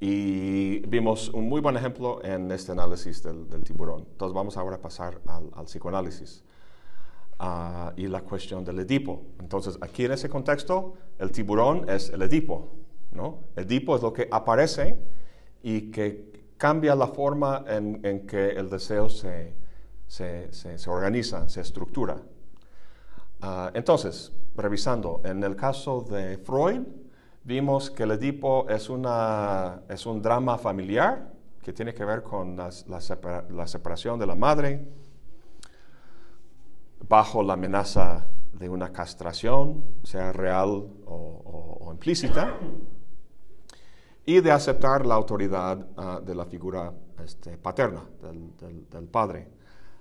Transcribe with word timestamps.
Y 0.00 0.78
vimos 0.86 1.28
un 1.30 1.48
muy 1.48 1.60
buen 1.60 1.76
ejemplo 1.76 2.22
en 2.24 2.50
este 2.52 2.72
análisis 2.72 3.22
del, 3.22 3.48
tiburón. 3.64 4.06
Entonces 4.12 4.34
vamos 4.34 4.56
ahora 4.56 4.76
a 4.76 4.80
pasar 4.80 5.20
al, 5.26 5.64
psicoanálisis 5.64 6.44
ah, 7.40 7.92
y 7.96 8.06
la 8.06 8.20
cuestión 8.20 8.64
del 8.64 8.78
Edipo. 8.78 9.22
Entonces 9.40 9.76
aquí 9.80 10.04
en 10.04 10.12
ese 10.12 10.28
contexto 10.28 10.94
el 11.18 11.32
tiburón 11.32 11.88
es 11.88 12.10
el 12.10 12.22
Edipo. 12.22 12.68
¿no? 13.10 13.40
Edipo 13.56 13.96
es 13.96 14.02
lo 14.02 14.12
que 14.12 14.28
aparece 14.30 14.98
y 15.62 15.90
que 15.90 16.52
cambia 16.56 16.94
la 16.94 17.08
forma 17.08 17.64
en, 17.66 18.26
que 18.26 18.50
el 18.50 18.70
deseo 18.70 19.08
se, 19.08 19.52
se, 20.06 20.52
se, 20.52 20.90
organiza, 20.90 21.48
se 21.48 21.60
estructura. 21.60 22.20
Ah, 23.40 23.70
entonces, 23.74 24.32
revisando, 24.56 25.20
en 25.24 25.42
el 25.42 25.56
caso 25.56 26.02
de 26.02 26.38
Freud, 26.38 26.82
vimos 27.48 27.90
que 27.90 28.02
el 28.02 28.10
Edipo 28.10 28.68
es, 28.68 28.90
una, 28.90 29.80
es 29.88 30.04
un 30.04 30.20
drama 30.20 30.58
familiar 30.58 31.32
que 31.62 31.72
tiene 31.72 31.94
que 31.94 32.04
ver 32.04 32.22
con 32.22 32.54
la, 32.54 33.66
separación 33.66 34.18
de 34.18 34.26
la 34.26 34.34
madre 34.34 34.86
bajo 37.08 37.42
la 37.42 37.54
amenaza 37.54 38.26
de 38.52 38.68
una 38.68 38.92
castración, 38.92 39.82
sea 40.02 40.30
real 40.30 40.88
o, 41.06 41.88
implícita, 41.90 42.54
y 44.26 44.40
de 44.40 44.52
aceptar 44.52 45.06
la 45.06 45.14
autoridad 45.14 45.86
ah, 45.96 46.20
de 46.22 46.34
la 46.34 46.44
figura 46.44 46.92
este, 47.24 47.56
paterna, 47.56 48.02
del, 48.20 49.08
padre, 49.08 49.48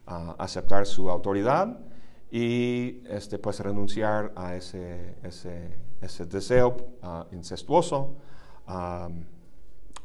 ah, 0.05 0.35
aceptar 0.37 0.85
su 0.85 1.09
autoridad 1.09 1.79
y 2.29 3.03
este, 3.07 3.39
pues 3.39 3.61
renunciar 3.61 4.33
a 4.35 4.53
ese, 4.57 5.15
ese 6.01 6.25
deseo 6.25 6.75
uh, 7.01 7.33
incestuoso. 7.33 8.15
Um, 8.67 9.25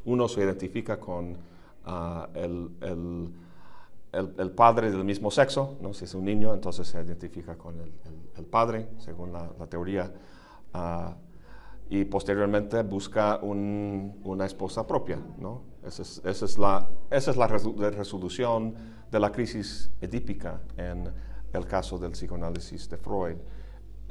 uno 0.05 0.27
se 0.27 0.41
identifica 0.41 0.99
con 0.99 1.31
uh, 1.85 2.27
el, 2.33 2.69
el, 2.81 3.33
el, 4.37 4.51
padre 4.51 4.91
del 4.91 5.03
mismo 5.03 5.31
sexo, 5.31 5.77
¿no? 5.81 5.93
si 5.93 6.05
es 6.05 6.13
un 6.13 6.25
niño, 6.25 6.53
entonces 6.53 6.87
se 6.87 7.01
identifica 7.01 7.55
con 7.57 7.79
el, 7.79 8.45
padre, 8.45 8.89
según 8.99 9.31
la, 9.31 9.49
la 9.57 9.67
teoría, 9.67 10.11
uh, 10.73 11.13
y 11.89 12.05
posteriormente 12.05 12.81
busca 12.83 13.39
un, 13.41 14.19
una 14.23 14.45
esposa 14.45 14.85
propia. 14.85 15.19
¿no? 15.37 15.61
Esa, 15.85 16.01
es, 16.01 16.21
esa 16.25 16.45
es, 16.45 16.57
la, 16.57 16.89
esa 17.09 17.31
es 17.31 17.37
la 17.37 17.47
resolución 17.47 18.75
de 19.11 19.19
la 19.19 19.31
crisis 19.31 19.91
edípica 20.01 20.61
en 20.75 21.11
el 21.53 21.65
caso 21.65 21.97
del 21.97 22.11
psicoanálisis 22.11 22.89
de 22.89 22.97
Freud. 22.97 23.37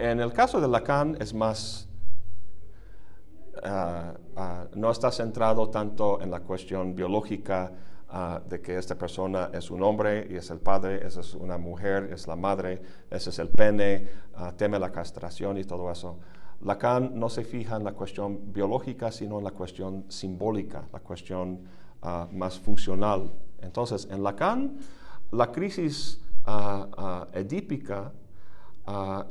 En 0.02 0.18
el 0.18 0.32
caso 0.32 0.60
de 0.60 0.66
Lacan 0.66 1.16
es 1.20 1.32
más, 1.32 1.88
ah, 3.62 4.14
ah, 4.34 4.66
no 4.74 4.90
está 4.90 5.12
centrado 5.12 5.70
tanto 5.70 6.20
en 6.20 6.28
la 6.28 6.40
cuestión 6.40 6.96
biológica 6.96 7.70
ah, 8.08 8.40
de 8.48 8.60
que 8.60 8.78
esta 8.78 8.96
persona 8.96 9.50
es 9.52 9.70
un 9.70 9.80
hombre 9.80 10.26
y 10.28 10.34
es 10.34 10.50
el 10.50 10.58
padre, 10.58 11.06
esa 11.06 11.20
es 11.20 11.34
una 11.34 11.56
mujer, 11.56 12.10
es 12.12 12.26
la 12.26 12.34
madre, 12.34 12.82
ese 13.12 13.30
es 13.30 13.38
el 13.38 13.48
pene, 13.48 14.08
teme 14.56 14.80
la 14.80 14.90
castración 14.90 15.56
y 15.56 15.62
todo 15.62 15.88
eso. 15.88 16.18
Lacan 16.62 17.16
no 17.16 17.28
se 17.28 17.44
fija 17.44 17.76
en 17.76 17.84
la 17.84 17.92
cuestión 17.92 18.52
biológica, 18.52 19.12
sino 19.12 19.38
en 19.38 19.44
la 19.44 19.52
cuestión 19.52 20.06
simbólica, 20.08 20.82
la 20.92 20.98
cuestión 20.98 21.60
más 22.32 22.58
funcional. 22.58 23.32
Entonces, 23.60 24.08
en 24.10 24.24
Lacan, 24.24 24.78
la 25.30 25.52
crisis 25.52 26.20
edípica 27.34 28.10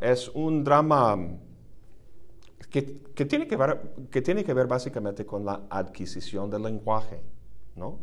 es 0.01 0.29
un 0.29 0.63
drama 0.63 1.17
que, 2.69 2.81
tiene 3.25 3.47
que, 3.47 3.55
ver, 3.57 3.93
que 4.09 4.21
tiene 4.21 4.43
que 4.43 4.53
ver 4.53 4.67
básicamente 4.67 5.25
con 5.25 5.43
la 5.45 5.63
adquisición 5.69 6.49
del 6.49 6.63
lenguaje, 6.63 7.21
¿no? 7.75 7.99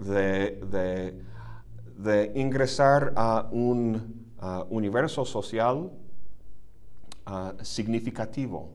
de, 0.00 1.22
de, 1.96 2.32
ingresar 2.34 3.12
a 3.14 3.48
un 3.52 4.26
universo 4.70 5.24
social 5.24 5.90
significativo. 7.62 8.74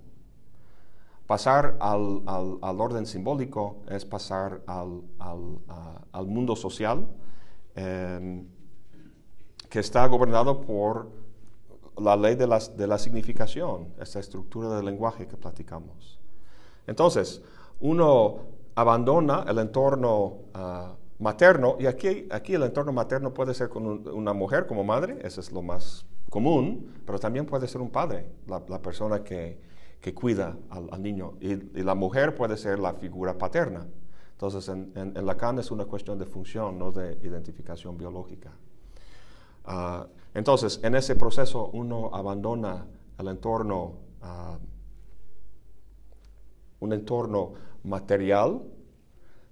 Pasar 1.26 1.76
al, 1.82 2.22
al, 2.26 2.80
orden 2.80 3.06
simbólico 3.06 3.82
es 3.90 4.06
pasar 4.06 4.62
al, 4.66 5.02
al 5.20 6.26
mundo 6.28 6.56
social. 6.56 7.06
Em, 7.78 8.48
que 9.70 9.78
está 9.80 10.08
gobernado 10.08 10.62
por 10.62 11.12
la 12.00 12.16
ley 12.16 12.36
de 12.36 12.48
la, 12.48 12.60
de 12.60 12.88
la 12.88 12.98
significación, 12.98 13.94
esta 14.00 14.20
estructura 14.20 14.76
del 14.76 14.86
lenguaje 14.86 15.28
que 15.28 15.38
platicamos. 15.38 16.20
Entonces, 16.86 17.42
uno 17.80 18.40
abandona 18.76 19.46
el 19.48 19.58
entorno 19.60 20.38
ah, 20.54 20.96
materno, 21.20 21.76
y 21.80 21.88
aquí, 21.88 22.28
aquí 22.32 22.54
el 22.54 22.64
entorno 22.64 22.92
materno 22.92 23.34
puede 23.34 23.54
ser 23.54 23.70
con 23.70 24.08
una 24.08 24.34
mujer 24.34 24.68
como 24.68 24.84
madre, 24.84 25.20
eso 25.24 25.42
es 25.42 25.52
lo 25.52 25.62
más 25.62 26.06
común, 26.30 27.02
pero 27.06 27.20
también 27.20 27.46
puede 27.46 27.68
ser 27.68 27.82
un 27.82 27.90
padre, 27.90 28.30
la, 28.48 28.82
persona 28.82 29.24
que, 29.24 29.60
que 30.00 30.14
cuida 30.14 30.56
al, 30.70 31.02
niño, 31.02 31.34
y, 31.42 31.56
la 31.82 31.96
mujer 31.96 32.36
puede 32.36 32.58
ser 32.58 32.80
la 32.80 32.94
figura 32.94 33.38
paterna. 33.38 33.88
Entonces, 34.34 34.70
en, 34.70 34.92
en, 34.96 35.18
en 35.18 35.26
Lacan 35.26 35.58
es 35.58 35.72
una 35.72 35.86
cuestión 35.86 36.20
de 36.20 36.26
función, 36.26 36.78
no 36.78 36.92
de 36.92 37.18
identificación 37.24 37.98
biológica. 37.98 38.52
Ah, 39.66 40.06
entonces, 40.38 40.80
en 40.84 40.94
ese 40.94 41.16
proceso 41.16 41.72
uno 41.74 42.12
abandona 42.14 42.86
el 43.18 43.28
entorno, 43.28 43.96
ah, 44.22 44.60
un 46.80 46.94
entorno 46.94 47.54
material 47.84 48.62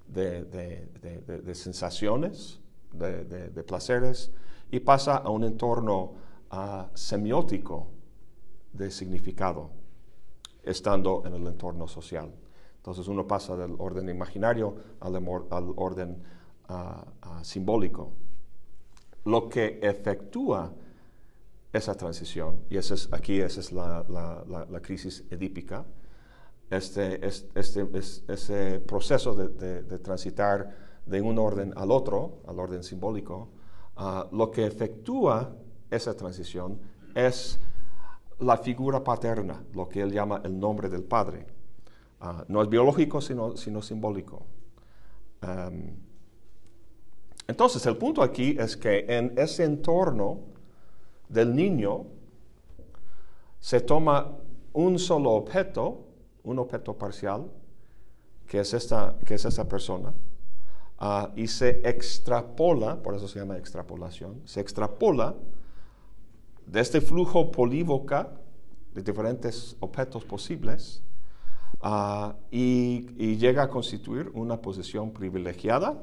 de, 0.06 1.56
sensaciones, 1.56 2.60
de, 2.94 3.64
placeres, 3.64 4.32
y 4.70 4.80
pasa 4.80 5.18
a 5.18 5.32
un 5.32 5.46
entorno 5.46 6.14
ah, 6.52 6.92
semiótico 6.94 7.88
de 8.72 8.92
significado, 8.92 9.72
estando 10.62 11.24
en 11.26 11.34
el 11.34 11.48
entorno 11.48 11.88
social. 11.88 12.32
Entonces 12.78 13.08
uno 13.08 13.26
pasa 13.26 13.58
del 13.58 13.74
orden 13.80 14.08
imaginario 14.08 14.76
al, 15.00 15.16
al 15.16 15.74
orden 15.78 16.22
simbólico 17.42 18.12
lo 19.26 19.50
que 19.50 19.80
efectúa 19.82 20.74
esa 21.74 21.96
transición, 21.96 22.62
y 22.70 22.78
esa 22.78 22.94
es, 22.94 23.10
aquí 23.12 23.42
esa 23.42 23.60
es 23.60 23.72
la, 23.72 24.80
crisis 24.82 25.26
edípica, 25.30 25.86
este, 26.70 27.26
este, 27.26 27.88
ese 28.28 28.80
proceso 28.80 29.36
de, 29.36 30.00
transitar 30.00 30.76
de 31.06 31.22
un 31.22 31.38
orden 31.38 31.74
al 31.76 31.92
otro, 31.92 32.42
al 32.48 32.60
orden 32.60 32.84
simbólico, 32.84 33.50
ah, 33.98 34.28
lo 34.32 34.52
que 34.52 34.66
efectúa 34.66 35.56
esa 35.92 36.16
transición 36.16 36.80
es 37.14 37.60
la 38.40 38.58
figura 38.58 39.04
paterna, 39.04 39.64
lo 39.74 39.88
que 39.90 40.02
él 40.02 40.12
llama 40.12 40.42
el 40.44 40.60
nombre 40.60 40.90
del 40.90 41.04
padre. 41.04 41.46
Ah, 42.20 42.46
no 42.48 42.62
es 42.62 42.70
biológico, 42.70 43.22
sino, 43.22 43.58
sino 43.58 43.82
simbólico. 43.82 44.46
Entonces, 47.48 47.86
el 47.86 47.98
punto 47.98 48.24
aquí 48.24 48.56
es 48.60 48.76
que 48.76 49.06
en 49.08 49.34
ese 49.38 49.64
entorno 49.64 50.40
del 51.30 51.56
niño 51.56 52.06
se 53.60 53.82
toma 53.82 54.38
un 54.74 54.98
solo 54.98 55.32
objeto, 55.32 56.06
un 56.44 56.60
objeto 56.60 56.98
parcial, 56.98 57.50
que 58.48 58.60
es 58.60 58.74
esta, 58.74 59.16
que 59.26 59.36
es 59.36 59.60
persona, 59.70 60.14
ah, 61.00 61.32
y 61.36 61.48
se 61.48 61.88
extrapola, 61.88 63.02
por 63.02 63.16
eso 63.16 63.28
se 63.28 63.40
llama 63.40 63.58
extrapolación, 63.58 64.42
se 64.46 64.60
extrapola 64.60 65.36
de 66.66 66.80
este 66.80 67.00
flujo 67.00 67.52
polívoca 67.52 68.32
de 68.94 69.04
diferentes 69.04 69.78
objetos 69.80 70.26
posibles 70.26 71.04
ah, 71.82 72.36
y 72.50 73.36
llega 73.38 73.64
a 73.64 73.70
constituir 73.70 74.32
una 74.34 74.62
posición 74.62 75.12
privilegiada 75.12 76.02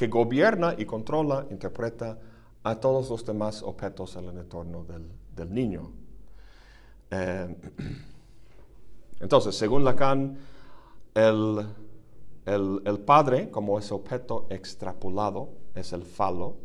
que 0.00 0.08
gobierna 0.08 0.74
y 0.78 0.86
controla, 0.86 1.46
interpreta 1.50 2.18
a 2.62 2.74
todos 2.76 3.10
los 3.10 3.22
demás 3.22 3.62
objetos 3.62 4.16
en 4.16 4.30
el 4.30 4.38
entorno 4.38 4.82
del, 4.82 5.52
niño. 5.52 5.92
Eh, 7.10 7.54
entonces, 9.20 9.54
según 9.54 9.84
Lacan, 9.84 10.38
el, 11.12 11.66
el, 12.46 12.98
padre, 13.00 13.50
como 13.50 13.78
ese 13.78 13.92
objeto 13.92 14.46
extrapolado, 14.48 15.50
es 15.74 15.92
el 15.92 16.04
falo, 16.04 16.56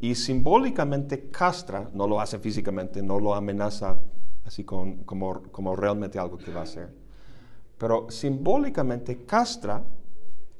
y 0.00 0.14
simbólicamente 0.14 1.28
castra, 1.28 1.90
no 1.92 2.08
lo 2.08 2.22
hace 2.22 2.38
físicamente, 2.38 3.02
no 3.02 3.20
lo 3.20 3.34
amenaza 3.34 4.00
así 4.46 4.64
como, 4.64 5.04
como 5.04 5.76
realmente 5.76 6.18
algo 6.18 6.38
que 6.38 6.52
va 6.52 6.60
a 6.60 6.62
hacer, 6.62 6.90
pero 7.76 8.10
simbólicamente 8.10 9.26
castra 9.26 9.84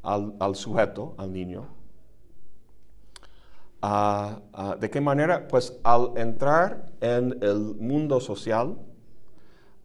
al, 0.02 0.54
sujeto, 0.56 1.14
al 1.18 1.32
niño. 1.32 1.68
Ah, 3.82 4.40
ah, 4.52 4.76
¿De 4.78 4.90
qué 4.90 5.00
manera? 5.00 5.48
Pues 5.48 5.78
al 5.84 6.12
entrar 6.16 6.90
en 7.00 7.38
el 7.42 7.58
mundo 7.78 8.20
social, 8.20 8.76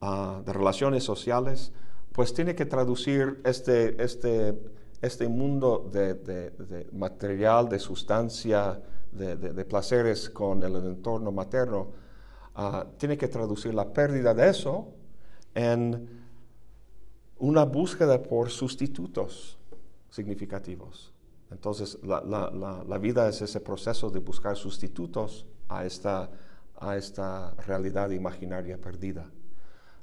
ah, 0.01 0.41
de 0.45 0.51
relaciones 0.53 1.03
sociales, 1.03 1.71
pues 2.11 2.33
tiene 2.33 2.55
que 2.55 2.65
traducir 2.65 3.41
este, 3.45 4.01
este, 4.03 4.59
este 5.01 5.27
mundo 5.27 5.89
de, 5.91 6.13
de- 6.15 6.87
material, 6.91 7.69
de 7.69 7.79
sustancia, 7.79 8.81
de, 9.11 9.35
de- 9.37 9.65
placeres 9.65 10.29
con 10.29 10.63
el 10.63 10.75
entorno 10.75 11.31
materno, 11.31 11.87
tiene 12.97 13.17
que 13.17 13.27
traducir 13.27 13.73
la 13.73 13.91
pérdida 13.91 14.33
de 14.33 14.49
eso 14.49 14.87
en 15.53 16.07
una 17.37 17.65
búsqueda 17.65 18.23
por 18.23 18.49
sustitutos 18.49 19.57
significativos. 20.15 21.11
Entonces, 21.51 21.99
la, 22.03 22.21
la- 22.21 22.49
la- 22.87 22.97
vida 22.97 23.27
es 23.27 23.41
ese 23.41 23.59
proceso 23.59 24.09
de 24.09 24.19
buscar 24.19 24.55
sustitutos 24.55 25.45
a 25.67 25.85
esta, 25.85 26.29
a 26.79 26.95
esta 26.95 27.53
realidad 27.67 28.09
imaginaria 28.11 28.77
perdida. 28.79 29.29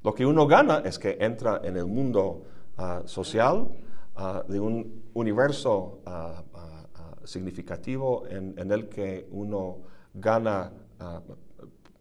Lo 0.04 0.14
que 0.14 0.26
uno 0.26 0.46
gana 0.46 0.82
es 0.84 0.98
que 0.98 1.16
entra 1.20 1.60
en 1.64 1.76
el 1.76 1.86
mundo 1.86 2.44
ah, 2.76 3.02
social 3.06 3.68
ah, 4.16 4.44
de 4.46 4.60
un 4.60 5.02
universo 5.14 6.00
ah, 6.06 6.42
significativo 7.24 8.26
en, 8.28 8.70
el 8.70 8.88
que 8.88 9.28
uno 9.30 9.78
gana 10.12 10.72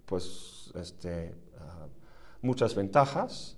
pues, 0.05 0.71
este, 0.75 1.35
muchas 2.41 2.73
ventajas 2.75 3.55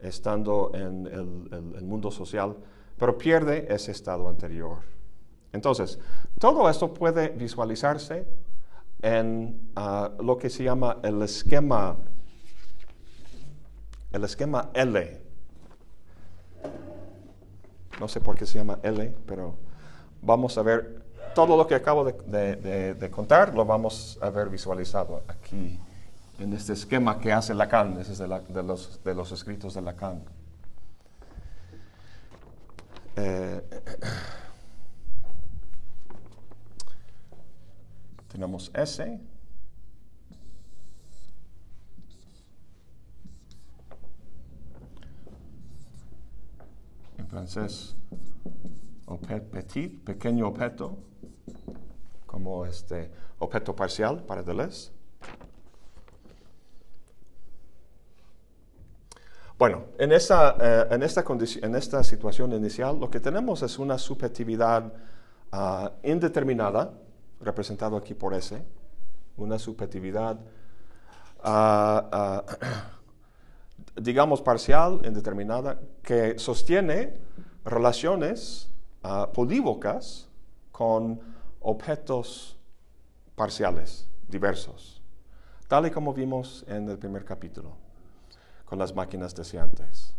estando 0.00 0.72
en 0.74 1.06
el 1.06 1.84
mundo 1.84 2.10
social, 2.10 2.56
pero 2.98 3.16
pierde 3.16 3.66
ese 3.72 3.92
estado 3.92 4.28
anterior. 4.28 4.78
Entonces, 5.52 5.98
todo 6.38 6.68
esto 6.68 6.92
puede 6.92 7.28
visualizarse 7.28 8.26
en 9.02 9.70
ah, 9.76 10.10
lo 10.20 10.36
que 10.36 10.50
se 10.50 10.64
llama 10.64 10.98
el 11.02 11.22
esquema 11.22 11.96
el 14.12 14.24
esquema 14.24 14.70
L. 14.74 15.20
No 18.00 18.08
sé 18.08 18.20
por 18.20 18.36
qué 18.36 18.46
se 18.46 18.58
llama 18.58 18.78
L, 18.82 19.14
pero 19.26 19.54
vamos 20.22 20.56
a 20.56 20.62
ver 20.62 21.02
todo 21.34 21.56
lo 21.56 21.66
que 21.66 21.74
acabo 21.74 22.04
de, 22.04 23.10
contar, 23.10 23.54
lo 23.54 23.64
vamos 23.64 24.18
a 24.22 24.30
ver 24.30 24.48
visualizado 24.48 25.22
aquí 25.28 25.78
en 26.38 26.52
este 26.52 26.72
esquema 26.72 27.18
que 27.18 27.32
hace 27.32 27.54
Lacan, 27.54 27.98
ese 27.98 28.12
es 28.12 28.18
de, 28.18 28.28
de 29.04 29.14
los 29.14 29.32
escritos 29.32 29.74
de 29.74 29.82
Lacan. 29.82 30.22
Eh, 33.20 33.60
tenemos 38.28 38.70
S. 38.72 39.20
En 47.16 47.26
francés, 47.26 47.96
petit, 49.50 50.04
pequeño 50.04 50.46
objeto, 50.46 50.96
como 52.24 52.66
este 52.66 53.10
objeto 53.40 53.74
parcial 53.74 54.22
para 54.22 54.44
Deleuze. 54.44 54.92
Bueno, 59.58 59.86
en 59.98 60.12
esta, 60.12 60.56
eh, 60.60 60.86
en, 60.92 61.02
esta 61.02 61.24
en 61.62 61.74
esta 61.74 62.04
situación 62.04 62.52
inicial 62.52 63.00
lo 63.00 63.10
que 63.10 63.18
tenemos 63.18 63.60
es 63.62 63.76
una 63.80 63.98
subjetividad 63.98 64.92
ah, 65.50 65.90
indeterminada, 66.04 66.92
representado 67.40 67.96
aquí 67.96 68.14
por 68.14 68.34
S, 68.34 68.62
una 69.36 69.58
subjetividad, 69.58 70.38
ah, 71.42 72.08
ah, 72.12 72.44
digamos, 74.00 74.40
parcial, 74.42 75.00
indeterminada, 75.04 75.80
que 76.04 76.38
sostiene 76.38 77.18
relaciones 77.64 78.70
polívocas 79.34 80.28
con 80.70 81.20
objetos 81.60 82.56
parciales, 83.34 84.06
diversos, 84.28 85.02
tal 85.66 85.86
y 85.86 85.90
como 85.90 86.14
vimos 86.14 86.64
en 86.68 86.88
el 86.88 86.98
primer 86.98 87.24
capítulo 87.24 87.87
con 88.68 88.78
las 88.78 88.94
máquinas 88.94 89.34
deseantes. 89.34 90.14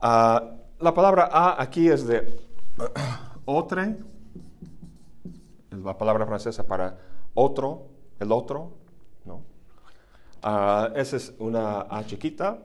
Ah, 0.00 0.56
la 0.80 0.94
palabra 0.94 1.28
a 1.30 1.62
aquí 1.62 1.88
es 1.88 2.06
de 2.06 2.40
otre, 3.44 3.96
es 5.70 5.78
la 5.78 5.96
palabra 5.96 6.26
francesa 6.26 6.66
para 6.66 6.96
otro, 7.34 7.86
el 8.18 8.32
otro, 8.32 8.72
¿no? 9.24 9.42
Ah, 10.42 10.90
esa 10.96 11.16
es 11.16 11.34
una 11.38 11.86
A 11.88 12.04
chiquita. 12.06 12.58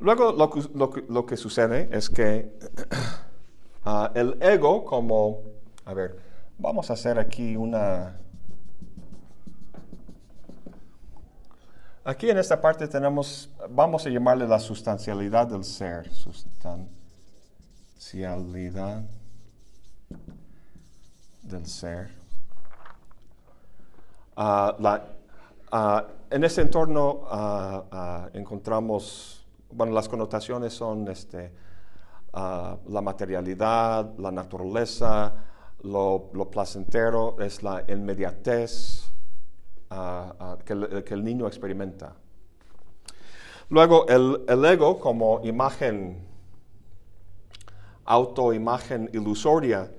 Luego 0.00 0.32
lo 0.32 1.26
que 1.26 1.36
sucede 1.36 1.88
es 1.90 2.08
que 2.10 2.52
ah, 3.84 4.12
el 4.14 4.36
ego 4.42 4.84
como, 4.84 5.40
a 5.86 5.94
ver, 5.94 6.18
vamos 6.58 6.90
a 6.90 6.92
hacer 6.92 7.18
aquí 7.18 7.56
una, 7.56 8.16
Aquí 12.08 12.30
en 12.30 12.38
esta 12.38 12.58
parte 12.58 12.88
tenemos, 12.88 13.50
vamos 13.68 14.06
a 14.06 14.08
llamarle 14.08 14.48
la 14.48 14.58
sustancialidad 14.58 15.46
del 15.46 15.62
ser. 15.62 16.10
Sustancialidad 16.14 19.02
del 21.42 21.66
ser. 21.66 22.10
Ah, 24.34 24.74
ah, 25.70 26.06
en 26.30 26.44
este 26.44 26.62
entorno 26.62 27.26
ah, 27.28 28.30
encontramos, 28.32 29.44
bueno, 29.70 29.92
las 29.92 30.08
connotaciones 30.08 30.72
son 30.72 31.06
este, 31.08 31.52
la 32.32 33.02
materialidad, 33.02 34.16
la 34.16 34.32
naturaleza, 34.32 35.34
lo 35.82 36.48
placentero, 36.50 37.38
es 37.38 37.62
la 37.62 37.84
inmediatez 37.86 39.07
que, 39.88 41.14
el, 41.14 41.24
niño 41.24 41.46
experimenta. 41.46 42.14
Luego, 43.70 44.06
el, 44.08 44.64
ego 44.64 44.98
como 44.98 45.40
imagen, 45.44 46.26
autoimagen 48.04 49.10
ilusoria 49.12 49.90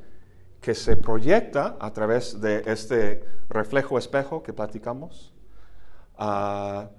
que 0.62 0.76
se 0.76 0.98
proyecta 0.98 1.78
a 1.80 1.94
través 1.94 2.42
de 2.42 2.64
este 2.66 3.24
reflejo 3.50 3.98
espejo 3.98 4.44
que 4.44 4.54
platicamos. 4.54 5.34
Ah, 6.18 6.90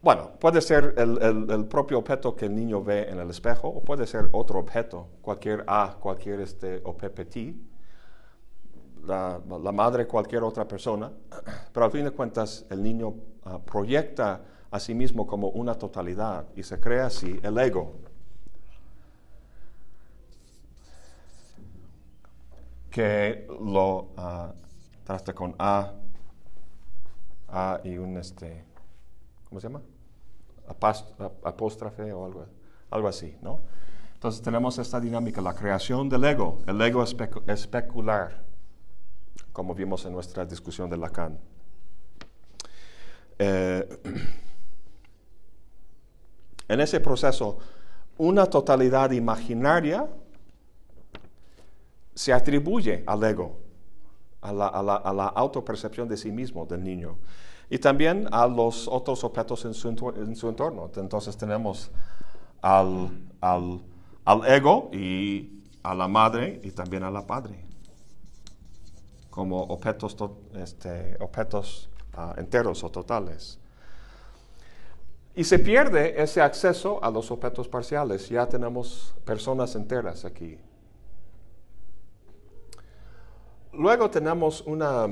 bueno, 0.00 0.30
puede 0.38 0.60
ser 0.60 0.94
el, 0.96 1.66
propio 1.66 1.98
objeto 1.98 2.36
que 2.36 2.46
el 2.46 2.54
niño 2.54 2.82
ve 2.82 3.08
en 3.10 3.18
el 3.18 3.30
espejo 3.30 3.68
o 3.68 3.82
puede 3.82 4.06
ser 4.06 4.28
otro 4.32 4.60
objeto, 4.60 5.08
cualquier 5.20 5.64
A, 5.66 5.96
cualquier 6.00 6.40
este, 6.40 6.80
objet 6.84 7.12
petit, 7.12 7.56
la, 9.04 9.40
la 9.62 9.72
madre, 9.72 10.06
cualquier 10.06 10.42
otra 10.42 10.66
persona, 10.66 11.10
pero 11.72 11.86
al 11.86 11.92
fin 11.92 12.04
de 12.04 12.10
cuentas 12.10 12.66
el 12.70 12.82
niño 12.82 13.14
ah, 13.44 13.58
proyecta 13.58 14.40
a 14.70 14.78
sí 14.80 14.94
mismo 14.94 15.26
como 15.26 15.48
una 15.48 15.74
totalidad 15.74 16.46
y 16.54 16.62
se 16.62 16.78
crea 16.78 17.06
así 17.06 17.38
el 17.42 17.58
ego. 17.58 17.94
que 22.90 23.46
lo 23.60 24.08
ah, 24.16 24.52
trata 25.04 25.32
con 25.34 25.54
A, 25.58 25.92
A 27.48 27.80
y 27.84 27.96
un 27.98 28.16
este, 28.16 28.64
¿cómo 29.48 29.60
se 29.60 29.68
llama? 29.68 29.82
Apóstrofe 31.44 32.12
o 32.12 32.24
algo, 32.24 32.46
algo 32.90 33.08
así, 33.08 33.36
¿no? 33.40 33.60
Entonces 34.14 34.42
tenemos 34.42 34.78
esta 34.78 34.98
dinámica, 35.00 35.40
la 35.40 35.54
creación 35.54 36.08
del 36.08 36.24
ego, 36.24 36.58
el 36.66 36.80
ego 36.82 37.02
especu- 37.04 37.42
especular, 37.46 38.42
como 39.58 39.74
vimos 39.74 40.06
en 40.06 40.12
nuestra 40.12 40.46
discusión 40.46 40.88
de 40.88 40.96
Lacan. 40.96 41.36
Eh, 43.40 44.00
en 46.68 46.80
ese 46.80 47.00
proceso, 47.00 47.58
una 48.18 48.46
totalidad 48.46 49.10
imaginaria 49.10 50.06
se 52.14 52.32
atribuye 52.32 53.02
al 53.04 53.24
ego, 53.24 53.58
a 54.42 54.52
la, 54.52 54.68
a 54.68 55.12
la- 55.12 55.26
autopercepción 55.26 56.06
de 56.06 56.16
sí 56.16 56.30
mismo 56.30 56.64
del 56.64 56.84
niño 56.84 57.18
y 57.68 57.78
también 57.78 58.28
a 58.30 58.46
los 58.46 58.86
otros 58.86 59.24
objetos 59.24 59.64
en 59.64 59.74
su, 59.74 59.90
entor- 59.90 60.18
en 60.18 60.36
su 60.36 60.48
entorno. 60.48 60.88
Entonces 60.94 61.36
tenemos 61.36 61.90
al, 62.62 63.10
al- 63.40 63.80
al 64.24 64.46
ego 64.46 64.88
y 64.92 65.64
a 65.82 65.96
la 65.96 66.06
madre 66.06 66.60
y 66.62 66.70
también 66.70 67.02
a 67.02 67.10
la 67.10 67.26
padre 67.26 67.64
como 69.38 69.62
objetos, 69.62 70.16
to- 70.16 70.36
este, 70.56 71.16
objetos 71.20 71.88
ah, 72.14 72.34
enteros 72.38 72.82
o 72.82 72.90
totales. 72.90 73.60
Y 75.36 75.44
se 75.44 75.60
pierde 75.60 76.20
ese 76.20 76.42
acceso 76.42 76.98
a 77.04 77.08
los 77.08 77.30
objetos 77.30 77.68
parciales. 77.68 78.28
Ya 78.28 78.48
tenemos 78.48 79.14
personas 79.24 79.76
enteras 79.76 80.24
aquí. 80.24 80.58
Luego 83.72 84.10
tenemos 84.10 84.62
una 84.62 85.06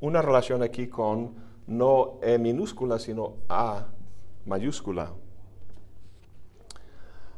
una 0.00 0.20
relación 0.20 0.62
aquí 0.62 0.88
con 0.88 1.34
no 1.66 2.18
E 2.20 2.36
minúscula, 2.36 2.98
sino 2.98 3.36
A 3.48 3.86
mayúscula, 4.44 5.10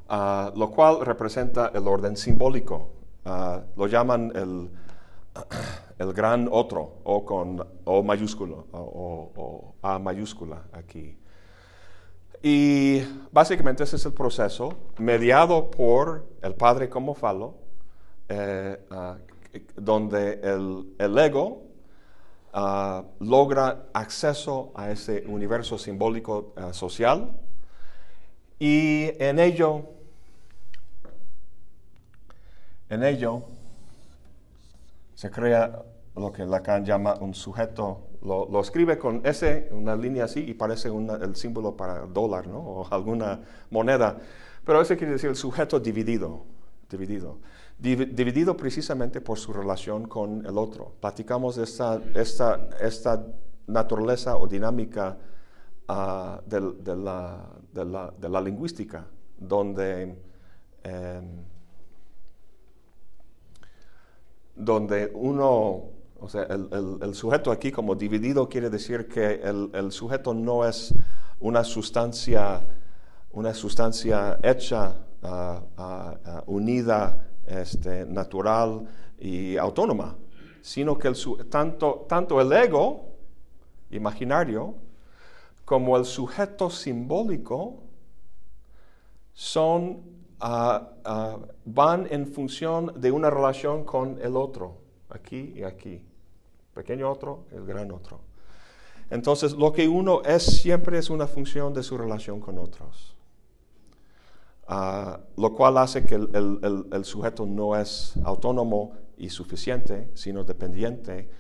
ah, 0.09 0.53
lo 0.55 0.71
cual 0.71 1.05
representa 1.05 1.71
el 1.75 1.87
orden 1.87 2.17
simbólico. 2.17 2.91
Ah, 3.25 3.63
lo 3.77 3.87
llaman 3.87 4.33
el, 4.35 4.71
el, 5.99 6.13
gran 6.13 6.49
otro, 6.51 6.99
o 7.05 7.25
con 7.25 7.67
O 7.85 8.03
mayúsculo, 8.03 8.67
o, 8.73 9.75
A 9.83 9.99
mayúscula 9.99 10.65
aquí. 10.73 11.17
Y 12.43 13.03
básicamente 13.33 13.85
ese 13.85 13.97
es 13.97 14.07
el 14.07 14.13
proceso, 14.13 14.75
mediado 14.99 15.71
por 15.71 16.27
el 16.43 16.55
Padre 16.55 16.89
como 16.89 17.15
falo, 17.15 17.55
eh, 18.29 18.79
ah, 18.91 19.17
donde 19.77 20.41
el, 20.43 20.95
el 20.99 21.19
ego 21.19 21.63
logra 23.21 23.87
acceso 23.93 24.73
a 24.75 24.91
ese 24.91 25.25
universo 25.27 25.77
simbólico 25.77 26.55
social 26.73 27.39
y 28.59 29.11
en 29.19 29.39
ello, 29.39 29.85
en 32.89 33.03
ello 33.03 33.43
se 35.15 35.31
crea 35.31 35.83
lo 36.15 36.33
que 36.33 36.45
Lacan 36.45 36.85
llama 36.85 37.15
un 37.21 37.35
sujeto, 37.35 38.09
lo, 38.23 38.61
escribe 38.61 38.99
con 38.99 39.21
ese, 39.25 39.69
una 39.73 39.95
línea 39.95 40.25
así 40.25 40.41
y 40.41 40.55
parece 40.55 40.89
el 40.89 41.37
símbolo 41.37 41.77
para 41.77 42.07
dólar 42.07 42.47
¿no? 42.47 42.59
o 42.59 42.89
alguna 42.91 43.41
moneda, 43.71 44.19
pero 44.65 44.81
ese 44.81 44.97
quiere 44.97 45.13
decir 45.13 45.31
el 45.31 45.37
sujeto 45.37 45.79
dividido, 45.79 46.45
dividido 46.89 47.39
dividido 47.79 48.57
precisamente 48.57 49.21
por 49.21 49.39
su 49.39 49.53
relación 49.53 50.09
con 50.09 50.45
el 50.47 50.57
otro. 50.57 50.95
Platicamos 51.01 51.57
de 51.57 51.65
esta, 51.65 52.01
esta, 52.15 52.69
esta 52.81 53.27
naturaleza 53.67 54.37
o 54.37 54.47
dinámica 54.47 55.19
ah, 55.89 56.41
de, 56.47 56.61
la, 56.97 58.11
de, 58.19 58.29
la, 58.29 58.41
lingüística, 58.41 59.07
donde, 59.37 60.17
em, 60.83 61.45
donde 64.57 65.11
uno, 65.15 65.91
o 66.19 66.29
sea, 66.29 66.43
el, 66.45 66.99
el, 67.03 67.15
sujeto 67.15 67.53
aquí 67.53 67.71
como 67.71 67.95
dividido 67.95 68.49
quiere 68.49 68.71
decir 68.71 69.07
que 69.07 69.41
el, 69.43 69.93
sujeto 69.93 70.35
no 70.35 70.67
es 70.67 70.95
una 71.39 71.63
sustancia, 71.63 72.67
una 73.33 73.53
sustancia 73.53 74.39
hecha, 74.43 74.97
uh, 75.23 75.81
uh, 75.81 76.43
unida 76.47 77.29
este, 77.47 78.07
natural 78.07 78.89
y 79.19 79.57
autónoma, 79.57 80.17
sino 80.63 80.99
que 80.99 81.09
el, 81.09 81.17
tanto, 81.51 82.07
tanto 82.09 82.41
el 82.41 82.53
ego 82.53 83.05
imaginario 83.91 84.75
como 85.65 85.97
el 85.97 86.05
sujeto 86.05 86.71
simbólico 86.71 87.83
son, 89.35 90.01
van 90.39 92.07
en 92.11 92.27
función 92.27 92.93
de 93.01 93.11
una 93.11 93.31
relación 93.31 93.85
con 93.85 94.19
el 94.23 94.37
otro, 94.37 94.79
aquí 95.09 95.53
y 95.57 95.63
aquí. 95.63 96.03
Pequeño 96.75 97.11
otro, 97.11 97.47
el 97.53 97.65
gran 97.65 97.91
otro. 97.91 98.21
Entonces, 99.11 99.53
lo 99.53 99.73
que 99.73 99.89
uno 99.89 100.23
es 100.23 100.43
siempre 100.43 100.99
es 100.99 101.11
una 101.11 101.27
función 101.27 101.73
de 101.73 101.83
su 101.83 101.97
relación 101.97 102.41
con 102.41 102.59
otros. 102.59 103.17
Ah, 104.69 105.21
lo 105.37 105.55
cual 105.55 105.79
hace 105.79 106.05
que 106.05 106.17
el, 106.17 107.05
sujeto 107.05 107.47
no 107.47 107.77
es 107.77 108.15
autónomo 108.25 108.95
y 109.17 109.31
suficiente, 109.31 110.11
sino 110.15 110.43
dependiente 110.43 111.31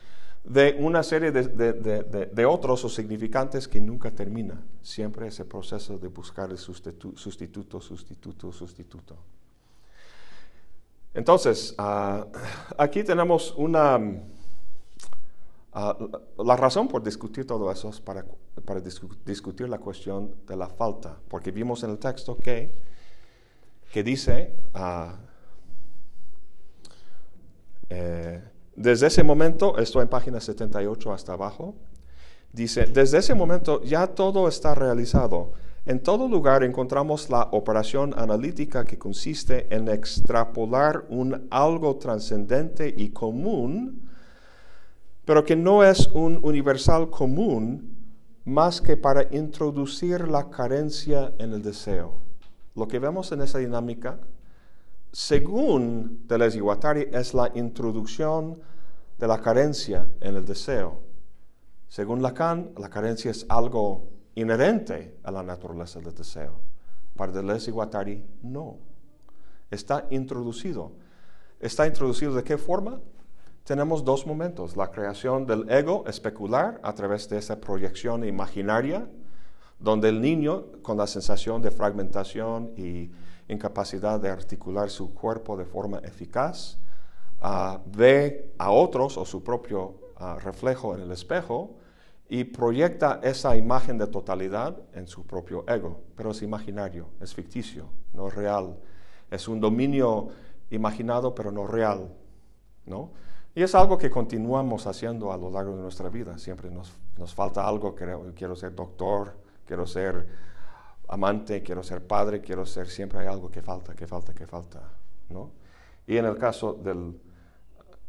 de 0.46 0.76
una 0.78 1.02
serie 1.02 1.32
de, 1.32 2.46
otros 2.46 2.84
o 2.84 2.88
significantes 2.88 3.66
que 3.68 3.80
nunca 3.80 4.10
termina. 4.10 4.62
Siempre 4.82 5.28
ese 5.28 5.44
proceso 5.44 5.98
de 5.98 6.08
buscar 6.08 6.50
el 6.50 6.58
sustituto, 6.58 7.16
sustituto, 7.80 8.52
sustituto. 8.52 9.16
Entonces, 11.12 11.74
ah, 11.78 12.26
aquí 12.78 13.02
tenemos 13.02 13.54
una... 13.56 13.98
Ah, 15.72 15.96
la 16.38 16.56
razón 16.56 16.88
por 16.88 17.02
discutir 17.02 17.46
todo 17.46 17.70
eso 17.70 17.90
es 17.90 18.00
para, 18.00 18.24
para 18.64 18.80
discutir 18.80 19.68
la 19.68 19.78
cuestión 19.78 20.34
de 20.46 20.56
la 20.56 20.68
falta, 20.68 21.18
porque 21.28 21.50
vimos 21.50 21.82
en 21.82 21.90
el 21.90 21.98
texto 21.98 22.38
que 22.38 22.72
que 23.92 24.02
dice, 24.02 24.54
ah, 24.74 25.16
eh, 27.88 28.42
desde 28.76 29.08
ese 29.08 29.24
momento, 29.24 29.78
estoy 29.78 30.02
en 30.02 30.08
página 30.08 30.40
78 30.40 31.12
hasta 31.12 31.32
abajo, 31.32 31.74
dice, 32.52 32.84
desde 32.86 33.18
ese 33.18 33.34
momento 33.34 33.82
ya 33.82 34.06
todo 34.06 34.48
está 34.48 34.74
realizado. 34.74 35.52
En 35.84 36.02
todo 36.02 36.28
lugar 36.28 36.64
encontramos 36.64 37.30
la 37.30 37.48
operación 37.52 38.14
analítica 38.16 38.84
que 38.84 38.98
consiste 38.98 39.66
en 39.74 39.88
extrapolar 39.88 41.04
un 41.08 41.46
algo 41.50 41.96
trascendente 41.96 42.92
y 42.96 43.10
común, 43.10 44.08
pero 45.24 45.44
que 45.44 45.56
no 45.56 45.84
es 45.84 46.08
un 46.08 46.38
universal 46.42 47.10
común 47.10 47.96
más 48.44 48.80
que 48.80 48.96
para 48.96 49.26
introducir 49.34 50.28
la 50.28 50.50
carencia 50.50 51.32
en 51.38 51.52
el 51.52 51.62
deseo 51.62 52.26
lo 52.76 52.86
que 52.86 52.98
vemos 52.98 53.32
en 53.32 53.40
esa 53.40 53.58
dinámica, 53.58 54.20
según 55.16 56.26
Deleuze 56.28 56.58
y 56.58 56.60
Guattari, 56.60 57.08
es 57.10 57.32
la 57.32 57.50
introducción 57.54 58.60
de 59.18 59.26
la 59.26 59.40
carencia 59.40 60.10
en 60.20 60.36
el 60.36 60.44
deseo. 60.44 61.00
Según 61.88 62.20
Lacan, 62.20 62.72
la 62.76 62.90
carencia 62.90 63.30
es 63.30 63.46
algo 63.48 64.10
inherente 64.34 65.16
a 65.22 65.30
la 65.30 65.42
naturaleza 65.42 66.00
del 66.00 66.14
deseo. 66.14 66.60
Para 67.16 67.32
Deleuze 67.32 67.70
y 67.70 67.72
Guattari, 67.72 68.26
no. 68.42 68.76
Está 69.70 70.06
introducido. 70.10 70.92
¿Está 71.60 71.86
introducido 71.86 72.34
de 72.34 72.44
qué 72.44 72.58
forma? 72.58 73.00
Tenemos 73.64 74.04
dos 74.04 74.26
momentos. 74.26 74.76
La 74.76 74.90
creación 74.90 75.46
del 75.46 75.66
ego 75.70 76.04
especular 76.06 76.78
a 76.82 76.92
través 76.92 77.26
de 77.30 77.38
esa 77.38 77.58
proyección 77.58 78.22
imaginaria 78.22 79.08
donde 79.78 80.10
el 80.10 80.20
niño, 80.20 80.66
con 80.82 80.98
la 80.98 81.06
sensación 81.06 81.62
de 81.62 81.70
fragmentación 81.70 82.72
y 82.76 83.10
incapacidad 83.48 84.20
de 84.20 84.28
articular 84.28 84.90
su 84.90 85.14
cuerpo 85.14 85.56
de 85.56 85.64
forma 85.64 85.98
eficaz, 85.98 86.78
ah, 87.40 87.80
ve 87.86 88.54
a 88.58 88.70
otros 88.70 89.16
o 89.16 89.24
su 89.24 89.42
propio 89.42 90.12
ah, 90.16 90.38
reflejo 90.42 90.94
en 90.94 91.02
el 91.02 91.12
espejo 91.12 91.76
y 92.28 92.44
proyecta 92.44 93.20
esa 93.22 93.56
imagen 93.56 93.98
de 93.98 94.08
totalidad 94.08 94.76
en 94.94 95.06
su 95.06 95.26
propio 95.26 95.64
ego, 95.68 96.02
pero 96.16 96.32
es 96.32 96.42
imaginario, 96.42 97.08
es 97.20 97.34
ficticio, 97.34 97.88
no 98.12 98.28
real. 98.28 98.76
Es 99.30 99.48
un 99.48 99.60
dominio 99.60 100.28
imaginado 100.70 101.34
pero 101.34 101.52
no 101.52 101.66
real, 101.66 102.12
¿no? 102.84 103.12
Y 103.54 103.62
es 103.62 103.74
algo 103.74 103.96
que 103.96 104.10
continuamos 104.10 104.86
haciendo 104.86 105.32
a 105.32 105.36
lo 105.38 105.50
largo 105.50 105.76
de 105.76 105.82
nuestra 105.82 106.10
vida. 106.10 106.36
Siempre 106.36 106.70
nos, 106.70 106.92
nos 107.16 107.34
falta 107.34 107.66
algo, 107.66 107.94
quiero 108.34 108.54
ser 108.54 108.74
doctor, 108.74 109.34
quiero 109.64 109.86
ser 109.86 110.26
amante, 111.08 111.62
quiero 111.62 111.82
ser 111.82 112.06
padre, 112.06 112.40
quiero 112.40 112.66
ser, 112.66 112.88
siempre 112.88 113.20
hay 113.20 113.26
algo 113.26 113.50
que 113.50 113.62
falta, 113.62 113.94
que 113.94 114.06
falta, 114.06 114.34
que 114.34 114.46
falta, 114.46 114.82
¿no? 115.28 115.52
Y 116.06 116.16
en 116.16 116.24
el 116.24 116.36
caso 116.36 116.72
del, 116.74 117.20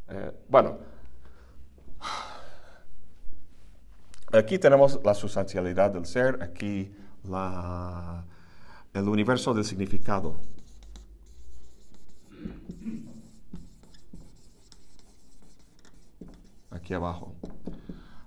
eh, 0.09 0.31
bueno, 0.47 0.77
aquí 4.31 4.59
tenemos 4.59 4.99
la 5.03 5.13
sustancialidad 5.13 5.91
del 5.91 6.05
ser, 6.05 6.41
aquí 6.41 6.95
la, 7.23 8.23
el 8.93 9.07
universo 9.07 9.53
del 9.53 9.65
significado. 9.65 10.35
Aquí 16.71 16.93
abajo. 16.93 17.33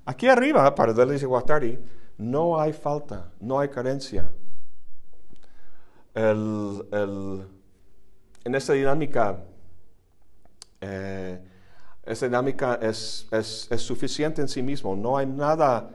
Aquí 0.04 0.26
arriba, 0.26 0.74
para 0.74 0.92
Deleuze 0.92 1.24
y 1.24 1.28
Guattari, 1.28 1.78
no 2.18 2.60
hay 2.60 2.72
falta, 2.72 3.30
no 3.40 3.60
hay 3.60 3.68
carencia. 3.68 4.30
En 6.14 7.46
esta 8.44 8.72
dinámica, 8.72 9.38
eh, 10.80 11.40
esta 12.04 12.26
dinámica 12.26 12.78
es, 12.82 13.28
suficiente 13.76 14.40
en 14.40 14.48
sí 14.48 14.62
mismo, 14.62 14.96
no 14.96 15.16
hay 15.16 15.26
nada, 15.26 15.90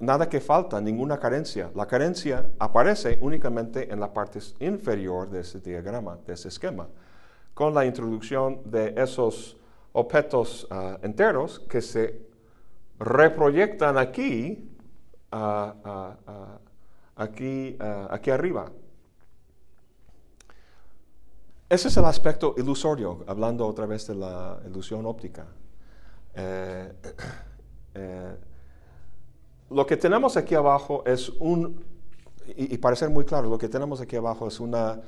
nada 0.00 0.28
que 0.28 0.40
falta, 0.40 0.80
ninguna 0.80 1.18
carencia. 1.18 1.70
La 1.74 1.86
carencia 1.86 2.50
aparece 2.58 3.18
únicamente 3.20 3.92
en 3.92 4.00
la 4.00 4.12
parte 4.12 4.40
inferior 4.60 5.30
de 5.30 5.40
ese 5.40 5.60
diagrama, 5.60 6.18
de 6.26 6.34
ese 6.34 6.48
esquema, 6.48 6.88
con 7.54 7.72
la 7.72 7.86
introducción 7.86 8.60
de 8.64 8.94
esos 8.96 9.56
objetos 9.92 10.66
ah, 10.70 10.98
enteros 11.02 11.60
que 11.60 11.80
se 11.80 12.20
reproyectan 12.98 13.96
aquí 13.96 14.70
aquí, 17.16 17.76
aquí 17.78 18.30
arriba. 18.30 18.70
Ese 21.68 21.88
es 21.88 21.96
el 21.96 22.04
aspecto 22.04 22.54
ilusorio, 22.58 23.24
hablando 23.26 23.66
otra 23.66 23.86
vez 23.86 24.06
de 24.06 24.14
la 24.14 24.60
ilusión 24.66 25.06
óptica. 25.06 25.46
Eh, 26.34 26.92
eh, 27.94 28.36
lo 29.70 29.86
que 29.86 29.96
tenemos 29.96 30.36
aquí 30.36 30.54
abajo 30.54 31.02
es 31.06 31.30
un, 31.30 31.82
y, 32.46 32.76
para 32.78 32.96
ser 32.96 33.08
muy 33.08 33.24
claro, 33.24 33.48
lo 33.48 33.56
que 33.56 33.68
tenemos 33.68 34.00
aquí 34.00 34.14
abajo 34.16 34.46
es 34.46 34.60
una, 34.60 35.00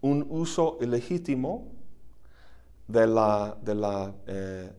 un 0.00 0.26
uso 0.30 0.78
ilegítimo 0.80 1.68
de 2.88 3.06
la, 3.06 3.56
de 3.62 3.74
la 3.74 4.12
eh, 4.26 4.72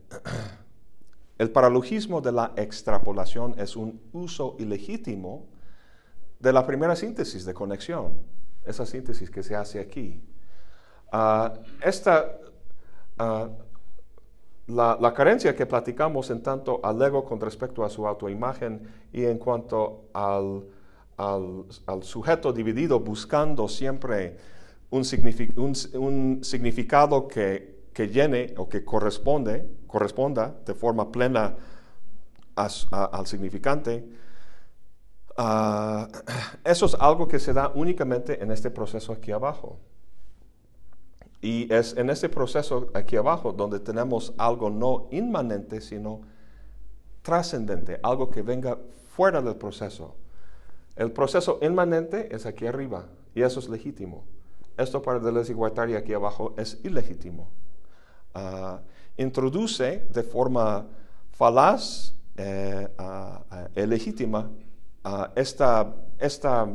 el 1.38 1.50
paralogismo 1.50 2.20
de 2.20 2.32
la 2.32 2.52
extrapolación 2.56 3.54
es 3.58 3.74
un 3.74 4.00
uso 4.12 4.54
ilegítimo 4.58 5.46
de 6.40 6.52
la 6.52 6.66
primera 6.66 6.94
síntesis 6.94 7.46
de 7.46 7.54
conexión, 7.54 8.12
esa 8.66 8.84
síntesis 8.84 9.30
que 9.30 9.42
se 9.42 9.56
hace 9.56 9.80
aquí. 9.80 10.22
Ah, 11.12 11.54
esta, 11.82 12.38
ah, 13.18 13.48
la, 14.66 15.14
carencia 15.14 15.54
que 15.54 15.66
platicamos 15.66 16.30
en 16.30 16.42
tanto 16.42 16.80
al 16.82 17.00
ego 17.00 17.24
con 17.24 17.40
respecto 17.40 17.84
a 17.84 17.88
su 17.88 18.04
autoimagen 18.06 18.82
y 19.12 19.24
en 19.24 19.38
cuanto 19.38 20.06
al, 20.12 20.64
sujeto 22.02 22.52
dividido 22.52 23.00
buscando 23.00 23.68
siempre 23.68 24.36
un, 24.90 25.04
significado 25.04 27.28
que, 27.28 27.86
que, 27.92 28.08
llene 28.08 28.54
o 28.56 28.68
que 28.68 28.84
corresponde, 28.84 29.70
corresponda 29.86 30.56
de 30.66 30.74
forma 30.74 31.12
plena 31.12 31.54
al 32.56 33.26
significante, 33.26 34.04
ah, 35.36 36.08
eso 36.64 36.86
es 36.86 36.94
algo 36.94 37.28
que 37.28 37.38
se 37.38 37.52
da 37.52 37.70
únicamente 37.74 38.42
en 38.42 38.50
este 38.50 38.70
proceso 38.70 39.12
aquí 39.12 39.30
abajo. 39.30 39.78
Y 41.40 41.72
es 41.72 41.96
en 41.96 42.10
este 42.10 42.28
proceso 42.28 42.90
aquí 42.94 43.16
abajo 43.16 43.52
donde 43.52 43.78
tenemos 43.78 44.32
algo 44.38 44.70
no 44.70 45.06
inmanente, 45.10 45.80
sino 45.80 46.22
trascendente, 47.22 48.00
algo 48.02 48.30
que 48.30 48.42
venga 48.42 48.78
fuera 49.08 49.42
del 49.42 49.56
proceso. 49.56 50.14
El 50.96 51.12
proceso 51.12 51.58
inmanente 51.60 52.34
es 52.34 52.46
aquí 52.46 52.66
arriba 52.66 53.06
y 53.34 53.42
eso 53.42 53.60
es 53.60 53.68
legítimo. 53.68 54.24
Esto 54.76 55.02
para 55.02 55.18
Deleuze 55.18 55.54
y 55.54 55.94
aquí 55.94 56.12
abajo 56.12 56.54
es 56.56 56.78
ilegítimo. 56.84 57.48
Ah, 58.34 58.80
introduce 59.16 60.06
de 60.12 60.22
forma 60.22 60.86
falaz 61.32 62.14
e 62.36 62.88
ilegítima 63.74 64.50
esta, 65.34 65.94
esta 66.18 66.66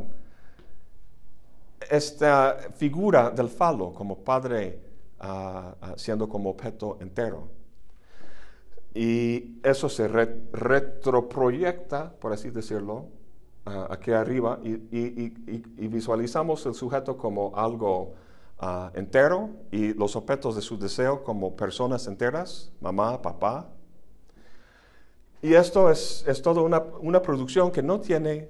esta 1.91 2.57
figura 2.75 3.29
del 3.31 3.49
falo 3.49 3.93
como 3.93 4.23
padre 4.23 4.79
ah, 5.19 5.75
ah, 5.81 5.93
siendo 5.97 6.29
como 6.29 6.49
objeto 6.49 6.97
entero. 7.01 7.49
Y 8.93 9.59
eso 9.61 9.89
se 9.89 10.07
retroproyecta, 10.07 12.13
por 12.13 12.31
así 12.31 12.49
decirlo, 12.49 13.07
ah, 13.65 13.87
aquí 13.89 14.11
arriba 14.11 14.59
y, 14.63 14.77
visualizamos 15.89 16.65
el 16.65 16.73
sujeto 16.73 17.17
como 17.17 17.51
algo 17.57 18.13
entero 18.93 19.49
y 19.71 19.95
los 19.95 20.15
objetos 20.15 20.55
de 20.55 20.61
su 20.61 20.77
deseo 20.77 21.23
como 21.23 21.57
personas 21.57 22.07
enteras, 22.07 22.71
mamá, 22.79 23.21
papá. 23.21 23.67
Y 25.41 25.55
esto 25.55 25.89
es, 25.89 26.23
es 26.25 26.41
toda 26.41 26.61
una, 26.61 26.81
una, 27.01 27.21
producción 27.21 27.71
que 27.71 27.81
no 27.81 27.99
tiene 27.99 28.47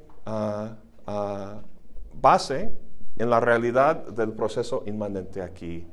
base 2.14 2.78
en 3.22 3.30
la 3.30 3.40
realidad 3.40 4.08
del 4.08 4.34
proceso 4.34 4.82
inmanente 4.88 5.44
aquí 5.44 5.88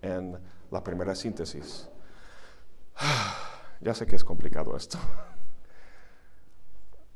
en 0.00 0.38
la 0.70 0.82
primera 0.82 1.14
síntesis. 1.14 1.88
Ya 3.82 3.92
sé 3.94 4.06
que 4.06 4.14
es 4.14 4.22
complicado 4.24 4.76
esto. 4.76 4.98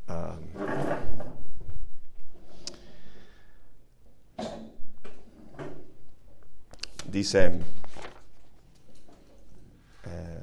Um, 0.08 0.38
dice, 7.10 7.58
eh, 10.04 10.35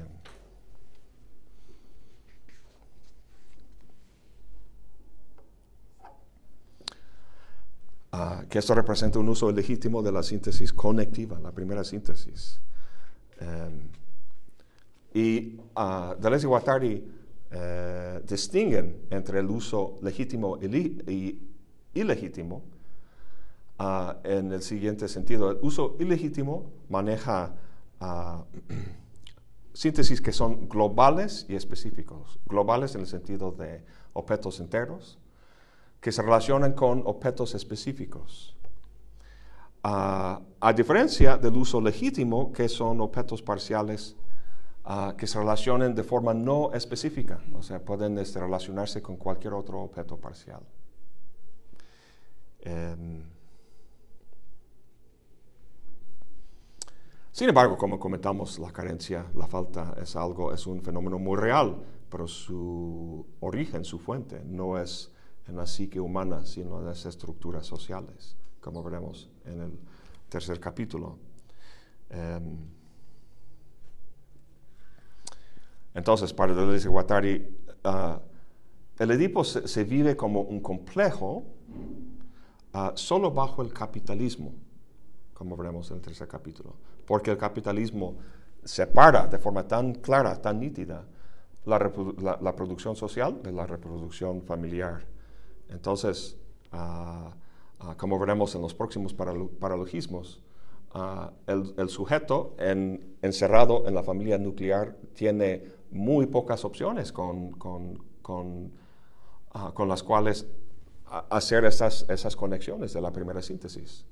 Ah, 8.15 8.45
que 8.47 8.60
esto 8.60 8.76
representa 8.76 9.17
un 9.17 9.28
uso 9.28 9.52
legítimo 9.52 10.04
de 10.04 10.12
la 10.12 10.21
síntesis 10.21 10.71
conectiva, 10.71 11.39
la 11.39 11.52
primera 11.52 11.84
síntesis. 11.84 12.60
Em, 13.39 13.89
y 15.15 15.58
uh, 15.76 16.13
Deleuze 16.21 16.45
y 16.45 16.47
Guattari 16.47 17.04
eh, 17.49 18.21
distinguen 18.28 19.08
entre 19.10 19.39
el 19.39 19.49
uso 19.49 19.97
legítimo 20.04 20.60
y 20.62 21.39
ilegítimo 21.95 22.62
ah, 23.80 24.17
en 24.23 24.52
el 24.52 24.62
siguiente 24.62 25.08
sentido. 25.08 25.49
El 25.49 25.58
uso 25.63 25.95
ilegítimo 25.99 26.71
maneja 26.89 27.56
síntesis 29.73 30.21
que 30.21 30.32
son 30.32 30.69
globales 30.69 31.47
y 31.49 31.56
específicos. 31.56 32.39
Globales 32.45 32.93
en 32.93 33.02
el 33.02 33.08
sentido 33.08 33.52
de 33.52 33.84
objetos 34.13 34.60
enteros 34.60 35.17
que 36.04 36.12
se 36.12 36.22
relacionan 36.22 36.74
con 36.74 37.02
objetos 37.06 37.56
específicos. 37.56 38.58
Ah, 39.84 40.42
a 40.60 40.74
diferencia 40.74 41.38
del 41.38 41.56
uso 41.56 41.80
legítimo, 41.80 42.52
que 42.52 42.68
son 42.68 43.00
objetos 43.00 43.42
parciales 43.42 44.18
ah, 44.84 45.16
que 45.18 45.26
se 45.26 45.39
relacionan 45.39 45.96
de 45.96 46.04
forma 46.04 46.34
no 46.34 46.74
específica, 46.74 47.42
o 47.54 47.63
sea, 47.63 47.80
pueden 47.80 48.18
este, 48.18 48.38
relacionarse 48.42 49.02
con 49.02 49.16
cualquier 49.16 49.54
otro 49.54 49.80
objeto 49.80 50.18
parcial. 50.18 50.60
Em, 52.60 53.24
sin 57.32 57.48
embargo, 57.48 57.78
como 57.78 57.98
comentamos, 57.98 58.60
la 58.60 58.74
carencia, 58.74 59.26
la 59.36 59.48
falta 59.48 59.96
es 60.02 60.18
algo, 60.18 60.54
es 60.54 60.68
un 60.68 60.82
fenómeno 60.82 61.18
muy 61.18 61.38
real, 61.38 61.82
pero 62.10 62.28
su 62.28 63.26
origen, 63.39 63.86
su 63.86 64.00
fuente, 64.00 64.42
no 64.44 64.78
es 64.78 65.12
en 65.48 65.56
la 65.56 65.66
psique 65.66 66.00
humana, 66.00 66.46
sino 66.46 66.80
en 66.80 66.86
las 66.86 67.06
estructuras 67.06 67.66
sociales, 67.66 68.36
como 68.62 68.84
veremos 68.84 69.30
en 69.46 69.62
el 69.62 69.80
tercer 70.30 70.60
capítulo. 70.60 71.18
Em, 72.10 72.58
entonces, 75.94 76.34
para 76.34 76.54
Deleuze 76.54 76.88
y 76.88 76.92
Guattari, 76.92 77.58
ah, 77.84 78.22
el 79.00 79.12
Edipo 79.12 79.44
se, 79.44 79.84
vive 79.84 80.16
como 80.16 80.42
un 80.42 80.62
complejo 80.62 81.44
ah, 82.74 82.94
solo 82.96 83.32
bajo 83.32 83.62
el 83.62 83.74
capitalismo, 83.74 84.54
como 85.34 85.58
veremos 85.58 85.90
en 85.92 85.98
el 85.98 86.02
tercer 86.02 86.28
capítulo, 86.28 86.76
porque 87.06 87.32
el 87.32 87.38
capitalismo 87.38 88.18
separa 88.64 89.28
de 89.28 89.38
forma 89.40 89.68
tan 89.68 89.96
clara, 89.96 90.42
tan 90.42 90.60
nítida, 90.60 91.06
la 91.66 92.56
producción 92.56 92.96
social 92.96 93.42
de 93.42 93.52
la 93.52 93.66
reproducción 93.66 94.42
familiar. 94.42 95.12
Entonces, 95.69 96.38
ah, 96.71 97.36
ah, 97.80 97.95
como 97.97 98.19
veremos 98.19 98.56
en 98.56 98.62
los 98.62 98.73
próximos 98.73 99.13
paralogismos, 99.13 100.41
ah, 100.93 101.32
el, 101.47 101.89
sujeto 101.89 102.56
encerrado 102.58 103.88
en 103.88 103.95
la 103.95 104.04
familia 104.04 104.38
nuclear 104.38 104.95
tiene 105.13 105.63
muy 105.91 106.26
pocas 106.28 106.65
opciones 106.65 107.12
con, 107.12 107.52
las 109.88 110.04
cuales 110.04 110.47
hacer 111.30 111.65
esas, 111.65 112.10
esas 112.10 112.36
conexiones 112.36 112.93
de 112.93 113.02
la 113.02 113.12
primera 113.12 113.41
síntesis. 113.41 114.06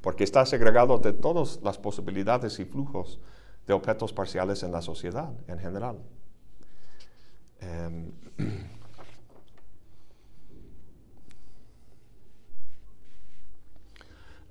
Porque 0.00 0.24
está 0.24 0.44
segregado 0.44 0.98
de 0.98 1.14
todas 1.14 1.60
las 1.62 1.78
posibilidades 1.78 2.58
y 2.58 2.66
flujos 2.66 3.18
de 3.66 3.72
objetos 3.72 4.12
parciales 4.12 4.62
en 4.62 4.72
la 4.72 4.82
sociedad 4.82 5.32
en 5.48 5.58
general. 5.58 5.98
Em, 7.60 8.12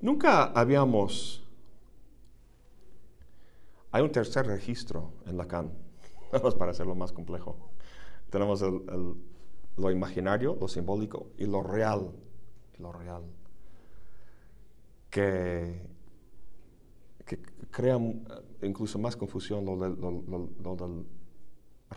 Nunca 0.04 0.44
habíamos... 0.44 1.42
Hay 3.90 4.04
un 4.04 4.12
tercer 4.12 4.46
registro 4.46 5.14
en 5.26 5.38
Lacan, 5.38 5.72
para 6.60 6.72
hacerlo 6.72 6.94
más 6.94 7.14
complejo. 7.14 7.56
Tenemos 8.30 8.62
lo 9.78 9.92
imaginario, 9.92 10.58
lo 10.60 10.68
simbólico 10.68 11.28
y 11.38 11.46
lo 11.46 11.64
real. 11.64 12.12
Lo 12.80 12.92
real. 12.92 13.24
Que, 15.10 15.88
que 17.26 17.40
crea 17.72 17.98
incluso 18.62 19.00
más 19.00 19.16
confusión 19.16 19.64
lo 19.64 19.78
del, 19.78 21.06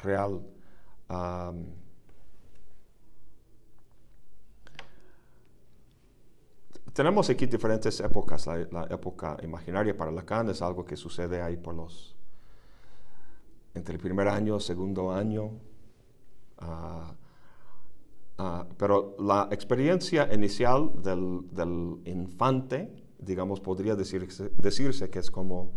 real. 0.04 0.46
Tenemos 6.96 7.28
aquí 7.28 7.44
diferentes 7.46 8.00
épocas. 8.00 8.46
La, 8.46 8.86
época 8.90 9.36
imaginaria 9.42 9.94
para 9.94 10.10
Lacan 10.10 10.48
es 10.48 10.62
algo 10.62 10.84
que 10.84 10.96
sucede 10.96 11.42
ahí 11.42 11.58
por 11.58 11.74
los, 11.74 12.16
entre 13.74 13.94
el 13.94 14.00
primer 14.00 14.28
año, 14.28 14.58
segundo 14.58 15.12
año, 15.12 15.52
Ah, 16.58 17.14
ah, 18.38 18.66
pero 18.78 19.14
la 19.18 19.48
experiencia 19.50 20.32
inicial 20.32 20.90
del, 21.02 22.00
infante, 22.04 22.90
digamos, 23.18 23.60
podría 23.60 23.94
decirse, 23.94 24.50
decirse 24.56 25.10
que 25.10 25.18
es 25.18 25.30
como, 25.30 25.72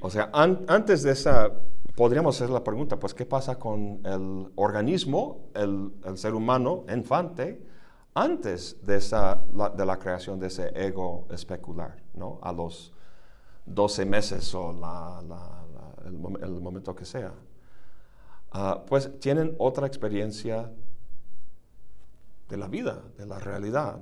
o 0.00 0.10
sea, 0.10 0.30
antes 0.32 1.02
de 1.02 1.12
esa, 1.12 1.50
podríamos 1.96 2.36
hacer 2.36 2.50
la 2.50 2.62
pregunta, 2.62 2.98
pues, 2.98 3.14
¿qué 3.14 3.26
pasa 3.26 3.58
con 3.58 4.00
el 4.04 4.52
organismo, 4.54 5.50
el, 5.54 5.92
el 6.04 6.16
ser 6.16 6.34
humano, 6.34 6.84
infante, 6.92 7.69
antes 8.14 8.84
de, 8.84 8.96
esa, 8.96 9.42
la, 9.54 9.70
de 9.70 9.86
la 9.86 9.98
creación 9.98 10.38
de 10.40 10.48
ese 10.48 10.70
ego 10.74 11.26
especular, 11.30 12.02
¿no? 12.14 12.38
A 12.42 12.52
los 12.52 12.92
12 13.66 14.04
meses 14.04 14.54
o 14.54 14.70
el, 16.04 16.60
momento 16.60 16.94
que 16.94 17.04
sea. 17.04 17.32
Ah, 18.52 18.82
pues 18.86 19.20
tienen 19.20 19.54
otra 19.58 19.86
experiencia 19.86 20.70
de 22.48 22.56
la 22.56 22.66
vida, 22.66 23.00
de 23.16 23.26
la 23.26 23.38
realidad, 23.38 24.00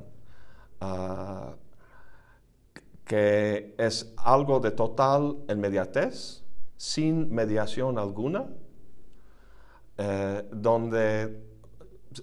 ah, 0.81 1.55
que 3.05 3.75
es 3.79 4.13
algo 4.17 4.61
de 4.61 4.71
total 4.71 5.37
inmediatez, 5.49 6.43
sin 6.77 7.35
mediación 7.35 7.99
alguna, 7.99 8.47
eh, 9.99 10.49
donde 10.53 11.48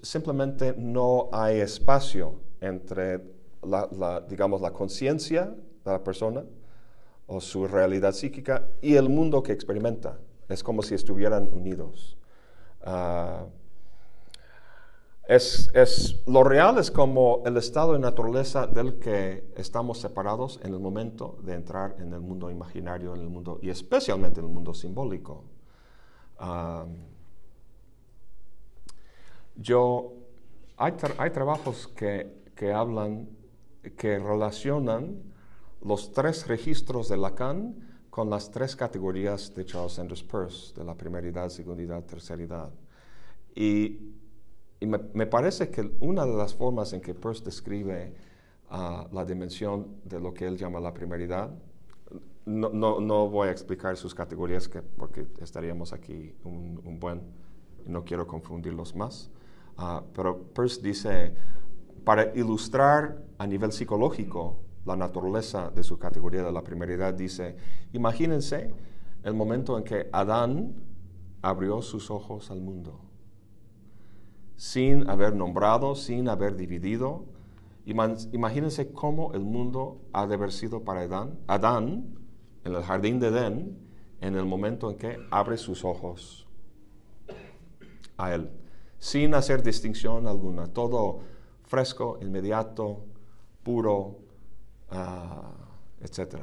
simplemente 0.03 0.73
no 0.77 1.29
hay 1.31 1.59
espacio 1.59 2.35
entre 2.61 3.21
la, 3.63 4.23
digamos, 4.27 4.61
la 4.61 4.71
conciencia 4.71 5.55
de 5.83 5.91
la 5.91 6.03
persona 6.03 6.43
o 7.27 7.41
su 7.41 7.67
realidad 7.67 8.13
psíquica 8.13 8.67
y 8.81 8.95
el 8.95 9.09
mundo 9.09 9.41
que 9.41 9.51
experimenta. 9.51 10.19
Es 10.47 10.63
como 10.63 10.81
si 10.83 10.93
estuvieran 10.93 11.49
unidos. 11.51 12.17
Ah, 12.83 13.45
es, 15.27 15.71
es, 15.73 16.21
lo 16.27 16.43
real 16.43 16.77
es 16.77 16.91
como 16.91 17.41
el 17.47 17.57
estado 17.57 17.93
de 17.93 17.99
naturaleza 17.99 18.67
del 18.67 18.99
que 18.99 19.51
estamos 19.55 19.97
separados 19.97 20.59
en 20.63 20.73
el 20.73 20.79
momento 20.79 21.39
de 21.41 21.55
entrar 21.55 21.95
en 21.97 22.13
el 22.13 22.19
mundo 22.19 22.51
imaginario, 22.51 23.15
en 23.15 23.21
el 23.21 23.29
mundo, 23.29 23.57
y 23.61 23.71
especialmente 23.71 24.39
en 24.39 24.45
el 24.45 24.51
mundo 24.51 24.75
simbólico. 24.75 25.43
Ah, 26.37 26.85
yo, 29.55 30.13
hay, 30.77 30.91
trabajos 31.31 31.87
que, 31.87 32.73
hablan, 32.73 33.29
que 33.97 34.19
relacionan 34.19 35.21
los 35.81 36.11
tres 36.11 36.47
registros 36.47 37.09
de 37.09 37.17
Lacan 37.17 37.75
con 38.09 38.29
las 38.29 38.49
tres 38.51 38.75
categorías 38.75 39.53
de 39.55 39.65
Charles 39.65 39.93
Sanders 39.93 40.23
Peirce, 40.23 40.73
de 40.73 40.83
la 40.83 40.95
primera 40.95 41.27
edad, 41.27 41.49
segunda 41.49 41.83
edad, 41.83 42.03
tercera 42.03 42.41
edad. 42.41 42.73
Y, 43.53 44.13
me, 44.81 45.25
parece 45.25 45.69
que 45.69 45.89
una 45.99 46.25
de 46.25 46.33
las 46.33 46.53
formas 46.53 46.93
en 46.93 47.01
que 47.01 47.13
Peirce 47.13 47.43
describe 47.43 48.13
ah, 48.69 49.07
la 49.11 49.25
dimensión 49.25 49.97
de 50.03 50.19
lo 50.19 50.33
que 50.33 50.45
él 50.45 50.57
llama 50.57 50.79
la 50.79 50.93
primera 50.93 51.23
edad, 51.23 51.51
no, 52.45 53.29
voy 53.29 53.47
a 53.47 53.51
explicar 53.51 53.97
sus 53.97 54.13
categorías 54.13 54.69
porque 54.97 55.25
estaríamos 55.41 55.93
aquí 55.93 56.35
un, 56.43 56.79
un 56.85 56.99
buen, 56.99 57.21
no 57.87 58.05
quiero 58.05 58.27
confundirlos 58.27 58.95
más, 58.95 59.31
Ah, 59.77 60.03
pero 60.13 60.53
Peirce 60.53 60.81
dice, 60.81 61.35
para 62.03 62.33
ilustrar 62.35 63.21
a 63.37 63.45
nivel 63.45 63.71
psicológico 63.71 64.59
la 64.85 64.95
naturaleza 64.95 65.69
de 65.71 65.83
su 65.83 65.97
categoría 65.97 66.43
de 66.43 66.51
la 66.51 66.63
primera 66.63 66.93
edad, 66.93 67.13
dice, 67.13 67.57
imagínense 67.91 68.73
el 69.23 69.33
momento 69.33 69.77
en 69.77 69.83
que 69.83 70.07
Adán 70.13 70.75
abrió 71.41 71.81
sus 71.81 72.09
ojos 72.09 72.51
al 72.51 72.61
mundo, 72.61 73.01
sin 74.55 75.09
haber 75.09 75.35
nombrado, 75.35 75.95
sin 75.95 76.29
haber 76.29 76.55
dividido. 76.55 77.25
Imagínense 77.85 78.91
cómo 78.91 79.33
el 79.33 79.41
mundo 79.41 80.01
ha 80.13 80.25
de 80.25 80.35
haber 80.35 80.51
sido 80.51 80.83
para 80.83 81.01
Adán, 81.01 81.37
Adán 81.47 82.15
en 82.63 82.73
el 82.73 82.83
jardín 82.83 83.19
de 83.19 83.27
Edén, 83.27 83.77
en 84.21 84.35
el 84.35 84.45
momento 84.45 84.89
en 84.89 84.97
que 84.97 85.17
abre 85.29 85.57
sus 85.57 85.83
ojos 85.83 86.47
a 88.17 88.33
él 88.33 88.49
sin 88.99 89.33
hacer 89.33 89.61
distinción 89.63 90.27
alguna, 90.27 90.67
todo 90.67 91.19
fresco, 91.63 92.17
inmediato, 92.21 93.03
puro, 93.63 94.19
uh, 94.91 96.03
etc. 96.03 96.37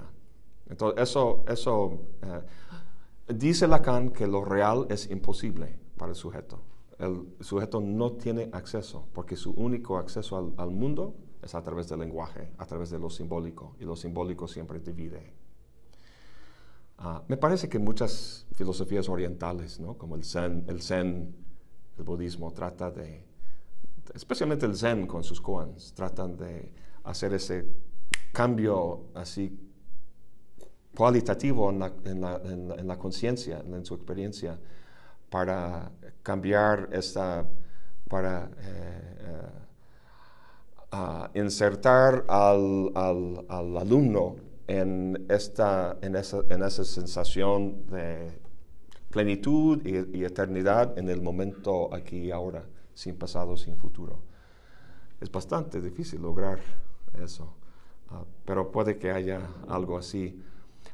Entonces, 0.69 1.03
eso, 1.03 1.45
eso 1.49 1.85
uh, 1.87 3.33
dice 3.33 3.67
Lacan 3.67 4.11
que 4.11 4.27
lo 4.27 4.45
real 4.45 4.87
es 4.91 5.11
imposible 5.11 5.79
para 5.97 6.11
el 6.11 6.17
sujeto. 6.17 6.61
El 6.99 7.35
sujeto 7.41 7.81
no 7.81 8.13
tiene 8.13 8.51
acceso, 8.53 9.09
porque 9.13 9.37
su 9.37 9.53
único 9.53 9.97
acceso 9.97 10.55
al, 10.57 10.71
mundo 10.71 11.15
es 11.43 11.55
a 11.55 11.63
través 11.63 11.89
del 11.89 12.01
lenguaje, 12.01 12.53
a 12.59 12.67
través 12.67 12.91
de 12.91 12.99
lo 12.99 13.11
simbólico, 13.11 13.75
y 13.81 13.85
lo 13.85 13.97
simbólico 13.97 14.47
siempre 14.47 14.79
divide. 14.79 15.33
Uh, 16.99 17.19
me 17.27 17.37
parece 17.37 17.69
que 17.69 17.81
muchas 17.81 18.47
filosofías 18.55 19.09
orientales, 19.09 19.81
¿no? 19.81 19.99
como 19.99 20.15
el 20.15 20.23
Zen 20.25 21.42
el 22.03 22.07
budismo 22.07 22.51
trata 22.53 22.91
de, 22.91 23.25
especialmente 24.13 24.67
el 24.67 24.77
Zen 24.77 25.07
con 25.07 25.23
sus 25.23 25.41
koans, 25.41 25.95
tratan 25.95 26.37
de 26.37 26.73
hacer 27.05 27.33
ese 27.33 27.65
cambio 28.33 29.07
así 29.15 29.57
cualitativo 30.97 31.71
en 31.71 31.79
la, 31.79 31.93
en 32.05 32.89
la, 32.89 32.99
conciencia, 32.99 33.61
en 33.65 33.85
su 33.85 33.95
experiencia, 33.95 34.59
para 35.31 35.91
cambiar 36.23 36.89
esta, 36.93 37.47
para 38.09 38.51
eh, 38.59 39.39
eh, 40.93 41.41
insertar 41.41 42.25
al, 42.29 42.91
al, 42.95 43.77
alumno 43.79 44.37
en 44.67 45.25
esta, 45.31 45.97
en 46.03 46.17
esa, 46.17 46.43
en 46.51 46.63
esa 46.63 46.85
sensación 46.85 47.87
de 47.87 48.42
plenitud 49.13 49.87
y, 49.87 50.25
eternidad 50.25 50.99
en 50.99 51.09
el 51.09 51.23
momento 51.23 51.95
aquí 51.95 52.17
y 52.17 52.31
ahora, 52.33 52.65
sin 52.95 53.17
pasado, 53.17 53.57
sin 53.57 53.77
futuro. 53.77 54.19
Es 55.21 55.31
bastante 55.31 55.81
difícil 55.81 56.21
lograr 56.21 56.59
eso, 57.23 57.55
ah, 58.11 58.25
pero 58.45 58.73
puede 58.73 58.99
que 58.99 59.13
haya 59.13 59.47
algo 59.69 59.97
así. 59.97 60.43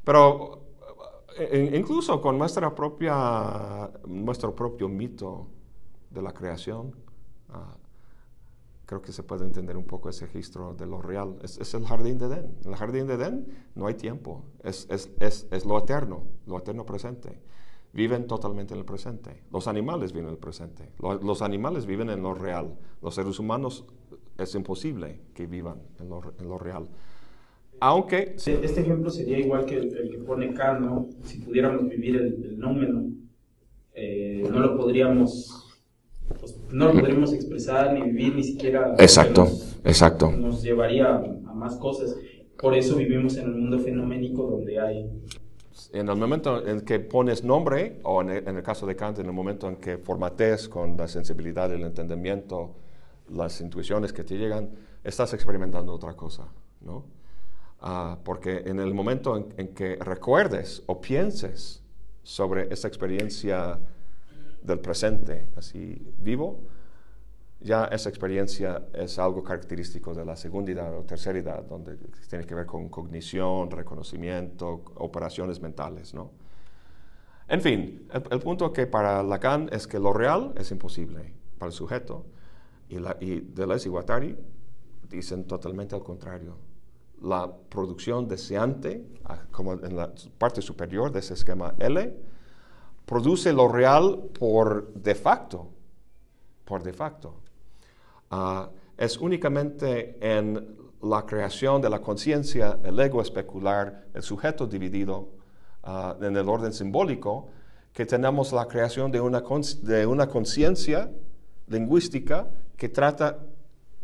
Pero 0.05 0.61
eh, 1.39 1.73
incluso 1.75 2.21
con 2.21 2.37
nuestra 2.37 2.75
propia, 2.75 3.89
nuestro 4.07 4.55
propio 4.55 4.89
mito 4.89 5.47
de 6.11 6.21
la 6.21 6.33
creación, 6.33 6.95
ah, 7.51 7.77
creo 8.85 9.01
que 9.01 9.13
se 9.13 9.23
puede 9.23 9.45
entender 9.45 9.77
un 9.77 9.85
poco 9.85 10.09
ese 10.09 10.27
registro 10.27 10.75
de 10.75 10.87
lo 10.87 11.01
real. 11.01 11.39
Es, 11.43 11.73
el 11.73 11.87
jardín 11.87 12.19
de 12.19 12.27
Edén. 12.27 12.59
En 12.65 12.73
el 12.73 12.77
jardín 12.77 13.07
de 13.07 13.15
Edén 13.15 13.47
no 13.77 13.87
hay 13.87 13.95
tiempo, 13.95 14.43
es, 14.65 14.89
es, 14.91 15.47
es 15.51 15.65
lo 15.65 15.79
eterno, 15.79 16.25
lo 16.47 16.59
eterno 16.59 16.85
presente 16.85 17.41
viven 17.93 18.27
totalmente 18.27 18.75
en 18.75 18.81
el 18.81 18.87
presente. 18.87 19.43
Los 19.53 19.69
animales 19.69 20.13
viven 20.13 20.29
en 20.29 20.35
el 20.35 20.39
presente. 20.39 20.91
Los, 21.01 21.43
animales 21.43 21.87
viven 21.87 22.11
en 22.11 22.23
lo 22.23 22.35
real. 22.35 22.75
Los 23.03 23.15
seres 23.15 23.39
humanos 23.39 23.85
es 24.37 24.55
imposible 24.55 25.21
que 25.35 25.47
vivan 25.47 25.83
en 25.99 26.09
lo, 26.09 26.59
real. 26.59 26.89
Aunque... 27.81 28.35
Este 28.37 28.81
ejemplo 28.81 29.11
sería 29.11 29.39
igual 29.39 29.65
que 29.65 29.77
el, 29.77 30.11
que 30.11 30.19
pone 30.19 30.53
Kant, 30.53 31.13
Si 31.25 31.39
pudiéramos 31.39 31.89
vivir 31.89 32.17
el, 32.17 32.37
fenómeno, 32.37 33.07
eh, 33.95 34.47
no 34.51 34.61
lo 34.61 34.77
podríamos... 34.77 35.65
Pues, 36.41 36.61
no 36.71 36.93
lo 36.93 37.01
podríamos 37.01 37.33
expresar 37.33 37.95
ni 37.95 38.03
vivir 38.03 38.35
ni 38.35 38.43
siquiera... 38.43 38.95
Exacto, 38.99 39.49
exacto. 39.85 40.31
Nos 40.31 40.63
llevaría 40.63 41.17
a 41.17 41.55
más 41.55 41.77
cosas. 41.77 42.15
Por 42.61 42.75
eso 42.75 42.97
vivimos 42.97 43.37
en 43.37 43.49
un 43.49 43.61
mundo 43.61 43.79
fenoménico 43.79 44.43
donde 44.43 44.79
hay 44.79 45.11
en 45.93 46.09
el 46.09 46.17
momento 46.17 46.67
en 46.67 46.81
que 46.83 47.01
pones 47.01 47.45
nombre, 47.45 48.01
o 48.03 48.23
en 48.23 48.31
el, 48.31 48.63
caso 48.63 48.87
de 48.87 48.97
Kant, 48.97 49.19
en 49.19 49.27
el 49.27 49.33
momento 49.33 49.69
en 49.69 49.77
que 49.77 49.99
formatees 49.99 50.69
con 50.69 50.97
la 50.97 51.09
sensibilidad, 51.09 51.73
el 51.73 51.83
entendimiento, 51.83 52.75
las 53.31 53.61
intuiciones 53.61 54.13
que 54.13 54.25
te 54.25 54.37
llegan, 54.37 54.71
estás 55.05 55.33
experimentando 55.35 55.93
otra 55.93 56.15
cosa, 56.15 56.49
¿no? 56.81 57.05
Ah, 57.81 58.19
porque 58.25 58.63
en 58.67 58.81
el 58.81 58.93
momento 58.93 59.37
en, 59.37 59.55
en, 59.57 59.69
que 59.69 59.97
recuerdes 59.97 60.83
o 60.87 61.01
pienses 61.01 61.81
sobre 62.25 62.73
esa 62.73 62.89
experiencia 62.89 63.79
del 64.63 64.81
presente, 64.81 65.49
así 65.57 66.03
vivo, 66.19 66.61
ya 67.61 67.87
esa 67.87 68.09
experiencia 68.09 68.87
es 68.93 69.19
algo 69.19 69.43
característico 69.43 70.15
de 70.15 70.25
la 70.25 70.37
segunda 70.37 70.71
edad 70.73 70.97
o 70.97 71.03
tercera 71.03 71.39
edad, 71.39 71.65
donde 71.65 71.97
tiene 72.29 72.45
que 72.45 72.55
ver 72.55 72.67
con 72.67 72.89
cognición, 72.89 73.71
reconocimiento, 73.71 74.85
operaciones 74.97 75.61
mentales, 75.61 76.15
¿no? 76.15 76.31
En 77.49 77.63
fin, 77.63 78.07
el, 78.13 78.41
punto 78.41 78.73
que 78.73 78.87
para 78.87 79.23
Lacan 79.23 79.71
es 79.73 79.87
que 79.87 79.99
lo 79.99 80.13
real 80.13 80.53
es 80.57 80.71
imposible 80.71 81.33
para 81.57 81.71
el 81.71 81.73
sujeto 81.73 82.27
y, 82.91 82.99
la, 82.99 83.17
y 83.21 83.41
Deleuze 83.41 83.89
y 83.89 83.91
Guattari 83.91 84.37
dicen 85.09 85.45
totalmente 85.47 85.95
al 85.95 86.03
contrario. 86.03 86.59
La 87.23 87.51
producción 87.71 88.29
deseante, 88.29 89.05
ah, 89.25 89.47
como 89.51 89.73
en 89.73 89.97
la 89.97 90.13
parte 90.37 90.61
superior 90.61 91.11
de 91.11 91.21
ese 91.21 91.35
esquema 91.35 91.75
L, 91.79 92.15
produce 93.07 93.53
lo 93.55 93.67
real 93.67 94.29
por 94.39 94.93
de 94.93 95.15
facto, 95.15 95.71
por 96.67 96.83
de 96.83 96.93
facto. 96.93 97.35
Ah, 98.31 98.71
es 98.97 99.17
únicamente 99.19 100.19
en 100.21 100.77
la 101.03 101.25
creación 101.25 101.81
de 101.81 101.89
la 101.89 102.01
conciencia, 102.01 102.79
el 102.85 102.99
ego 102.99 103.23
especular, 103.23 104.07
el 104.15 104.23
sujeto 104.23 104.67
dividido 104.67 105.29
ah, 105.85 106.17
en 106.21 106.37
el 106.37 106.49
orden 106.49 106.73
simbólico, 106.73 107.49
que 107.93 108.07
tenemos 108.07 108.53
la 108.53 108.67
creación 108.67 109.11
de 109.11 109.21
una, 109.21 109.43
de 109.83 110.07
una 110.07 110.29
conciencia 110.29 111.11
lingüística 111.69 112.49
que 112.77 112.89
trata, 112.89 113.39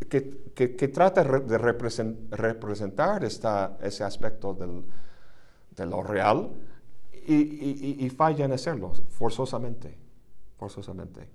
que, 0.09 0.89
trata 0.93 1.23
de 1.23 1.59
representar 1.59 3.25
esta, 3.25 3.79
ese 3.81 4.05
aspecto 4.05 4.55
del, 4.55 4.85
de 5.77 5.87
lo 5.87 6.03
real 6.03 6.51
y, 7.27 8.11
falla 8.11 8.45
en 8.45 8.53
hacerlo 8.53 8.93
forzosamente. 9.09 9.97
forzosamente. 10.59 11.29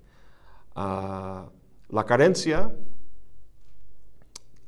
Ah, 0.75 1.47
la 1.89 2.05
carencia 2.05 2.71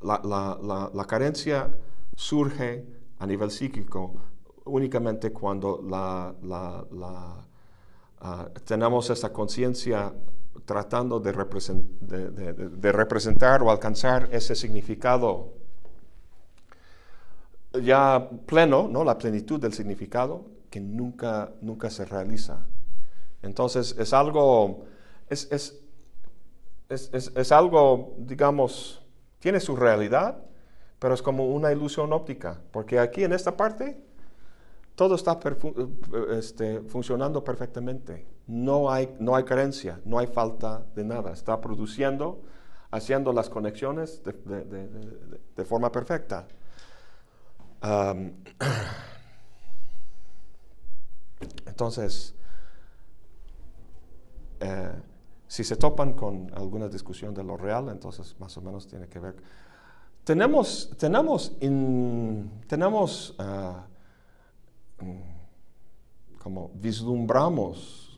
la, 0.02 1.06
carencia 1.08 1.72
surge 2.16 2.86
a 3.20 3.28
nivel 3.28 3.52
psíquico 3.52 4.16
únicamente 4.66 5.32
cuando 5.32 5.82
la, 5.88 6.34
ah, 8.22 8.50
tenemos 8.66 9.10
esa 9.10 9.32
conciencia 9.32 10.14
tratando 10.66 11.20
de, 11.20 11.32
de, 11.32 12.92
representar 12.92 13.64
o 13.64 13.72
alcanzar 13.72 14.30
ese 14.32 14.56
significado 14.56 15.54
ya 17.82 18.30
pleno, 18.46 18.88
¿no? 18.88 19.04
la 19.04 19.18
plenitud 19.18 19.60
del 19.60 19.74
significado, 19.74 20.46
que 20.70 20.80
nunca, 20.80 21.52
nunca 21.62 21.90
se 21.90 22.06
realiza. 22.06 22.66
Entonces 23.42 23.96
es 23.98 24.14
algo, 24.14 24.86
es, 25.30 25.48
es 25.52 25.81
algo, 27.52 28.16
digamos, 28.18 29.02
tiene 29.40 29.60
su 29.60 29.76
realidad, 29.76 30.44
pero 31.00 31.14
es 31.14 31.22
como 31.22 31.48
una 31.48 31.72
ilusión 31.72 32.14
óptica, 32.14 32.62
porque 32.72 33.00
aquí 33.00 33.24
en 33.24 33.34
esta 33.34 33.58
parte 33.58 34.02
todo 34.96 35.16
está 35.16 35.40
este, 36.32 36.82
funcionando 36.82 37.44
perfectamente. 37.44 38.28
No 38.46 38.92
hay, 38.92 39.16
no 39.20 39.36
hay 39.36 39.44
carencia, 39.44 40.00
no 40.06 40.20
hay 40.20 40.28
falta 40.28 40.86
de 40.94 41.04
nada. 41.04 41.32
Está 41.32 41.60
produciendo, 41.60 42.44
haciendo 42.92 43.34
las 43.34 43.50
conexiones 43.50 44.22
de, 44.24 45.66
forma 45.66 45.92
perfecta. 45.92 46.48
entonces, 51.66 52.36
eh, 54.60 54.92
si 55.52 55.66
se 55.66 55.76
topan 55.76 56.14
con 56.14 56.50
alguna 56.56 56.88
discusión 56.88 57.34
de 57.34 57.44
lo 57.44 57.58
real, 57.58 57.90
entonces 57.90 58.38
más 58.40 58.56
o 58.56 58.62
menos 58.62 58.88
tiene 58.88 59.10
que 59.10 59.20
ver. 59.20 59.36
Tenemos, 60.24 60.94
tenemos, 60.98 61.52
tenemos 62.68 63.36
ah, 63.38 63.86
mm, 65.02 66.40
como 66.42 66.72
vislumbramos 66.76 68.18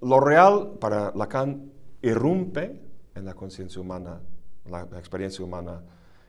lo, 0.00 0.20
real 0.20 0.78
para 0.80 1.10
Lacan 1.16 1.72
irrumpe 2.00 2.80
en 3.16 3.24
la 3.24 3.34
conciencia 3.34 3.80
humana, 3.80 4.20
la, 4.66 4.82
experiencia 5.00 5.44
humana, 5.44 5.82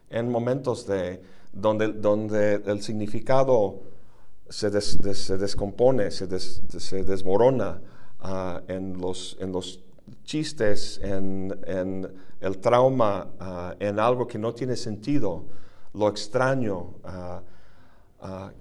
en 0.09 0.31
momentos 0.31 0.87
de, 0.87 1.21
donde, 1.53 1.93
donde 1.93 2.55
el 2.55 2.81
significado 2.81 3.83
se, 4.49 4.81
se 4.81 5.37
descompone, 5.37 6.09
se, 6.09 6.39
se 6.39 7.03
desmorona 7.03 7.81
Ah, 8.23 8.61
en, 8.67 9.01
los, 9.01 9.35
en 9.39 9.51
los 9.51 9.83
chistes, 10.23 10.99
en, 11.01 11.59
en 11.65 12.07
el 12.39 12.59
trauma, 12.59 13.31
ah, 13.39 13.75
en 13.79 13.99
algo 13.99 14.27
que 14.27 14.37
no 14.37 14.53
tiene 14.53 14.75
sentido, 14.75 15.45
lo 15.93 16.07
extraño, 16.07 16.93
ah, 17.03 17.41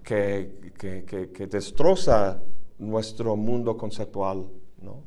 que, 0.02 0.72
que, 0.78 1.30
que, 1.30 1.46
destroza 1.46 2.40
nuestro 2.78 3.36
mundo 3.36 3.76
conceptual, 3.76 4.48
¿no? 4.80 5.02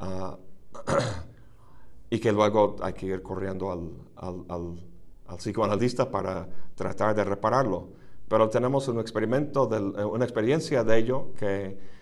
y 2.08 2.18
que 2.18 2.32
luego 2.32 2.76
hay 2.80 2.94
que 2.94 3.04
ir 3.04 3.22
corriendo 3.22 3.70
al, 3.70 3.90
al, 4.16 4.44
al, 4.48 4.82
al, 5.26 5.36
psicoanalista 5.36 6.10
para 6.10 6.48
tratar 6.74 7.14
de 7.14 7.24
repararlo. 7.24 7.90
Pero 8.26 8.48
tenemos 8.48 8.88
un 8.88 9.00
experimento, 9.00 9.66
de, 9.66 10.06
una 10.06 10.24
experiencia 10.24 10.82
de 10.82 10.96
ello 10.96 11.34
que 11.34 11.93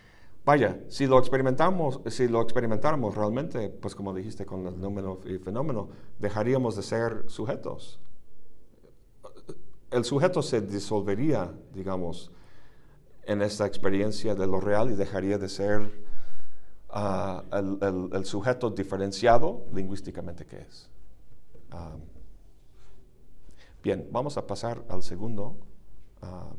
Vaya, 0.45 0.81
si 0.89 1.07
lo 1.07 1.19
experimentamos, 1.21 2.01
si 2.07 2.27
lo 2.27 2.43
experimentáramos 2.43 3.15
realmente, 3.15 3.69
pues 3.69 3.95
como 3.95 4.13
dijiste 4.13 4.45
con 4.45 4.67
el 4.67 4.81
número 4.81 5.21
y 5.25 5.39
fenómeno, 5.39 5.89
dejaríamos 6.19 6.75
de 6.75 6.83
ser 6.83 7.25
sujetos. 7.29 8.01
El 9.93 10.05
sujeto 10.05 10.43
se 10.43 10.61
disolvería, 10.61 11.53
digamos, 11.73 12.33
en 13.25 13.41
esta 13.41 13.67
experiencia 13.67 14.35
de 14.35 14.47
lo 14.49 14.61
real 14.61 14.91
y 14.91 14.95
dejaría 14.95 15.39
de 15.39 15.49
ser 15.49 15.93
ah, 16.91 17.45
el, 17.53 18.25
sujeto 18.25 18.71
diferenciado 18.71 19.65
lingüísticamente 19.73 20.45
que 20.45 20.59
es. 20.59 20.91
Ah, 21.71 21.95
bien, 23.81 24.09
vamos 24.11 24.37
a 24.39 24.47
pasar 24.47 24.83
al 24.89 25.05
segundo 25.05 25.57
uh, 26.23 26.57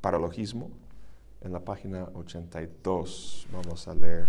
paralogismo 0.00 0.70
en 1.40 1.52
la 1.52 1.60
página 1.60 2.08
82. 2.14 3.46
Vamos 3.52 3.88
a 3.88 3.94
leer. 3.94 4.28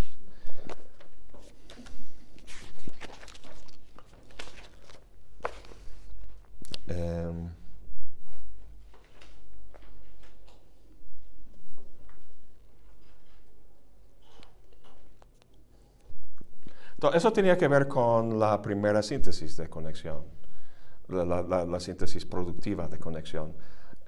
Em, 6.88 7.50
eso 17.14 17.32
tenía 17.32 17.58
que 17.58 17.68
ver 17.68 17.88
con 17.88 18.40
la 18.40 18.62
primera 18.62 19.02
síntesis 19.02 19.56
de 19.56 19.70
conexión, 19.70 20.24
la 21.08 21.80
síntesis 21.80 22.26
productiva 22.26 22.88
de 22.88 23.00
conexión. 23.00 23.54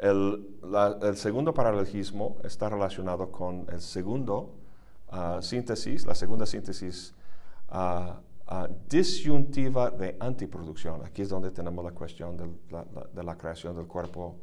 El, 0.01 1.15
segundo 1.15 1.53
paralelismo 1.53 2.37
está 2.43 2.69
relacionado 2.69 3.31
con 3.31 3.67
el 3.69 3.79
segundo 3.79 4.55
ah, 5.09 5.39
síntesis, 5.43 6.07
la 6.07 6.15
segunda 6.15 6.47
síntesis 6.47 7.13
uh, 7.69 8.15
disyuntiva 8.89 9.91
de 9.91 10.17
antiproducción. 10.19 11.05
Aquí 11.05 11.21
es 11.21 11.29
donde 11.29 11.51
tenemos 11.51 11.85
la 11.85 11.91
cuestión 11.91 12.35
de 12.35 13.23
la, 13.23 13.37
creación 13.37 13.75
del 13.75 13.85
cuerpo, 13.85 14.39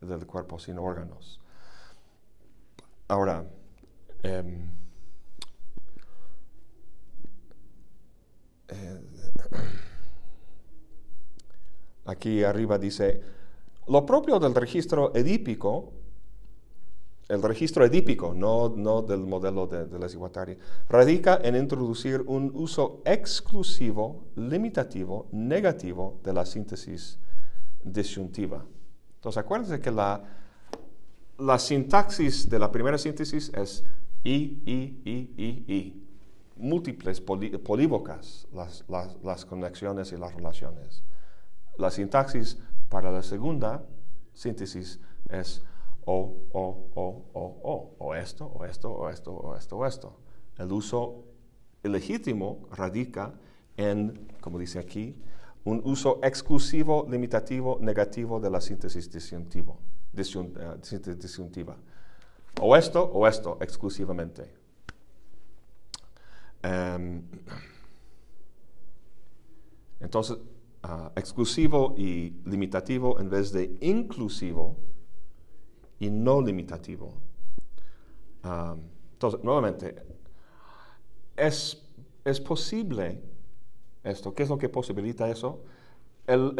del 0.00 0.24
cuerpo 0.26 0.60
sin 0.60 0.78
órganos. 0.78 1.40
Ahora, 3.08 3.44
em, 4.22 4.70
eh, 8.68 9.00
aquí 12.06 12.44
arriba 12.44 12.78
dice, 12.78 13.37
lo 13.88 14.04
propio 14.04 14.38
del 14.38 14.54
registro 14.54 15.14
edípico, 15.14 15.92
el 17.28 17.42
registro 17.42 17.84
edípico, 17.84 18.32
no, 18.34 18.70
no 18.74 19.02
del 19.02 19.20
modelo 19.20 19.66
de, 19.66 19.86
de 19.86 20.58
radica 20.88 21.38
en 21.42 21.56
introducir 21.56 22.22
un 22.26 22.50
uso 22.54 23.02
exclusivo, 23.04 24.24
limitativo, 24.36 25.26
negativo 25.32 26.20
de 26.24 26.32
la 26.32 26.46
síntesis 26.46 27.18
disyuntiva. 27.84 28.64
Entonces, 29.16 29.38
acuérdense 29.38 29.80
que 29.80 29.90
la, 29.90 30.22
la 31.38 31.58
sintaxis 31.58 32.48
de 32.48 32.58
la 32.58 32.70
primera 32.70 32.96
síntesis 32.96 33.52
es 33.54 33.84
I, 34.24 34.62
I, 34.64 35.02
I, 35.04 35.34
I, 35.36 35.74
I. 35.74 36.04
Múltiples, 36.56 37.20
polívocas 37.20 38.48
las, 38.52 38.84
las, 38.88 39.16
las 39.22 39.44
conexiones 39.44 40.12
y 40.12 40.16
las 40.16 40.34
relaciones. 40.34 41.04
La 41.76 41.90
sintaxis 41.90 42.58
para 42.88 43.10
la 43.10 43.22
segunda 43.22 43.84
síntesis 44.32 45.00
es 45.28 45.62
o, 46.04 46.48
o, 46.52 46.90
o, 46.94 47.24
o, 47.34 47.60
o, 47.62 47.96
o 47.98 48.14
esto, 48.14 48.46
o 48.46 48.64
esto, 48.64 48.90
o 48.90 49.10
esto, 49.10 49.32
o 49.32 49.56
esto, 49.56 49.76
o 49.76 49.86
esto. 49.86 50.20
El 50.56 50.72
uso 50.72 51.24
ilegítimo 51.84 52.66
radica 52.70 53.34
en, 53.76 54.28
como 54.40 54.58
dice 54.58 54.78
aquí, 54.78 55.16
un 55.64 55.82
uso 55.84 56.18
exclusivo, 56.22 57.06
limitativo, 57.10 57.78
negativo 57.80 58.40
de 58.40 58.50
la 58.50 58.60
síntesis 58.60 59.10
disyuntivo, 59.10 59.78
eh, 60.16 61.14
disyuntiva. 61.16 61.76
O 62.60 62.74
esto 62.74 63.04
o 63.04 63.26
esto 63.26 63.58
exclusivamente. 63.60 64.50
Em, 66.62 67.22
entonces, 70.00 70.38
Ah, 70.82 71.10
exclusivo 71.16 71.94
y 71.96 72.30
limitativo 72.44 73.18
en 73.18 73.28
vez 73.28 73.50
de 73.52 73.76
inclusivo 73.80 74.76
y 75.98 76.08
no 76.08 76.40
limitativo. 76.40 77.14
Um, 78.44 78.82
entonces, 79.12 79.42
nuevamente, 79.42 79.96
es, 81.36 81.82
es 82.24 82.40
posible 82.40 83.20
esto. 84.04 84.32
¿Qué 84.32 84.44
es 84.44 84.48
lo 84.48 84.56
que 84.58 84.68
posibilita 84.68 85.28
eso? 85.28 85.64
El, 86.26 86.54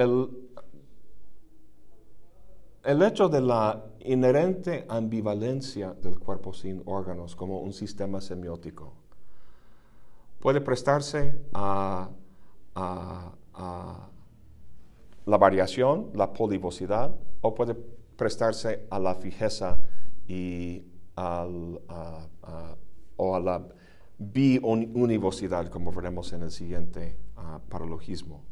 el, 2.85 3.03
hecho 3.03 3.29
de 3.29 3.41
la 3.41 3.85
inherente 4.01 4.85
ambivalencia 4.89 5.93
del 5.93 6.19
cuerpo 6.19 6.53
sin 6.53 6.83
órganos 6.87 7.37
como 7.37 7.61
un 7.61 7.73
sistema 7.73 8.21
semiótico 8.21 8.95
puede 10.41 10.61
prestarse 10.61 11.39
a, 11.53 12.09
la 13.59 15.37
variación, 15.37 16.11
la 16.15 16.33
polivosidad, 16.33 17.15
o 17.41 17.55
puede 17.55 17.75
prestarse 18.17 18.87
a 18.91 18.99
la 18.99 19.15
fijeza 19.15 19.81
y 20.27 20.83
al, 21.17 21.81
o 23.17 23.35
a 23.37 23.41
la 23.41 23.69
biunivocidad, 24.19 25.69
como 25.69 25.93
veremos 25.93 26.33
en 26.33 26.43
el 26.43 26.51
siguiente 26.51 27.17
uh, 27.37 27.61
paralogismo. 27.69 28.43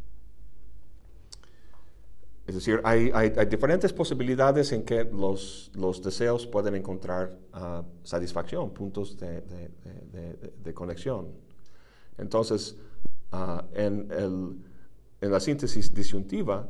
Es 2.46 2.54
decir, 2.54 2.80
hay, 2.84 3.10
diferentes 3.50 3.92
posibilidades 3.92 4.70
en 4.70 4.84
que 4.84 5.02
los, 5.02 5.72
los 5.74 6.00
deseos 6.00 6.46
pueden 6.46 6.76
encontrar 6.76 7.36
uh, 7.52 7.82
satisfacción, 8.04 8.70
puntos 8.72 9.18
de, 9.18 9.42
de, 10.62 10.74
conexión. 10.74 11.26
Entonces, 12.16 12.76
uh, 13.32 13.62
en, 13.74 14.08
el, 14.12 14.58
en, 15.20 15.30
la 15.30 15.40
síntesis 15.40 15.92
disyuntiva, 15.94 16.68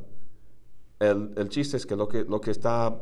el, 0.99 1.33
el, 1.37 1.49
chiste 1.49 1.77
es 1.77 1.87
que 1.87 1.97
lo 1.97 2.09
que, 2.09 2.25
lo 2.25 2.41
que 2.41 2.51
está 2.51 2.97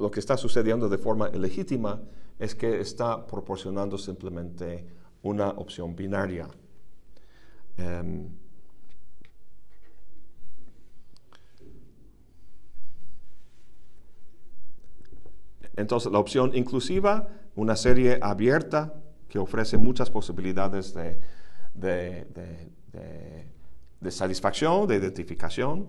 lo 0.00 0.10
que 0.10 0.18
está 0.18 0.36
sucediendo 0.36 0.88
de 0.88 0.98
forma 0.98 1.28
legítima 1.28 2.00
es 2.38 2.54
que 2.54 2.80
está 2.80 3.26
proporcionando 3.26 3.98
simplemente 3.98 4.86
una 5.22 5.50
opción 5.50 5.94
binaria. 5.94 6.48
Um, 7.78 8.30
entonces, 15.76 16.10
la 16.10 16.18
opción 16.18 16.52
inclusiva, 16.54 17.28
una 17.54 17.76
serie 17.76 18.18
abierta 18.22 18.94
que 19.28 19.38
ofrece 19.38 19.76
muchas 19.76 20.10
posibilidades 20.10 20.94
de, 20.94 21.20
de, 21.74 22.24
de, 22.24 22.72
de 22.92 23.59
satisfacción, 24.08 24.86
de 24.86 24.96
identificación, 24.96 25.88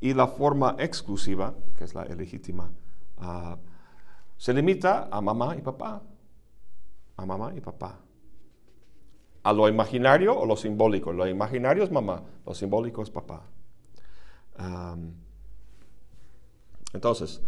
y 0.00 0.14
la 0.14 0.26
forma 0.26 0.76
exclusiva, 0.78 1.54
que 1.76 1.84
es 1.84 1.94
la 1.94 2.06
ilegítima, 2.06 2.70
Uh, 3.20 3.54
se 4.38 4.54
limita 4.54 5.08
a 5.12 5.20
mamá 5.20 5.54
y 5.54 5.60
papá. 5.60 6.02
A 7.18 7.26
mamá 7.26 7.52
y 7.54 7.60
papá. 7.60 8.00
A 9.42 9.52
lo 9.52 9.68
imaginario 9.68 10.34
o 10.34 10.46
lo 10.46 10.56
simbólico. 10.56 11.12
Lo 11.12 11.28
imaginario 11.28 11.84
es 11.84 11.90
mamá, 11.90 12.22
lo 12.46 12.54
simbólico 12.54 13.02
es 13.02 13.10
papá. 13.10 13.42
Entonces, 16.94 17.42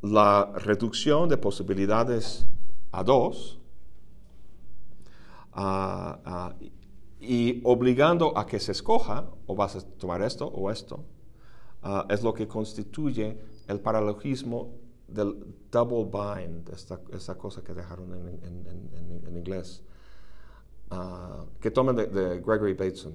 la 0.00 0.52
reducción 0.56 1.28
de 1.28 1.36
posibilidades 1.36 2.46
a 2.92 3.02
dos 3.04 3.60
uh, 5.54 6.50
y 7.20 7.60
obligando 7.64 8.36
a 8.36 8.46
que 8.46 8.60
se 8.60 8.72
escoja, 8.72 9.30
o 9.46 9.54
vas 9.54 9.76
a 9.76 9.80
tomar 9.80 10.22
esto 10.22 10.46
o 10.46 10.70
esto, 10.70 11.04
es 12.08 12.22
lo 12.22 12.34
que 12.34 12.46
constituye 12.46 13.38
el 13.66 13.80
paralogismo 13.80 14.72
del 15.06 15.54
double 15.70 16.04
bind, 16.04 16.68
esta, 16.70 17.00
esta 17.12 17.36
cosa 17.36 17.62
que 17.62 17.72
dejaron 17.72 18.12
en, 18.12 18.28
en, 18.28 18.90
en, 18.92 19.26
en 19.26 19.36
inglés, 19.36 19.82
uh, 20.90 21.46
que 21.60 21.70
toman 21.70 21.96
de, 21.96 22.06
de, 22.06 22.40
Gregory 22.40 22.74
Bateson. 22.74 23.14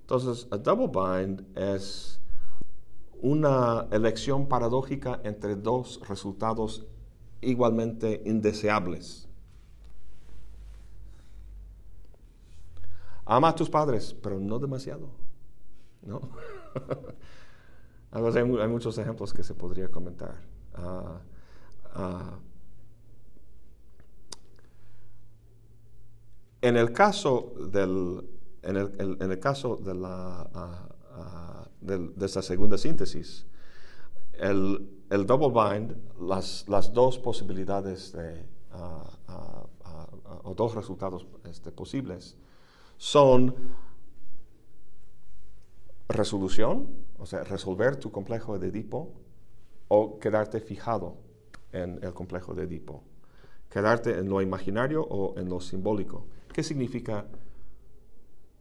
Entonces, 0.00 0.48
a 0.50 0.56
double 0.56 0.88
bind 0.88 1.56
es 1.56 2.20
una 3.20 3.86
elección 3.90 4.48
paradójica 4.48 5.20
entre 5.24 5.54
dos 5.56 6.00
resultados 6.08 6.86
igualmente 7.40 8.22
indeseables. 8.24 9.27
Ama 13.30 13.48
a 13.48 13.54
tus 13.54 13.68
padres, 13.68 14.16
pero 14.22 14.40
no 14.40 14.58
demasiado. 14.58 15.10
¿no? 16.00 16.30
hay, 18.10 18.68
muchos 18.68 18.96
ejemplos 18.96 19.34
que 19.34 19.42
se 19.42 19.54
podría 19.54 19.90
comentar. 19.90 20.34
Uh, 20.78 22.00
uh, 22.00 22.38
en 26.62 26.76
el 26.78 26.90
caso 26.90 27.52
del, 27.70 28.26
en 28.62 28.76
el, 28.78 29.18
en 29.20 29.30
el 29.30 29.38
caso 29.38 29.76
de 29.76 29.94
la 29.94 30.88
de, 31.82 31.98
de, 31.98 32.26
esta 32.26 32.40
segunda 32.40 32.78
síntesis, 32.78 33.46
el, 34.38 34.88
el 35.10 35.26
double 35.26 35.50
bind, 35.50 35.94
las, 36.18 36.66
las, 36.66 36.94
dos 36.94 37.18
posibilidades 37.18 38.12
de, 38.12 38.46
o 40.44 40.54
dos 40.54 40.74
resultados 40.74 41.26
este, 41.44 41.70
posibles 41.70 42.38
son 42.98 43.54
resolución, 46.08 46.88
o 47.18 47.26
sea, 47.26 47.44
resolver 47.44 47.96
tu 47.96 48.10
complejo 48.10 48.58
de 48.58 48.68
Edipo 48.68 49.14
o 49.88 50.18
quedarte 50.18 50.60
fijado 50.60 51.16
en 51.72 52.02
el 52.02 52.12
complejo 52.12 52.54
de 52.54 52.64
Edipo. 52.64 53.04
Quedarte 53.70 54.18
en 54.18 54.28
lo 54.28 54.42
imaginario 54.42 55.02
o 55.02 55.38
en 55.38 55.48
lo 55.48 55.60
simbólico. 55.60 56.26
¿Qué 56.52 56.62
significa 56.62 57.26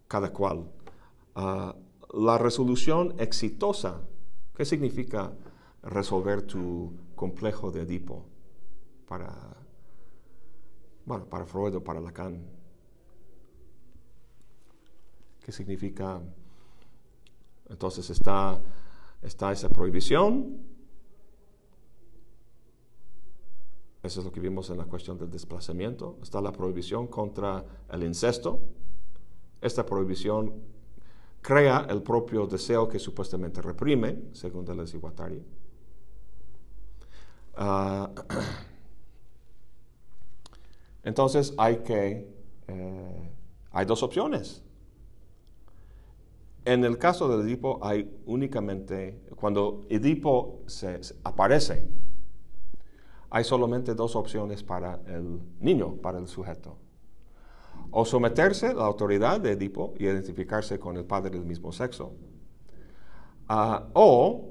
cada 0.08 0.32
cual? 0.32 0.70
Uh, 1.36 1.74
la 2.14 2.38
resolución 2.38 3.16
exitosa, 3.18 4.02
¿qué 4.56 4.66
significa 4.66 5.34
resolver 5.84 6.44
tu 6.44 6.94
complejo 7.16 7.72
de 7.72 7.82
Edipo 7.82 8.26
para, 9.08 9.34
bueno, 11.06 11.26
para 11.26 11.46
Freud 11.46 11.76
o 11.76 11.84
para 11.84 12.00
Lacan? 12.00 12.57
¿Qué 15.48 15.54
significa 15.54 16.22
entonces 17.70 18.10
está, 18.10 18.60
está 19.22 19.52
esa 19.52 19.70
prohibición. 19.70 20.58
Eso 24.04 24.20
es 24.20 24.26
lo 24.26 24.32
que 24.32 24.40
vimos 24.40 24.70
en 24.70 24.78
la 24.78 24.86
cuestión 24.86 25.18
del 25.18 25.30
desplazamiento. 25.30 26.18
Está 26.22 26.40
la 26.40 26.52
prohibición 26.52 27.08
contra 27.08 27.66
el 27.90 28.04
incesto. 28.04 28.62
Esta 29.60 29.86
prohibición 29.86 30.54
crea 31.42 31.88
el 31.90 32.02
propio 32.02 32.46
deseo 32.46 32.88
que 32.88 33.00
supuestamente 33.00 33.62
reprime, 33.62 34.30
según 34.34 34.66
Deleuze 34.66 34.98
y 34.98 35.00
Guattari. 35.00 35.44
Uh, 37.58 38.08
entonces 41.04 41.54
hay 41.58 41.78
que, 41.78 42.34
eh, 42.68 43.32
hay 43.72 43.86
dos 43.86 44.04
opciones. 44.04 44.64
En 46.68 46.84
el 46.84 46.98
caso 46.98 47.30
del 47.30 47.48
Edipo 47.48 47.80
hay 47.82 48.14
únicamente, 48.26 49.22
cuando 49.38 49.86
Edipo 49.90 50.64
se, 50.66 51.02
se 51.02 51.16
aparece, 51.24 51.88
hay 53.30 53.46
solamente 53.46 53.96
dos 53.96 54.18
opciones 54.18 54.64
para 54.64 55.00
el 55.08 55.40
niño, 55.62 55.96
para 55.96 56.20
el 56.20 56.28
sujeto. 56.28 56.78
O 57.90 58.04
someterse 58.04 58.68
a 58.68 58.74
la 58.74 58.84
autoridad 58.84 59.40
de 59.40 59.54
Edipo 59.54 59.94
y 59.98 60.08
identificarse 60.08 60.78
con 60.78 60.98
el 60.98 61.06
padre 61.06 61.30
del 61.30 61.46
mismo 61.46 61.72
sexo. 61.72 62.12
Uh, 63.50 63.80
o 63.94 64.50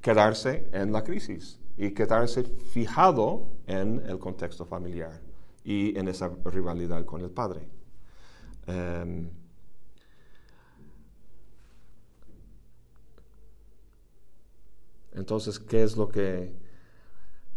quedarse 0.00 0.68
en 0.72 0.90
la 0.90 1.04
crisis 1.04 1.60
y 1.76 1.92
quedarse 1.92 2.42
fijado 2.42 3.52
en 3.68 4.02
el 4.04 4.18
contexto 4.18 4.66
familiar 4.66 5.20
y 5.62 5.96
en 5.96 6.08
esa 6.08 6.28
rivalidad 6.44 7.04
con 7.04 7.20
el 7.20 7.30
padre. 7.30 7.68
Um, 8.66 9.37
Entonces, 15.18 15.58
¿qué 15.58 15.82
es 15.82 15.96
lo 15.96 16.08
que... 16.08 16.54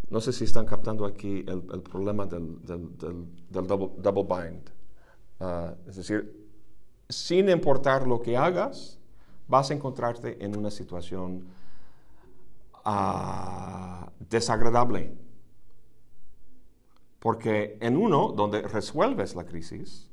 No 0.10 0.20
sé 0.20 0.34
si 0.34 0.44
están 0.44 0.66
captando 0.66 1.06
aquí 1.06 1.46
el, 1.48 1.82
problema 1.82 2.26
del, 2.26 2.60
del, 2.66 2.98
double, 3.50 4.24
bind. 4.24 4.70
Uh, 5.40 5.74
es 5.88 5.96
decir, 5.96 6.50
sin 7.08 7.48
importar 7.48 8.06
lo 8.06 8.22
que 8.22 8.36
hagas, 8.36 9.00
vas 9.48 9.72
a 9.72 9.74
encontrarte 9.74 10.44
en 10.44 10.58
una 10.58 10.70
situación 10.70 11.46
uh, 12.86 14.06
desagradable. 14.30 15.16
Porque 17.20 17.78
en 17.80 17.96
uno 17.96 18.34
donde 18.36 18.64
resuelves 18.64 19.34
la 19.34 19.46
crisis, 19.46 20.10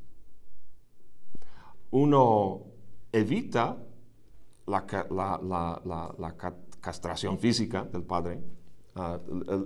uno 1.90 2.62
evita 3.10 3.78
la, 4.66 4.86
la, 5.10 6.14
la 6.18 6.36
castración 6.80 7.38
física 7.38 7.84
del 7.84 8.02
padre, 8.02 8.40
ah, 8.94 9.18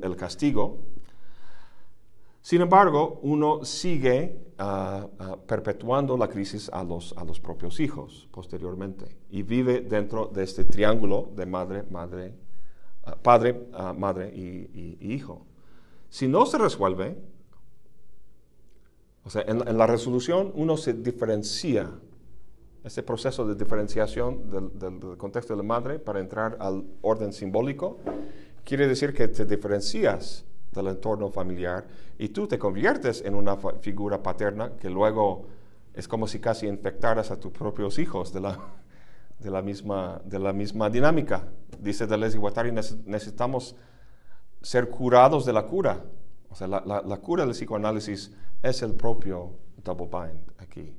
el, 0.02 0.16
castigo. 0.16 0.78
Sin 2.40 2.60
embargo, 2.60 3.20
uno 3.22 3.64
sigue 3.64 4.52
ah, 4.58 5.06
ah, 5.18 5.36
perpetuando 5.46 6.16
la 6.16 6.28
crisis 6.28 6.68
a 6.72 6.82
los, 6.82 7.14
a 7.16 7.24
los 7.24 7.38
propios 7.40 7.78
hijos 7.80 8.28
posteriormente 8.32 9.16
y 9.30 9.42
vive 9.42 9.80
dentro 9.80 10.26
de 10.26 10.42
este 10.42 10.64
triángulo 10.64 11.30
de 11.36 11.46
madre, 11.46 11.84
madre, 11.90 12.34
padre, 13.22 13.68
madre 13.96 14.32
y, 14.34 14.98
y- 15.00 15.12
hijo. 15.14 15.46
Si 16.08 16.28
no 16.28 16.46
se 16.46 16.58
resuelve, 16.58 17.16
o 19.24 19.30
sea, 19.30 19.42
en 19.46 19.78
la 19.78 19.86
resolución 19.86 20.52
uno 20.54 20.76
se 20.76 20.92
diferencia, 20.94 21.90
este 22.84 23.02
proceso 23.02 23.46
de 23.46 23.54
diferenciación 23.54 24.50
del, 24.50 24.78
del- 24.78 25.00
del 25.00 25.16
contexto 25.16 25.52
de 25.54 25.58
la 25.58 25.62
madre 25.62 25.98
para 25.98 26.20
entrar 26.20 26.56
al 26.60 26.84
orden 27.02 27.32
simbólico, 27.32 27.98
quiere 28.64 28.86
decir 28.88 29.12
que 29.14 29.28
te 29.28 29.44
diferencias 29.44 30.44
del 30.72 30.88
entorno 30.88 31.28
familiar 31.30 31.86
y 32.18 32.30
tú 32.30 32.46
te 32.48 32.58
conviertes 32.58 33.22
en 33.24 33.34
una 33.34 33.56
figura 33.56 34.22
paterna 34.22 34.72
que 34.80 34.88
luego 34.90 35.44
es 35.94 36.08
como 36.08 36.26
si 36.26 36.40
casi 36.40 36.66
infectaras 36.66 37.30
a 37.30 37.38
tus 37.38 37.52
propios 37.52 37.98
hijos 37.98 38.32
de 38.32 38.40
la, 38.40 38.58
de 39.38 39.50
la, 39.50 39.60
misma, 39.62 40.20
de 40.24 40.38
la 40.38 40.52
misma 40.52 40.88
dinámica. 40.88 41.46
Dice 41.78 42.06
Deleuze 42.06 42.36
y 42.36 42.40
Guattari, 42.40 42.70
"Nece- 42.70 43.02
necesitamos 43.04 43.76
ser 44.62 44.88
curados 44.88 45.44
de 45.44 45.52
la 45.52 45.66
cura. 45.66 46.02
O 46.48 46.54
sea, 46.54 46.66
la, 46.66 46.82
la- 46.86 47.02
la 47.02 47.16
cura 47.18 47.44
del 47.44 47.52
psicoanálisis 47.52 48.32
es 48.62 48.82
el 48.82 48.94
propio 48.94 49.50
double 49.84 50.06
bind 50.06 50.40
aquí. 50.58 50.96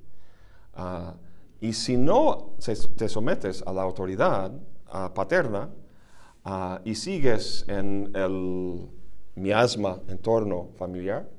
Ah, 0.75 1.15
y 1.63 1.71
si 1.71 1.95
no 1.95 2.57
te 2.97 3.07
sometes 3.07 3.63
a 3.65 3.71
la 3.71 3.83
autoridad 3.83 4.51
paterna 5.15 5.69
ah, 6.43 6.81
y 6.83 6.93
sigues 6.93 7.63
en 7.69 8.11
el 8.13 8.89
miasma 9.35 10.01
entorno 10.09 10.71
familiar, 10.75 11.29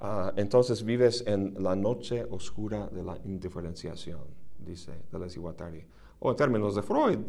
ah, 0.00 0.34
entonces 0.36 0.84
vives 0.84 1.24
en 1.26 1.54
la 1.62 1.74
noche 1.74 2.26
oscura 2.30 2.88
de 2.88 3.02
la 3.02 3.16
indiferenciación, 3.24 4.20
dice 4.58 4.92
Deleuze 5.10 5.38
y 5.38 5.40
Guattari. 5.40 5.86
O 6.18 6.30
en 6.30 6.36
términos 6.36 6.74
de 6.74 6.82
Freud, 6.82 7.20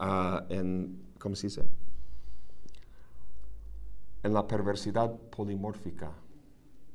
ah, 0.00 0.44
en, 0.48 1.12
¿cómo 1.20 1.36
se 1.36 1.46
dice? 1.46 1.62
En 4.24 4.34
la 4.34 4.44
perversidad 4.44 5.16
polimórfica. 5.30 6.10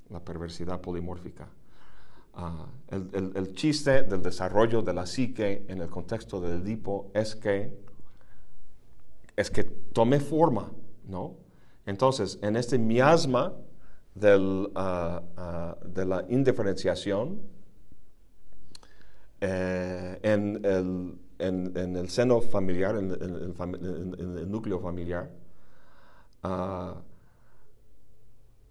La 0.10 0.20
perversidad 0.20 0.82
polimórfica. 0.82 1.48
Ah, 2.38 2.68
el, 2.90 3.32
el- 3.36 3.54
chiste 3.56 4.04
del 4.04 4.22
desarrollo 4.22 4.82
de 4.82 4.94
la 4.94 5.06
psique 5.06 5.66
en 5.70 5.80
el 5.82 5.90
contexto 5.90 6.42
del 6.42 6.62
Edipo 6.62 7.10
es 7.14 7.34
que, 7.36 7.72
es 9.38 9.50
que 9.50 9.64
tome 9.64 10.20
forma, 10.20 10.72
¿no? 11.08 11.38
Entonces, 11.86 12.38
en 12.42 12.58
este 12.58 12.78
miasma 12.78 13.54
del, 14.16 14.70
ah, 14.76 15.78
de 15.86 16.06
la 16.06 16.26
indiferenciación, 16.30 17.40
eh, 19.42 20.20
en, 20.24 20.66
el, 20.66 21.18
en- 21.40 21.96
el 21.96 22.10
seno 22.10 22.42
familiar, 22.42 22.98
en, 22.98 23.12
el 23.12 24.52
núcleo 24.52 24.80
familiar, 24.80 25.30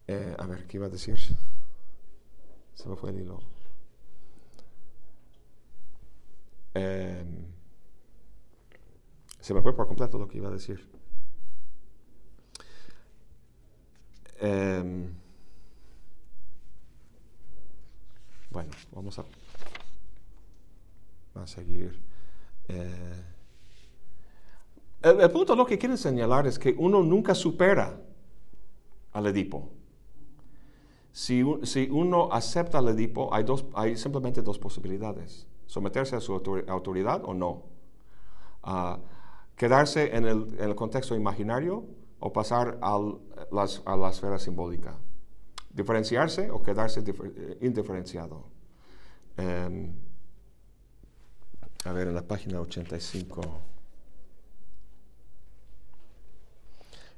eh, 0.07 0.35
a 0.39 0.47
ver, 0.47 0.67
¿qué 0.67 0.77
iba 0.77 0.87
a 0.87 0.91
decir? 0.91 1.19
Se 2.75 2.89
me 2.89 2.97
fue 2.97 3.11
el 3.11 3.21
hilo. 3.21 3.54
Em, 6.75 7.47
se 9.41 9.55
me 9.55 9.63
fue 9.63 9.75
por 9.75 9.87
completo 9.87 10.19
lo 10.19 10.27
que 10.29 10.39
iba 10.39 10.49
a 10.49 10.53
decir. 10.53 10.89
Em, 14.41 15.15
bueno, 18.51 18.71
vamos 18.93 19.19
a, 19.19 19.25
a 21.35 21.47
seguir. 21.47 21.99
Eh, 22.69 23.23
el, 25.03 25.21
el 25.21 25.31
punto 25.31 25.55
lo 25.55 25.67
que 25.67 25.79
quieren 25.79 25.99
señalar 25.99 26.47
es 26.47 26.59
que 26.59 26.75
uno 26.77 27.03
nunca 27.03 27.35
supera 27.35 28.01
al 29.13 29.27
Edipo. 29.27 29.71
Si, 31.13 31.45
si 31.63 31.89
uno 31.91 32.29
acepta 32.33 32.79
al 32.79 32.89
Edipo, 32.89 33.33
hay, 33.33 33.45
dos, 33.45 33.65
hay 33.75 33.97
simplemente 33.97 34.43
dos 34.43 34.59
posibilidades. 34.59 35.47
Someterse 35.79 36.15
a 36.15 36.21
su 36.21 36.33
autor- 36.33 36.65
autoridad 36.69 37.23
o 37.25 37.35
no. 37.35 37.65
Ah, 38.63 39.01
quedarse 39.57 40.15
en 40.17 40.25
el, 40.25 40.55
en 40.57 40.69
el 40.71 40.77
contexto 40.77 41.17
imaginario 41.17 41.85
o 42.21 42.33
pasar 42.33 42.79
al- 42.81 43.19
las- 43.51 43.83
a 43.85 43.97
la 43.97 44.11
esfera 44.11 44.39
simbólica. 44.39 44.95
Diferenciarse 45.71 46.49
o 46.53 46.63
quedarse 46.63 47.03
difer- 47.03 47.33
eh, 47.37 47.59
indiferenciado. 47.63 48.45
Em, 49.37 49.93
a 51.87 51.93
ver, 51.93 52.07
en 52.07 52.15
la 52.15 52.23
página 52.23 52.61
85. 52.61 53.41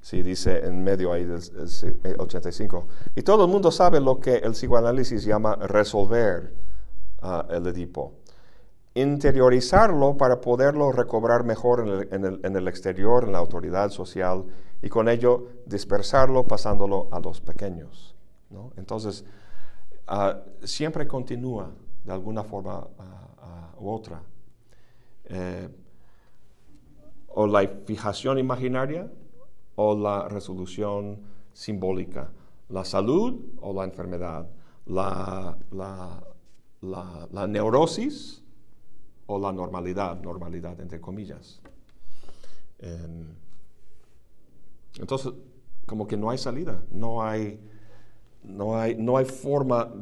Sí, 0.00 0.22
dice 0.22 0.64
en 0.64 0.82
medio 0.82 1.12
ahí 1.12 1.24
del 1.24 1.42
el 1.58 1.68
si- 1.68 1.88
eh, 2.04 2.14
85. 2.18 2.88
Y 3.16 3.20
todo 3.22 3.44
el 3.44 3.50
mundo 3.50 3.70
sabe 3.70 4.00
lo 4.00 4.18
que 4.18 4.36
el 4.36 4.52
psicoanálisis 4.52 5.24
llama 5.26 5.56
resolver 5.56 6.54
ah, 7.20 7.46
el 7.50 7.66
Edipo. 7.66 8.14
Interiorizarlo 8.96 10.16
para 10.16 10.40
poderlo 10.40 10.90
recobrar 10.90 11.44
mejor 11.44 11.86
en 12.10 12.56
el, 12.56 12.66
exterior, 12.68 13.24
en 13.24 13.32
la 13.32 13.38
autoridad 13.38 13.90
social, 13.90 14.46
y 14.80 14.88
con 14.88 15.10
ello 15.10 15.48
dispersarlo 15.66 16.46
pasándolo 16.46 17.08
a 17.12 17.20
los 17.20 17.42
pequeños. 17.42 18.14
Entonces, 18.78 19.22
ah, 20.06 20.40
siempre 20.64 21.06
continúa 21.06 21.72
de 22.04 22.12
alguna 22.12 22.42
forma 22.42 22.88
ah, 22.98 23.28
ah, 23.42 23.74
u 23.78 23.90
otra. 23.90 24.22
Eh, 25.26 25.68
o 27.28 27.46
la 27.46 27.68
fijación 27.84 28.38
imaginaria 28.38 29.12
o 29.74 29.94
la 29.94 30.26
resolución 30.26 31.20
simbólica, 31.52 32.30
la 32.70 32.82
salud 32.82 33.42
o 33.60 33.74
la 33.74 33.84
enfermedad, 33.84 34.48
la- 34.86 35.58
la- 35.70 36.22
la 37.30 37.46
neurosis 37.46 38.42
o 39.26 39.38
la 39.38 39.52
normalidad, 39.52 40.20
normalidad 40.20 40.80
entre 40.80 41.00
comillas. 41.00 41.60
Em, 42.78 43.34
entonces, 44.98 45.32
como 45.86 46.06
que 46.06 46.16
no 46.16 46.30
hay 46.30 46.38
salida, 46.38 46.82
no 46.90 47.22
hay, 47.22 47.60
no 48.42 48.78
hay, 48.78 48.94
no 48.96 49.16
hay 49.16 49.24
forma, 49.24 49.92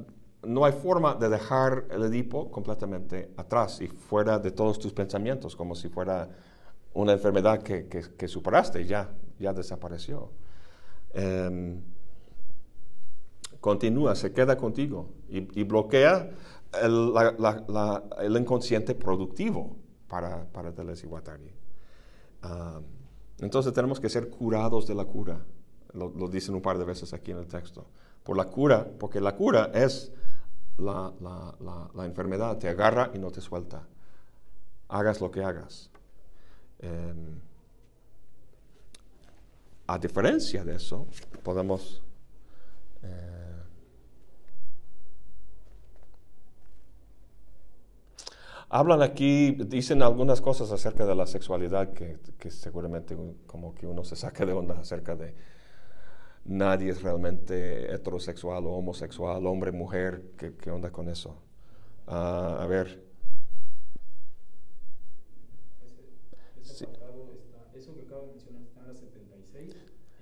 no 0.42 0.64
hay 0.64 0.72
forma 0.72 1.14
de 1.14 1.28
dejar 1.28 1.86
el 1.90 2.04
Edipo 2.04 2.50
completamente 2.50 3.30
atrás 3.36 3.80
y 3.80 3.88
fuera 3.88 4.38
de 4.38 4.50
todos 4.50 4.78
tus 4.78 4.92
pensamientos, 4.92 5.56
como 5.56 5.74
si 5.74 5.88
fuera 5.88 6.28
una 6.92 7.12
enfermedad 7.12 7.62
que, 7.62 7.88
que, 7.88 8.28
superaste 8.28 8.84
ya, 8.86 9.10
ya 9.38 9.52
desapareció. 9.52 10.30
Em, 11.12 11.80
continúa, 13.60 14.14
se 14.14 14.32
queda 14.32 14.56
contigo 14.56 15.08
y 15.28 15.64
bloquea 15.64 16.30
el, 16.82 17.12
la- 17.14 17.34
la- 17.38 17.64
la- 17.68 18.02
el 18.22 18.36
inconsciente 18.36 18.94
productivo 18.94 19.76
para, 20.08 20.44
para 20.52 20.70
Deleuze 20.72 21.06
y 21.06 21.08
Guattari. 21.08 21.50
Entonces 23.40 23.72
tenemos 23.72 24.00
que 24.00 24.08
ser 24.08 24.30
curados 24.30 24.86
de 24.86 24.94
la 24.94 25.04
cura. 25.04 25.44
Lo, 25.92 26.08
lo 26.10 26.28
dicen 26.28 26.54
un 26.54 26.62
par 26.62 26.78
de 26.78 26.84
veces 26.84 27.12
aquí 27.12 27.30
en 27.30 27.38
el 27.38 27.46
texto. 27.46 27.86
Por 28.22 28.36
la 28.36 28.46
cura, 28.46 28.86
porque 28.98 29.20
la 29.20 29.34
cura 29.36 29.70
es 29.74 30.12
la, 30.78 31.12
la- 31.20 31.54
la- 31.60 31.90
la 31.94 32.04
enfermedad, 32.06 32.58
te 32.58 32.68
agarra 32.68 33.10
y 33.14 33.18
no 33.18 33.30
te 33.30 33.40
suelta. 33.40 33.86
Hagas 34.88 35.20
lo 35.20 35.30
que 35.30 35.42
hagas. 35.42 35.90
Em, 36.78 37.38
a 39.86 39.98
diferencia 39.98 40.64
de 40.64 40.76
eso, 40.76 41.06
podemos... 41.42 42.02
eh, 43.02 43.40
Hablan 48.76 49.02
aquí, 49.02 49.52
dicen 49.52 50.02
algunas 50.02 50.40
cosas 50.40 50.72
acerca 50.72 51.06
de 51.06 51.14
la 51.14 51.26
sexualidad 51.26 51.92
que, 51.92 52.18
que 52.38 52.50
seguramente 52.50 53.16
como 53.46 53.72
que 53.72 53.86
uno 53.86 54.02
se 54.02 54.16
saca 54.16 54.44
de 54.44 54.52
onda 54.52 54.74
acerca 54.80 55.14
de 55.14 55.32
nadie 56.46 56.90
es 56.90 57.00
realmente 57.02 57.92
heterosexual 57.94 58.66
o 58.66 58.72
homosexual, 58.72 59.46
hombre, 59.46 59.70
mujer, 59.70 60.22
¿qué, 60.36 60.54
qué 60.56 60.70
onda 60.72 60.90
con 60.90 61.08
eso? 61.08 61.36
Ah, 62.08 62.58
a 62.60 62.66
ver, 62.66 63.00
Ese 66.62 66.84
está, 66.84 67.06
eso 67.78 67.94
que 67.94 68.02
acabo 68.02 68.22
de 68.22 68.28
mencionar 68.32 68.62
está 68.62 68.80
en 68.80 68.86
la 68.88 68.94
76, 68.94 69.74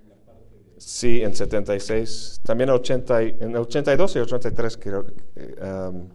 en 0.03 0.09
la 0.09 0.15
parte 0.25 0.55
de... 0.75 0.79
sí, 0.81 1.21
en 1.23 1.33
76, 1.35 2.41
también 2.43 2.69
80, 2.69 3.23
y- 3.23 3.37
en 3.39 3.55
82 3.55 4.15
y 4.15 4.19
83 4.19 4.77
quiero, 4.77 5.05
um, 5.89 6.07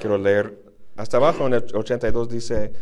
quiero 0.00 0.18
leer. 0.18 0.65
Hasta 0.96 1.18
abajo 1.18 1.46
en 1.46 1.54
el 1.54 1.64
82 1.74 2.28
dice, 2.28 2.72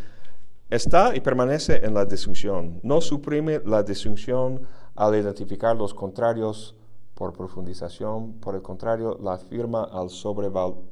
está 0.71 1.17
y 1.17 1.21
permanece 1.21 1.85
en 1.85 1.95
la 1.95 2.05
distinción. 2.05 2.79
No 2.83 3.01
suprime 3.01 3.61
la 3.65 3.83
distinción 3.83 4.63
al 4.95 5.17
identificar 5.17 5.77
los 5.77 5.93
contrarios 5.93 6.77
por 7.15 7.33
profundización. 7.33 8.35
Por 8.35 8.55
el 8.55 8.63
contrario, 8.63 9.19
la 9.21 9.35
afirma 9.35 9.85
al 9.85 10.11
sobrevolar 10.11 10.85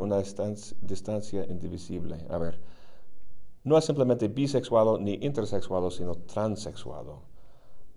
una 0.00 0.18
distancia, 0.18 1.46
indivisible. 1.48 2.26
A 2.28 2.38
ver, 2.38 2.60
no 3.62 3.78
es 3.78 3.84
simplemente 3.84 4.26
bisexual 4.26 5.04
ni 5.04 5.14
intersexual, 5.14 5.92
sino 5.92 6.16
transexual. 6.16 7.06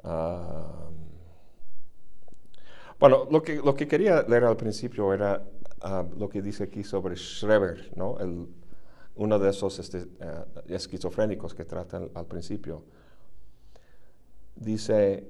Ah, 0.03 0.89
bueno, 2.99 3.27
lo 3.31 3.41
que, 3.41 3.55
lo 3.55 3.73
que 3.73 3.87
quería 3.87 4.21
leer 4.21 4.43
al 4.43 4.55
principio 4.55 5.13
era 5.13 5.41
ah, 5.83 6.05
lo 6.17 6.29
que 6.29 6.41
dice 6.41 6.63
aquí 6.63 6.83
sobre 6.83 7.15
Schreber, 7.15 7.91
¿no? 7.95 8.17
El, 8.19 8.47
uno 9.15 9.37
de 9.37 9.49
esos 9.49 9.79
este, 9.79 10.07
eh, 10.19 10.45
esquizofrénicos 10.67 11.53
que 11.53 11.65
tratan 11.65 12.09
al 12.15 12.25
principio. 12.25 12.83
Dice 14.55 15.27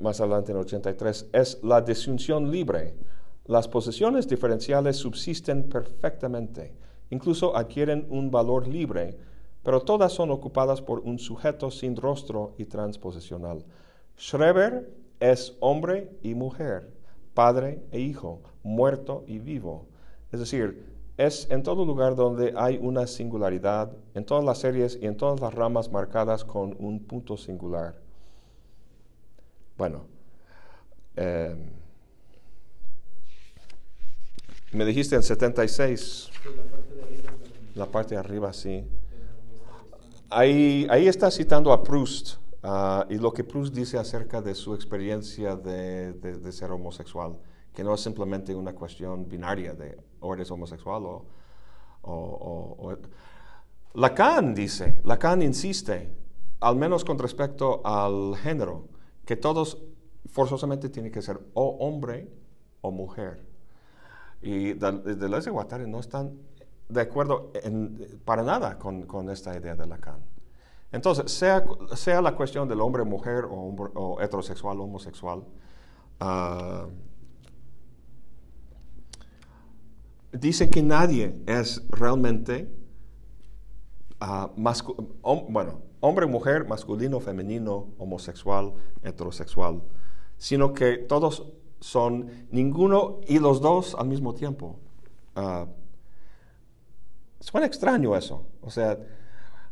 más 0.00 0.20
adelante 0.20 0.52
en 0.52 0.58
83, 0.58 1.28
es 1.32 1.62
la 1.62 1.80
disyunción 1.80 2.50
libre. 2.50 2.96
Las 3.46 3.68
posiciones 3.68 4.28
diferenciales 4.28 4.96
subsisten 4.96 5.68
perfectamente, 5.68 6.72
incluso 7.10 7.56
adquieren 7.56 8.06
un 8.08 8.30
valor 8.30 8.66
libre, 8.66 9.18
pero 9.62 9.82
todas 9.82 10.12
son 10.12 10.30
ocupadas 10.30 10.80
por 10.80 11.00
un 11.00 11.18
sujeto 11.18 11.70
sin 11.70 11.96
rostro 11.96 12.54
y 12.56 12.64
transposicional. 12.64 13.64
Schreber 14.16 14.90
es 15.18 15.56
hombre 15.60 16.16
y 16.22 16.34
mujer, 16.34 16.90
padre 17.34 17.82
e 17.90 18.00
hijo, 18.00 18.40
muerto 18.62 19.24
y 19.26 19.38
vivo. 19.38 19.86
Es 20.32 20.40
decir, 20.40 20.84
es 21.16 21.46
en 21.50 21.62
todo 21.62 21.84
lugar 21.84 22.16
donde 22.16 22.54
hay 22.56 22.78
una 22.80 23.06
singularidad, 23.06 23.92
en 24.14 24.24
todas 24.24 24.42
las 24.42 24.58
series 24.58 24.98
y 25.00 25.06
en 25.06 25.16
todas 25.16 25.38
las 25.40 25.52
ramas 25.52 25.90
marcadas 25.90 26.44
con 26.44 26.74
un 26.78 27.04
punto 27.04 27.36
singular. 27.36 27.94
Bueno, 29.76 30.06
em, 31.16 31.58
me 34.72 34.84
dijiste 34.86 35.16
en 35.16 35.22
76, 35.22 36.30
la 37.74 37.86
parte 37.86 38.14
de 38.14 38.20
arriba, 38.20 38.52
sí. 38.52 38.84
Ahí, 40.30 40.86
ahí 40.88 41.06
está 41.06 41.30
citando 41.30 41.72
a 41.72 41.82
Proust 41.82 42.36
ah, 42.62 43.04
y 43.10 43.16
lo 43.16 43.32
que 43.32 43.44
Proust 43.44 43.74
dice 43.74 43.98
acerca 43.98 44.40
de 44.40 44.54
su 44.54 44.74
experiencia 44.74 45.56
de 45.56 46.52
ser 46.52 46.70
homosexual 46.70 47.36
que 47.80 47.84
no 47.84 47.94
es 47.94 48.02
simplemente 48.02 48.54
una 48.54 48.74
cuestión 48.74 49.26
binaria 49.26 49.72
de 49.72 49.98
o 50.20 50.34
eres 50.34 50.50
homosexual 50.50 51.02
o, 51.02 51.24
o, 52.02 52.94
Lacan 53.94 54.54
dice, 54.54 55.00
Lacan 55.02 55.40
insiste, 55.40 56.14
al 56.60 56.76
menos 56.76 57.06
con 57.06 57.18
respecto 57.18 57.80
al 57.82 58.36
género, 58.36 58.84
que 59.24 59.36
todos 59.36 59.78
forzosamente 60.26 60.90
tienen 60.90 61.10
que 61.10 61.22
ser 61.22 61.40
o 61.54 61.78
hombre 61.80 62.30
o 62.82 62.90
mujer. 62.90 63.46
Y 64.42 64.74
desde 64.74 65.28
la 65.30 65.40
Guattari 65.40 65.90
no 65.90 66.00
están 66.00 66.38
de 66.86 67.00
acuerdo 67.00 67.50
para 68.26 68.42
nada 68.42 68.78
con, 68.78 69.30
esta 69.30 69.56
idea 69.56 69.74
de 69.74 69.86
Lacan. 69.86 70.22
Entonces, 70.92 71.32
sea, 71.32 71.64
sea 71.94 72.20
la 72.20 72.36
cuestión 72.36 72.68
del 72.68 72.82
hombre-mujer 72.82 73.46
o, 73.46 73.74
o 73.94 74.20
heterosexual 74.20 74.78
o 74.80 74.84
homosexual, 74.84 75.44
uh, 76.20 77.09
dice 80.32 80.70
que 80.70 80.82
nadie 80.82 81.34
es 81.46 81.82
realmente 81.90 82.70
uh, 84.20 84.50
bueno, 85.48 85.82
hombre, 86.00 86.26
mujer, 86.26 86.66
masculino, 86.66 87.20
femenino, 87.20 87.88
homosexual, 87.98 88.74
heterosexual, 89.02 89.82
sino 90.38 90.72
que 90.72 90.98
todos 90.98 91.52
son 91.80 92.30
ninguno 92.50 93.20
y 93.26 93.38
los 93.38 93.60
dos 93.60 93.94
al 93.94 94.08
mismo 94.08 94.34
tiempo. 94.34 94.76
Uh, 95.36 95.66
suena 97.40 97.66
extraño 97.66 98.16
eso. 98.16 98.46
O 98.60 98.70
sea, 98.70 98.98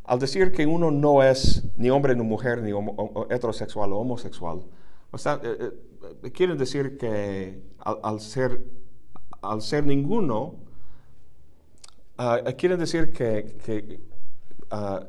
al 0.05 0.19
decir 0.19 0.53
que 0.53 0.67
uno 0.67 0.91
no 0.91 1.23
es 1.23 1.65
ni 1.77 1.91
hombre 1.91 2.17
ni 2.17 2.23
mujer, 2.23 2.63
ni 2.63 2.73
heterosexual 3.29 3.93
o 3.93 3.99
homosexual, 3.99 4.65
o 5.11 5.19
sea, 5.19 5.41
eh, 5.43 5.73
eh, 6.23 6.55
decir 6.57 6.97
que 6.99 7.63
al 7.85 8.21
ser 8.21 8.65
al 9.43 9.63
ser 9.63 9.85
ninguno, 9.87 10.55
uh, 12.19 12.57
quiere 12.57 12.77
decir 12.77 13.13
que, 13.13 13.57
que, 13.65 14.01
uh, 14.73 15.05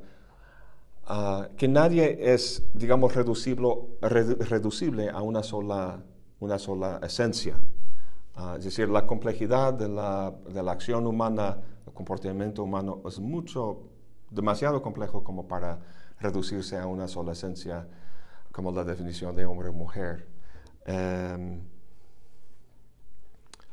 que, 1.58 1.68
nadie 1.68 2.34
es, 2.34 2.64
digamos, 2.74 3.16
reducible 3.16 5.10
a 5.10 5.22
una 5.22 5.44
sola, 5.44 6.04
una 6.40 6.60
sola 6.60 7.00
esencia. 7.04 7.56
es 8.58 8.64
decir, 8.64 8.90
la 8.90 9.06
complejidad 9.06 9.74
de 9.74 9.90
la, 9.90 10.34
de 10.48 10.64
la 10.64 10.72
acción 10.72 11.08
humana, 11.08 11.58
el 11.88 11.94
comportamiento 11.94 12.64
humano 12.64 13.02
es 13.06 13.20
mucho, 13.20 13.90
demasiado 14.30 14.82
complejo 14.82 15.24
como 15.24 15.48
para 15.48 15.80
reducirse 16.20 16.78
a 16.78 16.86
una 16.86 17.08
sola 17.08 17.32
esencia, 17.32 17.88
como 18.52 18.72
la 18.72 18.84
definición 18.84 19.36
de 19.36 19.46
hombre 19.46 19.70
o 19.70 19.74
mujer. 19.74 20.28
Um, 20.88 21.62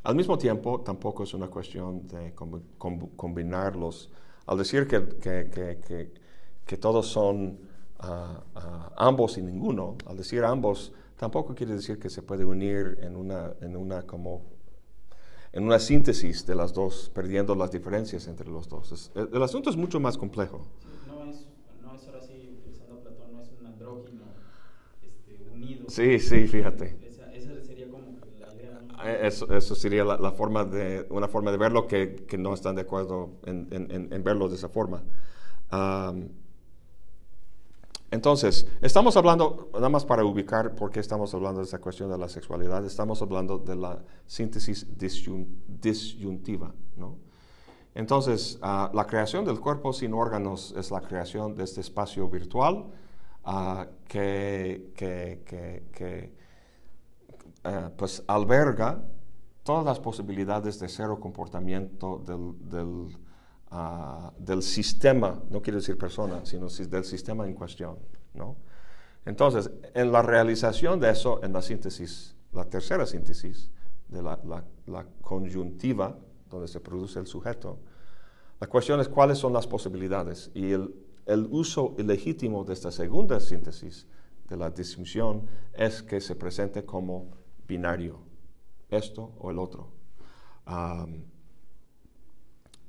al 0.07 0.15
mismo 0.15 0.37
tiempo, 0.37 0.79
tampoco 0.79 1.23
es 1.23 1.33
una 1.33 1.47
cuestión 1.47 2.07
de 2.07 2.33
combinarlos. 2.33 4.09
Al 4.45 4.57
decir 4.57 4.87
que, 4.87 5.05
que, 6.65 6.77
todos 6.77 7.07
son 7.07 7.59
ah, 7.99 8.41
ah, 8.55 8.93
ambos 8.95 9.37
y 9.37 9.41
ninguno, 9.41 9.97
al 10.05 10.15
decir 10.15 10.45
ambos, 10.45 10.93
tampoco 11.17 11.53
quiere 11.53 11.75
decir 11.75 11.99
que 11.99 12.09
se 12.09 12.21
puede 12.21 12.45
unir 12.45 12.99
en 13.01 13.17
una, 13.17 13.51
en 13.59 13.75
una 13.75 14.03
como 14.03 14.45
en 15.51 15.63
una 15.65 15.77
síntesis 15.77 16.45
de 16.45 16.55
las 16.55 16.73
dos, 16.73 17.11
perdiendo 17.13 17.53
las 17.53 17.71
diferencias 17.71 18.29
entre 18.29 18.47
los 18.47 18.69
dos. 18.69 19.11
el, 19.13 19.43
asunto 19.43 19.69
es 19.69 19.75
mucho 19.75 19.99
más 19.99 20.17
complejo. 20.17 20.65
no, 21.05 21.25
es, 21.29 21.47
no 21.83 21.95
es 21.95 22.07
ahora 22.07 22.21
sí, 22.21 22.57
utilizando 22.61 23.01
Platón, 23.01 23.33
no 23.33 23.41
es 23.41 23.49
un 23.59 23.67
andrógino 23.67 24.23
este, 25.01 25.49
unido. 25.53 25.89
Sí, 25.89 26.17
sí, 26.19 26.47
fíjate. 26.47 27.06
Eh, 29.07 29.27
eso, 29.27 29.75
sería 29.75 30.03
la, 30.03 30.31
forma 30.33 30.65
de, 30.65 31.07
una 31.09 31.29
forma 31.29 31.49
de 31.51 31.57
verlo 31.57 31.87
que, 31.87 32.25
que 32.27 32.37
no 32.37 32.53
están 32.53 32.75
de 32.75 32.81
acuerdo 32.81 33.29
en, 33.45 33.67
en, 33.71 34.23
verlo 34.23 34.49
de 34.49 34.55
esa 34.55 34.67
forma. 34.67 35.01
entonces, 38.11 38.67
estamos 38.81 39.15
hablando, 39.15 39.69
nada 39.73 39.87
más 39.87 40.03
para 40.03 40.25
ubicar 40.25 40.75
por 40.75 40.91
qué 40.91 40.99
estamos 40.99 41.33
hablando 41.33 41.61
de 41.61 41.67
esa 41.67 41.79
cuestión 41.79 42.09
de 42.09 42.17
la 42.17 42.27
sexualidad, 42.27 42.85
estamos 42.85 43.21
hablando 43.21 43.57
de 43.59 43.77
la 43.77 44.03
síntesis 44.25 44.85
disyuntiva, 44.97 46.73
¿no? 46.97 47.15
Entonces, 47.95 48.59
ah, 48.61 48.91
la 48.93 49.07
creación 49.07 49.45
del 49.45 49.59
cuerpo 49.59 49.93
sin 49.93 50.13
órganos 50.13 50.73
es 50.77 50.91
la 50.91 51.01
creación 51.01 51.55
de 51.55 51.63
este 51.63 51.81
espacio 51.81 52.27
virtual 52.29 52.85
uh, 53.45 53.85
que, 54.07 54.91
que, 54.95 55.41
que 55.91 56.36
eh, 57.67 57.89
pues 57.97 58.23
alberga 58.27 59.03
todas 59.63 59.83
las 59.83 59.99
posibilidades 59.99 60.79
de 60.79 60.87
cero 60.87 61.19
comportamiento 61.19 62.23
del, 62.25 62.53
del, 62.69 63.17
ah, 63.69 64.31
sistema, 64.61 65.43
no 65.49 65.61
quiero 65.61 65.79
decir 65.79 65.97
persona, 65.97 66.45
sino 66.45 66.67
del 66.69 67.03
sistema 67.03 67.45
en 67.45 67.53
cuestión. 67.53 67.97
¿no? 68.33 68.55
Entonces, 69.25 69.69
en 69.93 70.13
la 70.13 70.21
realización 70.21 71.01
de 71.01 71.09
eso, 71.09 71.43
en 71.43 71.51
la 71.51 71.61
síntesis, 71.61 72.33
la 72.53 72.63
tercera 72.63 73.05
síntesis 73.05 73.69
de 74.07 74.21
la, 74.21 74.39
la, 74.85 75.05
conjuntiva, 75.19 76.17
donde 76.49 76.69
se 76.69 76.79
produce 76.79 77.19
el 77.19 77.27
sujeto, 77.27 77.77
la 78.61 78.67
cuestión 78.67 79.01
es 79.01 79.09
cuáles 79.09 79.37
son 79.37 79.51
las 79.51 79.67
posibilidades 79.67 80.49
y 80.53 80.71
el, 80.71 80.93
uso 81.49 81.93
ilegítimo 81.97 82.63
de 82.63 82.71
esta 82.71 82.89
segunda 82.89 83.41
síntesis 83.41 84.07
de 84.47 84.55
la 84.55 84.69
distinción 84.69 85.45
es 85.73 86.01
que 86.01 86.21
se 86.21 86.37
presente 86.37 86.85
como 86.85 87.31
binario, 87.67 88.19
esto 88.89 89.33
o 89.39 89.51
el 89.51 89.59
otro. 89.59 89.91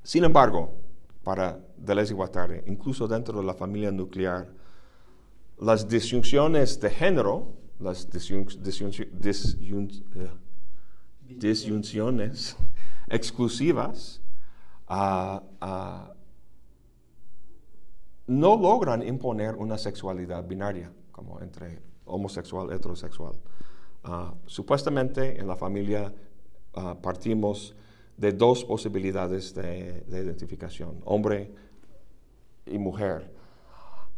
sin 0.03 0.23
embargo, 0.23 0.73
para 1.23 1.59
Deleuze 1.77 2.13
y 2.13 2.15
Guattari, 2.15 2.61
incluso 2.65 3.07
dentro 3.07 3.39
de 3.39 3.45
la 3.45 3.53
familia 3.53 3.91
nuclear, 3.91 4.51
las 5.59 5.87
disyunciones 5.87 6.79
de 6.79 6.89
género, 6.89 7.53
las 7.79 8.07
eh, 8.13 8.45
disyunciones 11.27 12.57
exclusivas, 13.09 14.21
ah, 14.87 15.43
ah, 15.61 16.13
no 18.27 18.57
logran 18.57 19.01
imponer 19.01 19.55
una 19.55 19.77
sexualidad 19.77 20.47
binaria, 20.47 20.91
como 21.11 21.41
entre 21.41 21.81
homosexual, 22.05 22.71
heterosexual. 22.71 23.35
Ah, 24.03 24.33
supuestamente 24.45 25.39
en 25.39 25.47
la 25.47 25.55
familia 25.55 26.13
ah, 26.73 26.95
partimos 27.01 27.75
de 28.15 28.31
dos 28.31 28.63
posibilidades 28.65 29.53
de, 29.53 30.03
identificación, 30.09 31.01
hombre 31.05 31.51
y 32.65 32.77
mujer. 32.77 33.31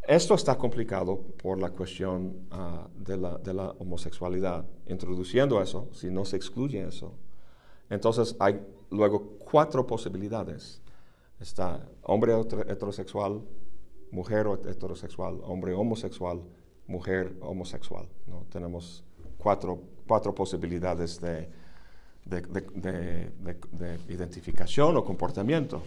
Esto 0.06 0.34
está 0.34 0.56
complicado 0.56 1.20
por 1.40 1.60
la 1.60 1.70
cuestión 1.70 2.46
ah, 2.50 2.88
de, 2.96 3.16
la, 3.16 3.38
de, 3.38 3.54
la, 3.54 3.70
homosexualidad. 3.78 4.64
Introduciendo 4.86 5.60
eso, 5.60 5.88
si 5.92 6.10
no 6.10 6.24
se 6.24 6.36
excluye 6.36 6.82
eso, 6.82 7.14
entonces 7.90 8.36
hay 8.38 8.60
luego 8.90 9.36
cuatro 9.50 9.86
posibilidades. 9.86 10.80
Está 11.40 11.88
hombre 12.02 12.34
heterosexual, 12.68 13.42
mujer 14.12 14.46
heterosexual, 14.66 15.40
hombre 15.42 15.74
homosexual, 15.74 16.40
mujer 16.86 17.36
homosexual. 17.40 18.08
¿no? 18.26 18.46
Tenemos 18.50 19.04
cuatro, 19.42 19.80
cuatro 20.06 20.34
posibilidades 20.34 21.20
de, 21.20 21.48
de, 22.24 23.98
identificación 24.08 24.96
o 24.96 25.04
comportamiento. 25.04 25.82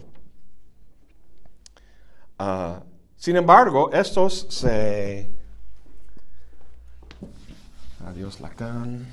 Uh, 2.38 2.84
sin 3.16 3.36
embargo, 3.36 3.90
estos 3.92 4.46
se... 4.50 5.30
Adiós, 8.04 8.40
Lacan. 8.40 9.06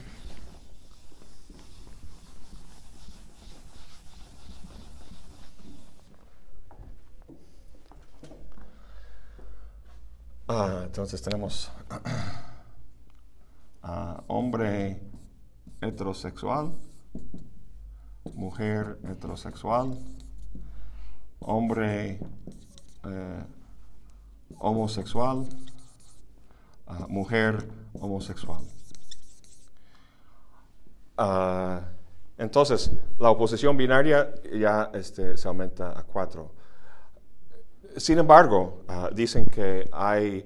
Ah, 10.48 10.82
entonces 10.84 11.22
tenemos 11.22 11.72
hombre 14.28 15.02
heterosexual, 15.82 16.72
mujer 18.34 18.98
heterosexual, 19.04 19.98
hombre 21.40 22.20
eh, 23.06 23.44
homosexual, 24.60 25.46
uh, 26.88 27.08
mujer 27.08 27.68
homosexual. 28.00 28.62
Uh, 31.18 31.82
entonces, 32.38 32.92
la 33.20 33.30
oposición 33.30 33.78
binaria 33.78 34.34
ya 34.52 34.90
este, 34.94 35.38
se 35.38 35.48
aumenta 35.48 35.98
a 35.98 36.04
cuatro. 36.04 36.52
Sin 37.98 38.18
embargo, 38.18 38.84
uh, 38.88 39.14
dicen 39.14 39.46
que 39.46 39.88
hay 39.92 40.46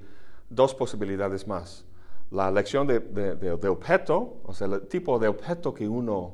dos 0.50 0.76
posibilidades 0.76 1.48
más. 1.48 1.87
La 2.32 2.50
elección 2.50 2.88
de, 2.88 3.00
de, 3.00 3.70
objeto, 3.70 4.42
o 4.44 4.54
sea, 4.54 4.68
el 4.68 4.88
tipo 4.88 5.18
de 5.18 5.28
objeto 5.28 5.74
que 5.74 5.88
uno 5.88 6.34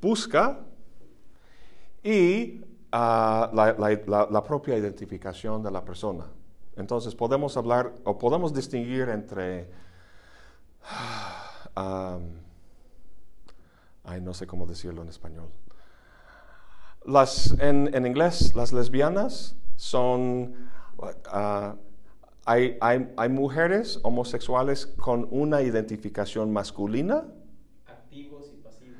busca, 0.00 0.60
y 2.02 2.60
la, 2.92 4.42
propia 4.46 4.76
identificación 4.76 5.62
de 5.62 5.70
la 5.70 5.84
persona. 5.84 6.26
Entonces 6.76 7.14
podemos 7.14 7.56
hablar 7.56 7.94
o 8.04 8.18
podemos 8.18 8.52
distinguir 8.52 9.08
entre, 9.08 9.70
ay, 14.04 14.20
no 14.20 14.34
sé 14.34 14.46
cómo 14.46 14.66
decirlo 14.66 15.02
en 15.02 15.08
español. 15.08 15.48
Las, 17.06 17.56
en, 17.58 18.06
inglés, 18.06 18.54
las 18.54 18.72
lesbianas 18.72 19.56
son, 19.76 20.70
ah, 21.26 21.74
hay, 22.46 22.76
hay, 22.80 23.28
mujeres 23.28 24.00
homosexuales 24.02 24.86
con 24.86 25.26
una 25.30 25.62
identificación 25.62 26.52
masculina. 26.52 27.24
Activos 27.86 28.50
y 28.52 28.62
pasivos, 28.62 28.98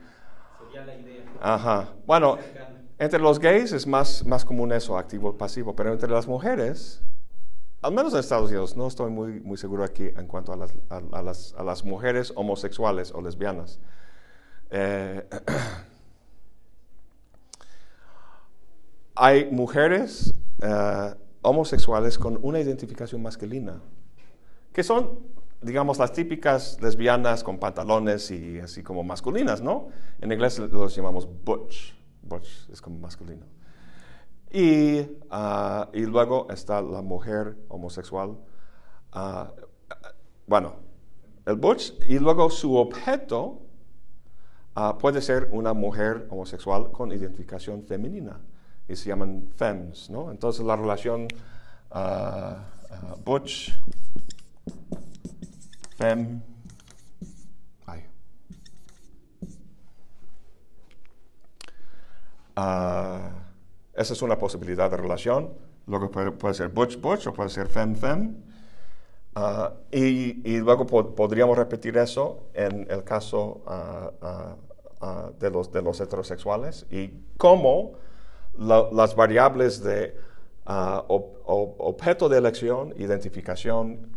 sería 0.59 0.87
la 0.87 0.95
idea. 0.95 1.25
Ajá, 1.41 1.93
bueno. 2.07 2.39
Entre 2.97 3.19
los 3.19 3.41
gays 3.41 3.73
es 3.73 3.87
más, 3.87 4.25
más 4.25 4.45
común 4.45 4.73
eso, 4.73 4.97
activo 4.97 5.37
pasivo, 5.37 5.75
pero 5.75 5.93
entre 5.93 6.09
las 6.09 6.29
mujeres, 6.29 7.03
al 7.83 7.93
menos 7.93 8.15
en 8.15 8.21
Estados 8.21 8.51
Unidos, 8.51 8.77
no 8.77 8.87
estoy 8.87 9.11
muy, 9.11 9.41
muy 9.41 9.59
seguro 9.59 9.83
aquí 9.83 10.05
en 10.05 10.29
cuanto 10.29 10.53
a 10.53 10.57
las, 10.57 10.73
a, 10.89 11.23
las, 11.23 11.55
a 11.59 11.65
las 11.65 11.85
mujeres 11.85 12.33
homosexuales 12.37 13.13
o 13.13 13.21
lesbianas. 13.21 13.81
Eh, 14.71 15.29
hay 19.17 19.51
mujeres 19.51 20.35
eh, 20.63 21.15
homosexuales 21.45 22.19
con 22.19 22.39
una 22.43 22.59
identificación 22.61 23.23
masculina, 23.23 23.81
que 24.73 24.83
son, 24.83 25.21
digamos, 25.63 25.99
las 25.99 26.13
típicas 26.13 26.79
lesbianas 26.83 27.45
con 27.45 27.59
pantalones 27.59 28.31
y 28.31 28.59
así 28.59 28.83
como 28.83 29.05
masculinas, 29.05 29.63
¿no? 29.63 29.89
En 30.21 30.33
inglés 30.33 30.59
los 30.59 30.97
llamamos 30.97 31.29
butch 31.45 31.95
es 32.73 32.81
como 32.81 32.99
masculino. 32.99 33.47
Y, 34.51 35.07
ah, 35.31 35.91
y 35.93 36.07
luego 36.07 36.47
está 36.51 36.81
la 36.81 37.03
mujer 37.03 37.57
homosexual. 37.69 38.39
Ah, 39.13 39.53
bueno, 40.47 40.77
el 41.47 41.57
butch, 41.57 41.93
y 42.09 42.19
luego 42.19 42.51
su 42.51 42.77
objeto 42.77 43.63
ah, 44.75 44.97
puede 44.99 45.21
ser 45.21 45.49
una 45.53 45.73
mujer 45.73 46.27
homosexual 46.31 46.91
con 46.93 47.13
identificación 47.13 47.85
femenina. 47.85 48.41
Y 48.89 48.97
se 48.97 49.09
llaman 49.09 49.49
femmes, 49.57 50.11
¿no? 50.11 50.31
Entonces 50.31 50.65
la 50.65 50.77
relación 50.77 51.29
butch, 53.25 53.73
femme, 55.97 56.43
Uh, 62.57 63.35
esa 63.95 64.13
es 64.13 64.23
una 64.23 64.39
posibilidad 64.39 64.91
de 64.91 64.97
relación. 64.97 65.53
Luego 65.87 66.11
puede, 66.11 66.55
ser 66.55 66.73
butch-butch 66.73 67.27
o 67.27 67.33
puede 67.33 67.51
ser 67.51 67.69
fem-fem. 67.69 68.37
Uh, 69.37 69.75
y, 69.91 70.49
y, 70.49 70.59
luego 70.59 70.87
podríamos 70.87 71.59
repetir 71.59 71.99
eso 71.99 72.51
en 72.55 72.87
el 72.89 73.03
caso 73.03 73.63
uh, 73.67 75.33
de, 75.41 75.51
los, 75.51 75.73
de 75.73 75.83
los 75.83 76.01
heterosexuales 76.01 76.87
y 76.89 77.11
cómo 77.37 77.95
las 78.59 79.15
variables 79.15 79.83
de 79.83 80.17
objeto 80.67 82.29
de 82.29 82.39
elección, 82.39 82.95
identificación, 82.97 84.17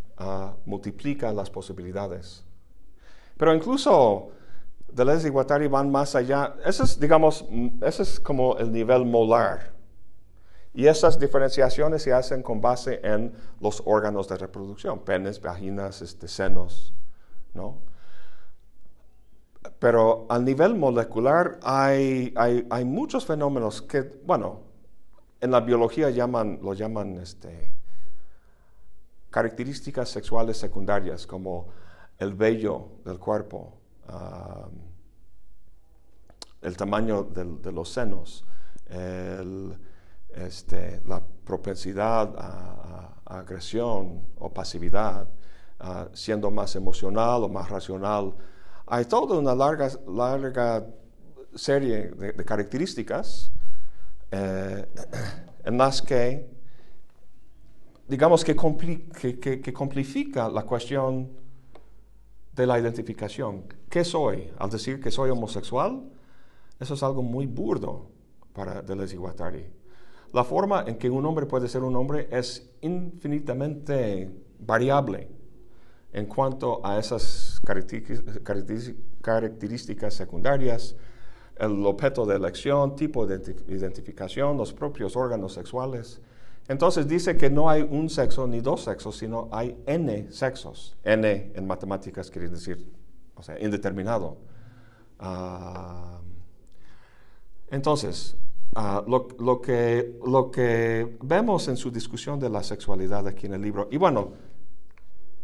multiplican 0.65 1.35
las 1.35 1.49
posibilidades. 1.49 2.43
Pero 3.37 3.53
incluso 3.53 4.31
Deleuze 4.91 5.27
y 5.27 5.29
Guattari 5.29 5.67
van 5.67 5.91
más 5.91 6.15
allá. 6.15 6.55
Eso 6.65 6.83
es, 6.83 6.99
digamos, 6.99 7.45
ese 7.81 8.03
es 8.03 8.19
como 8.19 8.57
el 8.57 8.71
nivel 8.71 9.05
molar. 9.05 9.73
Y 10.73 10.87
esas 10.87 11.19
diferenciaciones 11.19 12.03
se 12.03 12.13
hacen 12.13 12.43
con 12.43 12.61
base 12.61 12.99
en 13.03 13.33
los 13.59 13.81
órganos 13.85 14.27
de 14.27 14.37
reproducción, 14.37 14.99
penes, 14.99 15.41
vaginas, 15.41 16.01
este, 16.01 16.27
senos, 16.27 16.93
¿no? 17.53 17.79
Pero 19.79 20.25
a 20.29 20.39
nivel 20.39 20.75
molecular 20.75 21.59
hay, 21.63 22.33
hay, 22.35 22.85
muchos 22.85 23.25
fenómenos 23.25 23.81
que, 23.81 24.01
bueno, 24.25 24.61
en 25.39 25.51
la 25.51 25.59
biología 25.61 26.09
llaman, 26.09 26.59
lo 26.61 26.73
llaman 26.73 27.17
este, 27.17 27.73
características 29.29 30.09
sexuales 30.09 30.57
secundarias, 30.57 31.27
como 31.27 31.67
el 32.17 32.33
vello 32.33 32.87
del 33.05 33.19
cuerpo, 33.19 33.73
el 36.61 36.75
tamaño 36.75 37.23
de 37.23 37.71
los 37.71 37.89
senos, 37.89 38.45
este, 40.33 41.01
la 41.05 41.21
propensidad 41.45 42.33
a, 42.37 43.13
agresión 43.25 44.21
o 44.39 44.53
pasividad, 44.53 45.27
siendo 46.13 46.49
más 46.49 46.75
emocional 46.75 47.43
o 47.43 47.49
más 47.49 47.69
racional. 47.69 48.33
Hay 48.87 49.03
toda 49.05 49.37
una 49.37 49.53
larga, 49.53 49.89
larga 50.07 50.87
serie 51.53 52.09
de, 52.11 52.33
características 52.45 53.51
eh, 54.31 54.85
en 55.65 55.77
las 55.77 56.01
que, 56.01 56.49
digamos, 58.07 58.45
que, 58.45 58.55
que, 58.55 59.61
que 59.61 59.73
complifica 59.73 60.47
la 60.47 60.63
cuestión 60.63 61.29
de 62.53 62.65
la 62.65 62.79
identificación. 62.79 63.65
¿Qué 63.89 64.05
soy? 64.05 64.49
Al 64.57 64.69
decir 64.69 65.01
que 65.01 65.11
soy 65.11 65.31
homosexual, 65.31 66.09
eso 66.79 66.93
es 66.93 67.03
algo 67.03 67.21
muy 67.21 67.45
burdo 67.45 68.07
para 68.53 68.81
Deleuze 68.81 69.15
y 69.15 69.17
Guattari. 69.17 69.65
La 70.31 70.45
forma 70.45 70.85
en 70.87 70.97
que 70.97 71.09
un 71.09 71.25
hombre 71.25 71.45
puede 71.45 71.67
ser 71.67 71.83
un 71.83 71.95
hombre 71.97 72.29
es 72.31 72.69
infinitamente 72.81 74.31
variable 74.59 75.36
en 76.13 76.25
cuanto 76.25 76.85
a 76.85 76.97
esas 76.99 77.61
características 79.21 80.13
secundarias, 80.13 80.95
el 81.57 81.85
objeto 81.85 82.25
de 82.25 82.35
elección, 82.35 82.95
tipo 82.95 83.25
de 83.25 83.55
identificación, 83.67 84.57
los 84.57 84.73
propios 84.73 85.15
órganos 85.15 85.53
sexuales. 85.53 86.21
Entonces 86.67 87.07
dice 87.07 87.37
que 87.37 87.49
no 87.49 87.69
hay 87.69 87.81
un 87.81 88.09
sexo 88.09 88.45
ni 88.45 88.59
dos 88.59 88.83
sexos, 88.83 89.17
sino 89.17 89.47
hay 89.51 89.77
n 89.85 90.31
sexos. 90.31 90.97
n 91.03 91.51
en 91.55 91.67
matemáticas 91.67 92.29
quiere 92.29 92.49
decir, 92.49 92.91
o 93.35 93.43
sea, 93.43 93.59
indeterminado. 93.59 94.37
Ah, 95.19 96.19
entonces, 97.69 98.37
ah, 98.75 99.03
lo, 99.07 99.27
lo 99.39 99.61
que, 99.61 100.19
lo 100.25 100.51
que 100.51 101.17
vemos 101.21 101.67
en 101.67 101.77
su 101.77 101.89
discusión 101.89 102.39
de 102.39 102.49
la 102.49 102.63
sexualidad 102.63 103.27
aquí 103.27 103.45
en 103.45 103.53
el 103.53 103.61
libro, 103.61 103.87
y 103.91 103.97
bueno, 103.97 104.33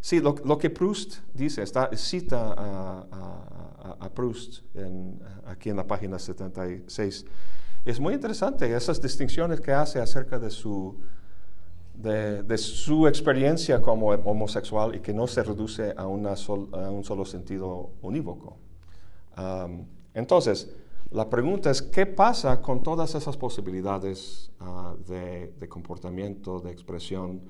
sí, 0.04 0.20
lo, 0.20 0.36
lo 0.44 0.58
que 0.58 0.70
Proust 0.70 1.20
dice, 1.34 1.64
está, 1.64 1.90
cita 1.96 2.54
a, 2.58 3.08
a- 3.10 3.98
a 4.06 4.10
Proust 4.10 4.64
en- 4.76 5.18
aquí 5.46 5.70
en 5.70 5.78
la 5.78 5.88
página 5.88 6.20
76, 6.20 7.26
es 7.86 8.00
muy 8.00 8.14
interesante 8.14 8.74
esas 8.76 9.02
distinciones 9.02 9.60
que 9.62 9.72
hace 9.72 10.00
acerca 10.02 10.40
de 10.40 10.50
su, 10.50 10.96
de, 11.94 12.44
de 12.44 12.58
su 12.58 13.08
experiencia 13.08 13.82
como 13.82 14.08
homosexual 14.10 14.96
y 14.96 15.00
que 15.00 15.14
no 15.14 15.26
se 15.28 15.42
reduce 15.44 15.94
a, 15.96 16.08
una 16.08 16.36
sol- 16.36 16.70
a 16.74 16.90
un 16.90 17.04
solo 17.04 17.24
sentido 17.26 17.92
unívoco. 18.02 18.58
Am, 19.36 19.86
entonces, 20.14 20.70
la 21.12 21.30
pregunta 21.30 21.70
es, 21.72 21.82
¿qué 21.82 22.06
pasa 22.06 22.62
con 22.62 22.82
todas 22.84 23.16
esas 23.16 23.38
posibilidades 23.38 24.52
ah, 24.60 24.96
de, 25.08 25.54
de 25.60 25.68
comportamiento, 25.70 26.60
de 26.60 26.72
expresión? 26.72 27.42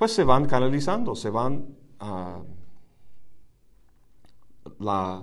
Pues 0.00 0.14
se 0.14 0.24
van 0.24 0.46
canalizando, 0.46 1.14
se 1.14 1.28
van... 1.28 1.76
ah, 1.98 2.40
la, 4.78 5.22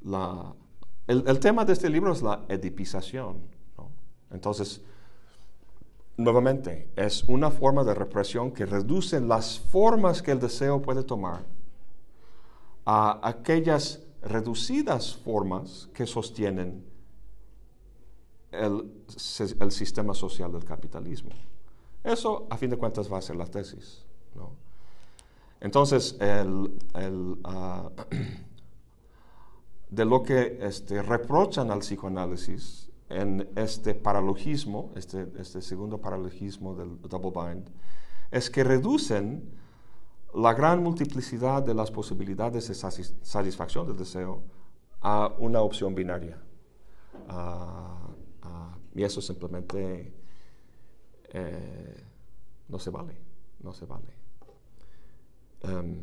la- 0.00 0.54
el, 1.06 1.24
el 1.26 1.38
tema 1.40 1.66
de 1.66 1.74
este 1.74 1.90
libro 1.90 2.10
es 2.10 2.22
la 2.22 2.46
edipización. 2.48 3.42
¿no? 3.76 3.90
Entonces, 4.30 4.80
nuevamente, 6.16 6.88
es 6.96 7.24
una 7.24 7.50
forma 7.50 7.84
de 7.84 7.92
represión 7.92 8.50
que 8.52 8.64
reduce 8.64 9.20
las 9.20 9.60
formas 9.60 10.22
que 10.22 10.30
el 10.30 10.40
deseo 10.40 10.80
puede 10.80 11.02
tomar 11.02 11.44
a 12.86 13.20
aquellas 13.28 14.00
reducidas 14.22 15.16
formas 15.16 15.90
que 15.92 16.06
sostienen 16.06 16.82
el, 18.52 18.90
el 19.60 19.70
sistema 19.70 20.14
social 20.14 20.50
del 20.50 20.64
capitalismo. 20.64 21.28
Eso, 22.02 22.46
a 22.48 22.56
fin 22.56 22.70
de 22.70 22.78
cuentas, 22.78 23.12
va 23.12 23.18
a 23.18 23.22
ser 23.22 23.36
la 23.36 23.44
tesis. 23.44 24.02
¿No? 24.34 24.52
Entonces, 25.60 26.18
ah, 26.20 27.90
de 29.90 30.04
lo 30.04 30.22
que 30.22 30.58
este, 30.60 31.02
reprochan 31.02 31.70
al 31.70 31.78
psicoanálisis 31.80 32.90
en 33.08 33.48
este 33.56 33.94
paralogismo, 33.94 34.92
este, 34.96 35.26
este 35.38 35.62
segundo 35.62 35.98
paralogismo 36.00 36.74
del 36.74 37.00
double 37.02 37.30
bind, 37.30 37.70
es 38.30 38.50
que 38.50 38.64
reducen 38.64 39.48
la 40.34 40.52
gran 40.52 40.82
multiplicidad 40.82 41.62
de 41.62 41.74
las 41.74 41.90
posibilidades 41.90 42.66
de 42.68 42.74
satis- 42.74 43.14
satisfacción 43.22 43.86
del 43.86 43.96
deseo 43.96 44.42
a 45.00 45.32
una 45.38 45.60
opción 45.60 45.94
binaria. 45.94 46.38
Ah, 47.28 48.08
ah, 48.42 48.76
y 48.94 49.02
eso 49.04 49.20
simplemente 49.20 50.12
eh, 51.32 52.04
no 52.68 52.78
se 52.78 52.90
vale, 52.90 53.16
no 53.60 53.72
se 53.72 53.86
vale. 53.86 54.23
Em, 55.64 56.00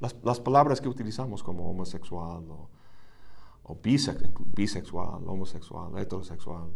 las, 0.00 0.14
las 0.22 0.40
palabras 0.40 0.80
que 0.80 0.88
utilizamos 0.88 1.42
como 1.42 1.68
homosexual 1.70 2.44
o, 2.50 2.68
o 3.64 3.76
bisex- 3.76 4.32
bisexual, 4.54 5.22
homosexual, 5.28 5.96
heterosexual, 5.98 6.70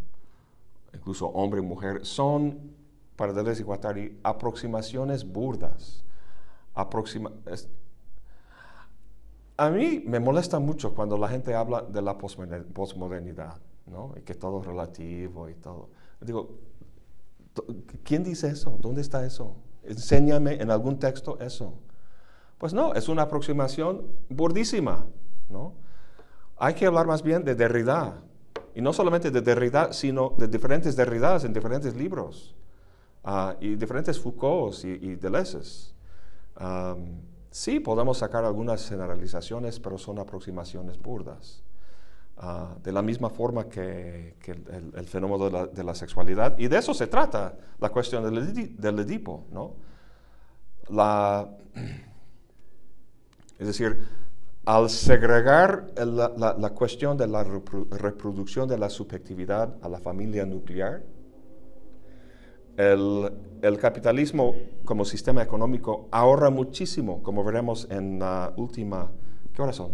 incluso 0.94 1.26
hombre 1.28 1.60
y 1.60 1.64
mujer, 1.64 2.04
son, 2.06 2.74
para 3.16 3.32
Deleuze 3.32 3.62
y 3.62 3.64
Guattari, 3.64 4.20
aproximaciones 4.22 5.24
burdas. 5.30 6.04
Aproxima- 6.74 7.32
es- 7.46 7.68
a 9.56 9.70
mí 9.70 10.02
me 10.06 10.20
molesta 10.20 10.58
mucho 10.60 10.94
cuando 10.94 11.16
la 11.16 11.28
gente 11.28 11.54
habla 11.54 11.82
de 11.82 12.02
la 12.02 12.16
posmoder- 12.18 12.66
posmodernidad, 12.72 13.58
¿no? 13.86 14.12
Y 14.16 14.20
que 14.22 14.34
todo 14.34 14.60
es 14.60 14.66
relativo 14.66 15.48
y 15.48 15.54
todo. 15.54 15.88
Digo, 16.20 16.50
¿quién 18.04 18.22
dice 18.22 18.48
eso? 18.48 18.78
¿Dónde 18.80 19.00
está 19.00 19.24
eso? 19.24 19.56
Enséñame 19.82 20.60
en 20.60 20.70
algún 20.70 20.98
texto 20.98 21.38
eso. 21.40 21.74
Pues 22.58 22.72
no, 22.72 22.94
es 22.94 23.08
una 23.08 23.22
aproximación 23.22 24.06
burdísima, 24.28 25.06
¿no? 25.48 25.74
Hay 26.56 26.74
que 26.74 26.86
hablar 26.86 27.06
más 27.06 27.22
bien 27.22 27.44
de 27.44 27.54
Derrida, 27.54 28.22
y 28.74 28.80
no 28.80 28.92
solamente 28.92 29.30
de 29.30 29.42
Derrida, 29.42 29.92
sino 29.92 30.34
de 30.38 30.48
diferentes 30.48 30.96
Derridas 30.96 31.44
en 31.44 31.52
diferentes 31.52 31.94
libros, 31.94 32.54
ah, 33.24 33.56
y 33.60 33.74
diferentes 33.74 34.18
Foucaults 34.18 34.84
y, 34.84 34.88
y. 34.88 35.18
Am, 36.56 37.20
sí, 37.50 37.80
podemos 37.80 38.18
sacar 38.18 38.44
algunas 38.44 38.88
generalizaciones, 38.88 39.78
pero 39.78 39.98
son 39.98 40.18
aproximaciones 40.18 40.98
burdas. 40.98 41.62
Ah, 42.38 42.76
de 42.82 42.92
la 42.92 43.00
misma 43.00 43.30
forma 43.30 43.66
que, 43.68 44.34
que 44.40 44.50
el, 44.52 44.92
el- 44.94 45.06
fenómeno 45.06 45.46
de 45.46 45.50
la, 45.50 45.66
de 45.68 45.82
la 45.82 45.94
sexualidad, 45.94 46.58
y 46.58 46.68
de 46.68 46.76
eso 46.78 46.92
se 46.92 47.06
trata 47.06 47.56
la 47.78 47.88
cuestión 47.88 48.22
del, 48.24 48.76
del 48.76 48.98
Edipo, 48.98 49.46
¿no? 49.50 49.74
La, 50.90 51.48
es 53.58 53.66
decir, 53.66 53.98
al 54.66 54.90
segregar 54.90 55.86
la, 55.96 56.32
la- 56.36 56.54
la 56.58 56.70
cuestión 56.70 57.16
de 57.16 57.26
la 57.26 57.44
repro- 57.44 57.88
reproducción 57.90 58.68
de 58.68 58.78
la 58.78 58.90
subjetividad 58.90 59.76
a 59.82 59.88
la 59.88 59.98
familia 59.98 60.44
nuclear, 60.44 61.02
el, 62.76 63.32
el 63.62 63.78
capitalismo 63.78 64.54
como 64.84 65.04
sistema 65.04 65.42
económico 65.42 66.08
ahorra 66.10 66.50
muchísimo, 66.50 67.22
como 67.22 67.42
veremos 67.44 67.86
en 67.90 68.18
la 68.18 68.52
última... 68.56 69.10
¿Qué 69.54 69.62
horas 69.62 69.76
son? 69.76 69.92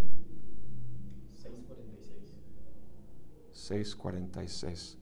6.46. 3.72 4.96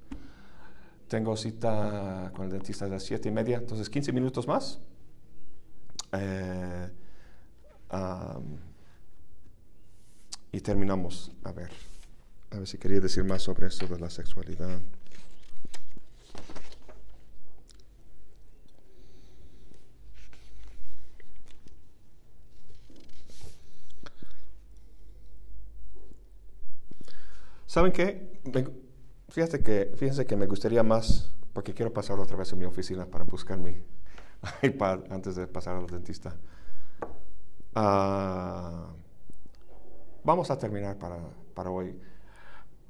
Tengo 1.09 1.37
cita 1.37 2.31
con 2.35 2.47
el 2.47 2.53
dentista 2.53 2.85
a 2.85 2.89
las 2.89 3.03
7 3.03 3.29
y 3.29 3.33
media, 3.33 3.59
entonces 3.59 3.91
15 3.91 4.13
minutos 4.13 4.47
más. 4.47 4.81
Eh, 6.13 6.89
am, 7.89 8.59
y 10.53 10.61
terminamos. 10.61 11.33
A 11.43 11.53
ver, 11.53 11.71
a 12.51 12.59
ver 12.59 12.67
si 12.69 12.79
quería 12.79 13.01
decir 13.01 13.25
más 13.25 13.43
sobre 13.43 13.67
esto 13.67 13.87
de 13.89 13.99
la 13.99 14.09
sexualidad. 14.09 14.81
¿Saben 27.71 27.93
qué? 27.93 28.41
Me- 28.53 28.67
que, 29.63 29.93
fíjense 29.95 30.27
que 30.27 30.35
me 30.35 30.49
gustaría 30.49 30.83
más, 30.83 31.31
porque 31.53 31.73
quiero 31.73 31.93
pasar 31.93 32.19
otra 32.19 32.37
vez 32.37 32.53
a 32.53 32.57
mi 32.57 32.65
oficina 32.65 33.07
para 33.07 33.23
buscar 33.23 33.59
mi 33.59 33.77
iPad 34.63 35.03
antes 35.09 35.37
de 35.37 35.47
pasar 35.47 35.77
al 35.77 35.87
dentista. 35.87 36.35
Ah, 37.77 38.89
vamos 40.25 40.51
a 40.51 40.59
terminar 40.59 40.99
para, 40.99 41.19
para 41.55 41.71
hoy. 41.71 41.95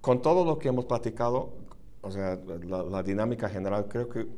Con 0.00 0.22
todo 0.22 0.46
lo 0.46 0.58
que 0.58 0.68
hemos 0.68 0.86
platicado, 0.86 1.52
o 2.00 2.10
sea, 2.10 2.38
la, 2.64 2.82
la 2.82 3.02
dinámica 3.02 3.50
general, 3.50 3.86
creo 3.86 4.08
que 4.08 4.28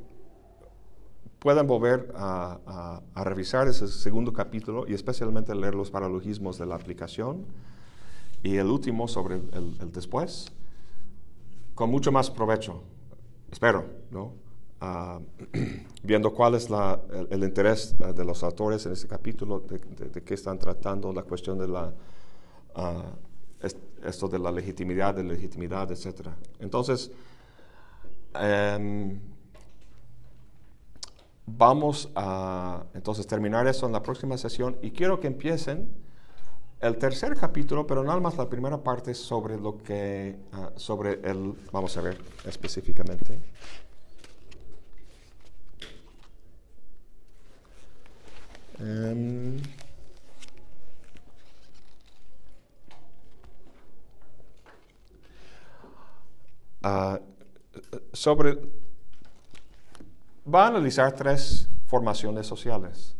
puedan 1.38 1.68
volver 1.68 2.12
a, 2.16 2.58
a- 2.66 3.02
a 3.14 3.22
revisar 3.22 3.68
ese 3.68 3.86
segundo 3.86 4.32
capítulo 4.32 4.88
y 4.88 4.94
especialmente 4.94 5.54
leer 5.54 5.76
los 5.76 5.92
paralogismos 5.92 6.58
de 6.58 6.66
la 6.66 6.74
aplicación 6.74 7.46
y 8.42 8.56
el 8.56 8.66
último 8.68 9.08
sobre 9.08 9.36
el, 9.36 9.92
después, 9.92 10.52
con 11.74 11.90
mucho 11.90 12.12
más 12.12 12.30
provecho, 12.30 12.82
espero, 13.50 13.84
¿no? 14.10 14.32
Ah, 14.80 15.20
viendo 16.02 16.32
cuál 16.34 16.56
es 16.56 16.68
la- 16.68 17.00
el, 17.12 17.28
el 17.30 17.44
interés 17.44 17.94
ah, 18.02 18.12
de 18.12 18.24
los 18.24 18.42
autores 18.42 18.84
en 18.86 18.92
este 18.92 19.06
capítulo, 19.06 19.60
de, 19.60 20.22
qué 20.22 20.34
están 20.34 20.58
tratando, 20.58 21.12
la 21.12 21.22
cuestión 21.22 21.58
de 21.58 21.68
la, 21.68 21.92
ah, 22.74 23.04
es- 23.60 23.76
esto 24.04 24.28
de 24.28 24.38
la 24.40 24.50
legitimidad, 24.50 25.14
de 25.14 25.22
legitimidad, 25.22 25.90
etc. 25.92 26.28
Entonces, 26.58 27.12
em, 28.34 29.20
vamos 31.46 32.10
a 32.14 32.84
entonces 32.94 33.26
terminar 33.26 33.66
eso 33.66 33.86
en 33.86 33.92
la 33.92 34.02
próxima 34.02 34.36
sesión 34.38 34.76
y 34.82 34.90
quiero 34.92 35.20
que 35.20 35.26
empiecen 35.26 35.88
el 36.82 36.98
tercer 36.98 37.36
capítulo, 37.36 37.86
pero 37.86 38.02
nada 38.02 38.18
más 38.18 38.36
la 38.36 38.48
primera 38.48 38.82
parte 38.82 39.14
sobre 39.14 39.56
lo 39.56 39.78
que, 39.78 40.36
ah, 40.52 40.72
sobre 40.76 41.20
el, 41.22 41.54
vamos 41.70 41.96
a 41.96 42.00
ver 42.02 42.18
específicamente. 42.44 43.38
Em, 48.80 49.62
ah, 56.82 57.20
sobre, 58.12 58.58
va 60.52 60.64
a 60.64 60.68
analizar 60.68 61.14
tres 61.14 61.68
formaciones 61.86 62.44
sociales. 62.46 63.14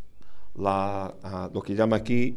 Ah, 0.65 1.49
lo 1.55 1.63
que 1.63 1.75
llama 1.77 1.97
aquí 1.97 2.37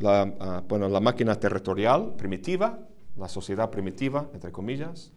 la, 0.00 0.32
ah, 0.40 0.62
bueno, 0.66 0.88
la 0.88 1.00
máquina 1.00 1.34
territorial 1.34 2.14
primitiva, 2.16 2.78
la 3.16 3.28
sociedad 3.28 3.70
primitiva, 3.70 4.28
entre 4.32 4.50
comillas, 4.50 5.12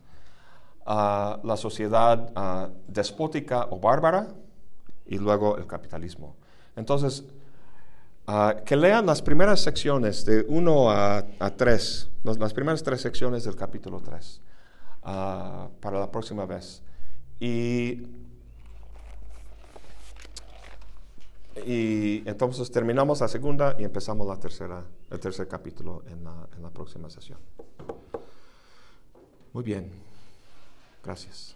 ah, 0.86 1.40
la 1.44 1.58
sociedad 1.58 2.32
ah, 2.36 2.70
despótica 2.88 3.68
o 3.72 3.80
bárbara 3.80 4.28
y 5.06 5.18
luego 5.18 5.58
el 5.58 5.66
capitalismo. 5.66 6.36
Entonces, 6.76 7.24
que 8.66 8.78
lean 8.78 9.06
las 9.06 9.22
primeras 9.22 9.60
secciones 9.60 10.24
de 10.26 10.46
1 10.48 10.92
a, 10.92 11.26
3, 11.58 12.10
las, 12.24 12.38
las 12.38 12.54
primeras 12.54 12.82
tres 12.82 13.02
secciones 13.02 13.44
del 13.44 13.58
capítulo 13.58 14.00
3 14.00 14.42
ah, 15.04 15.68
para 15.82 16.00
la 16.00 16.10
próxima 16.10 16.46
vez. 16.46 16.82
Y, 17.40 18.08
y 21.66 22.28
entonces 22.28 22.72
terminamos 22.72 23.22
la 23.22 23.28
segunda 23.28 23.76
y 23.78 23.84
empezamos 23.84 24.28
la 24.28 24.40
tercera, 24.40 24.84
el 25.10 25.20
tercer 25.20 25.48
capítulo 25.48 26.04
en 26.08 26.24
la, 26.24 26.48
en 26.56 26.64
la 26.64 26.70
próxima 26.70 27.10
sesión. 27.10 27.40
Muy 29.54 29.64
bien. 29.64 29.92
Gracias. 31.04 31.56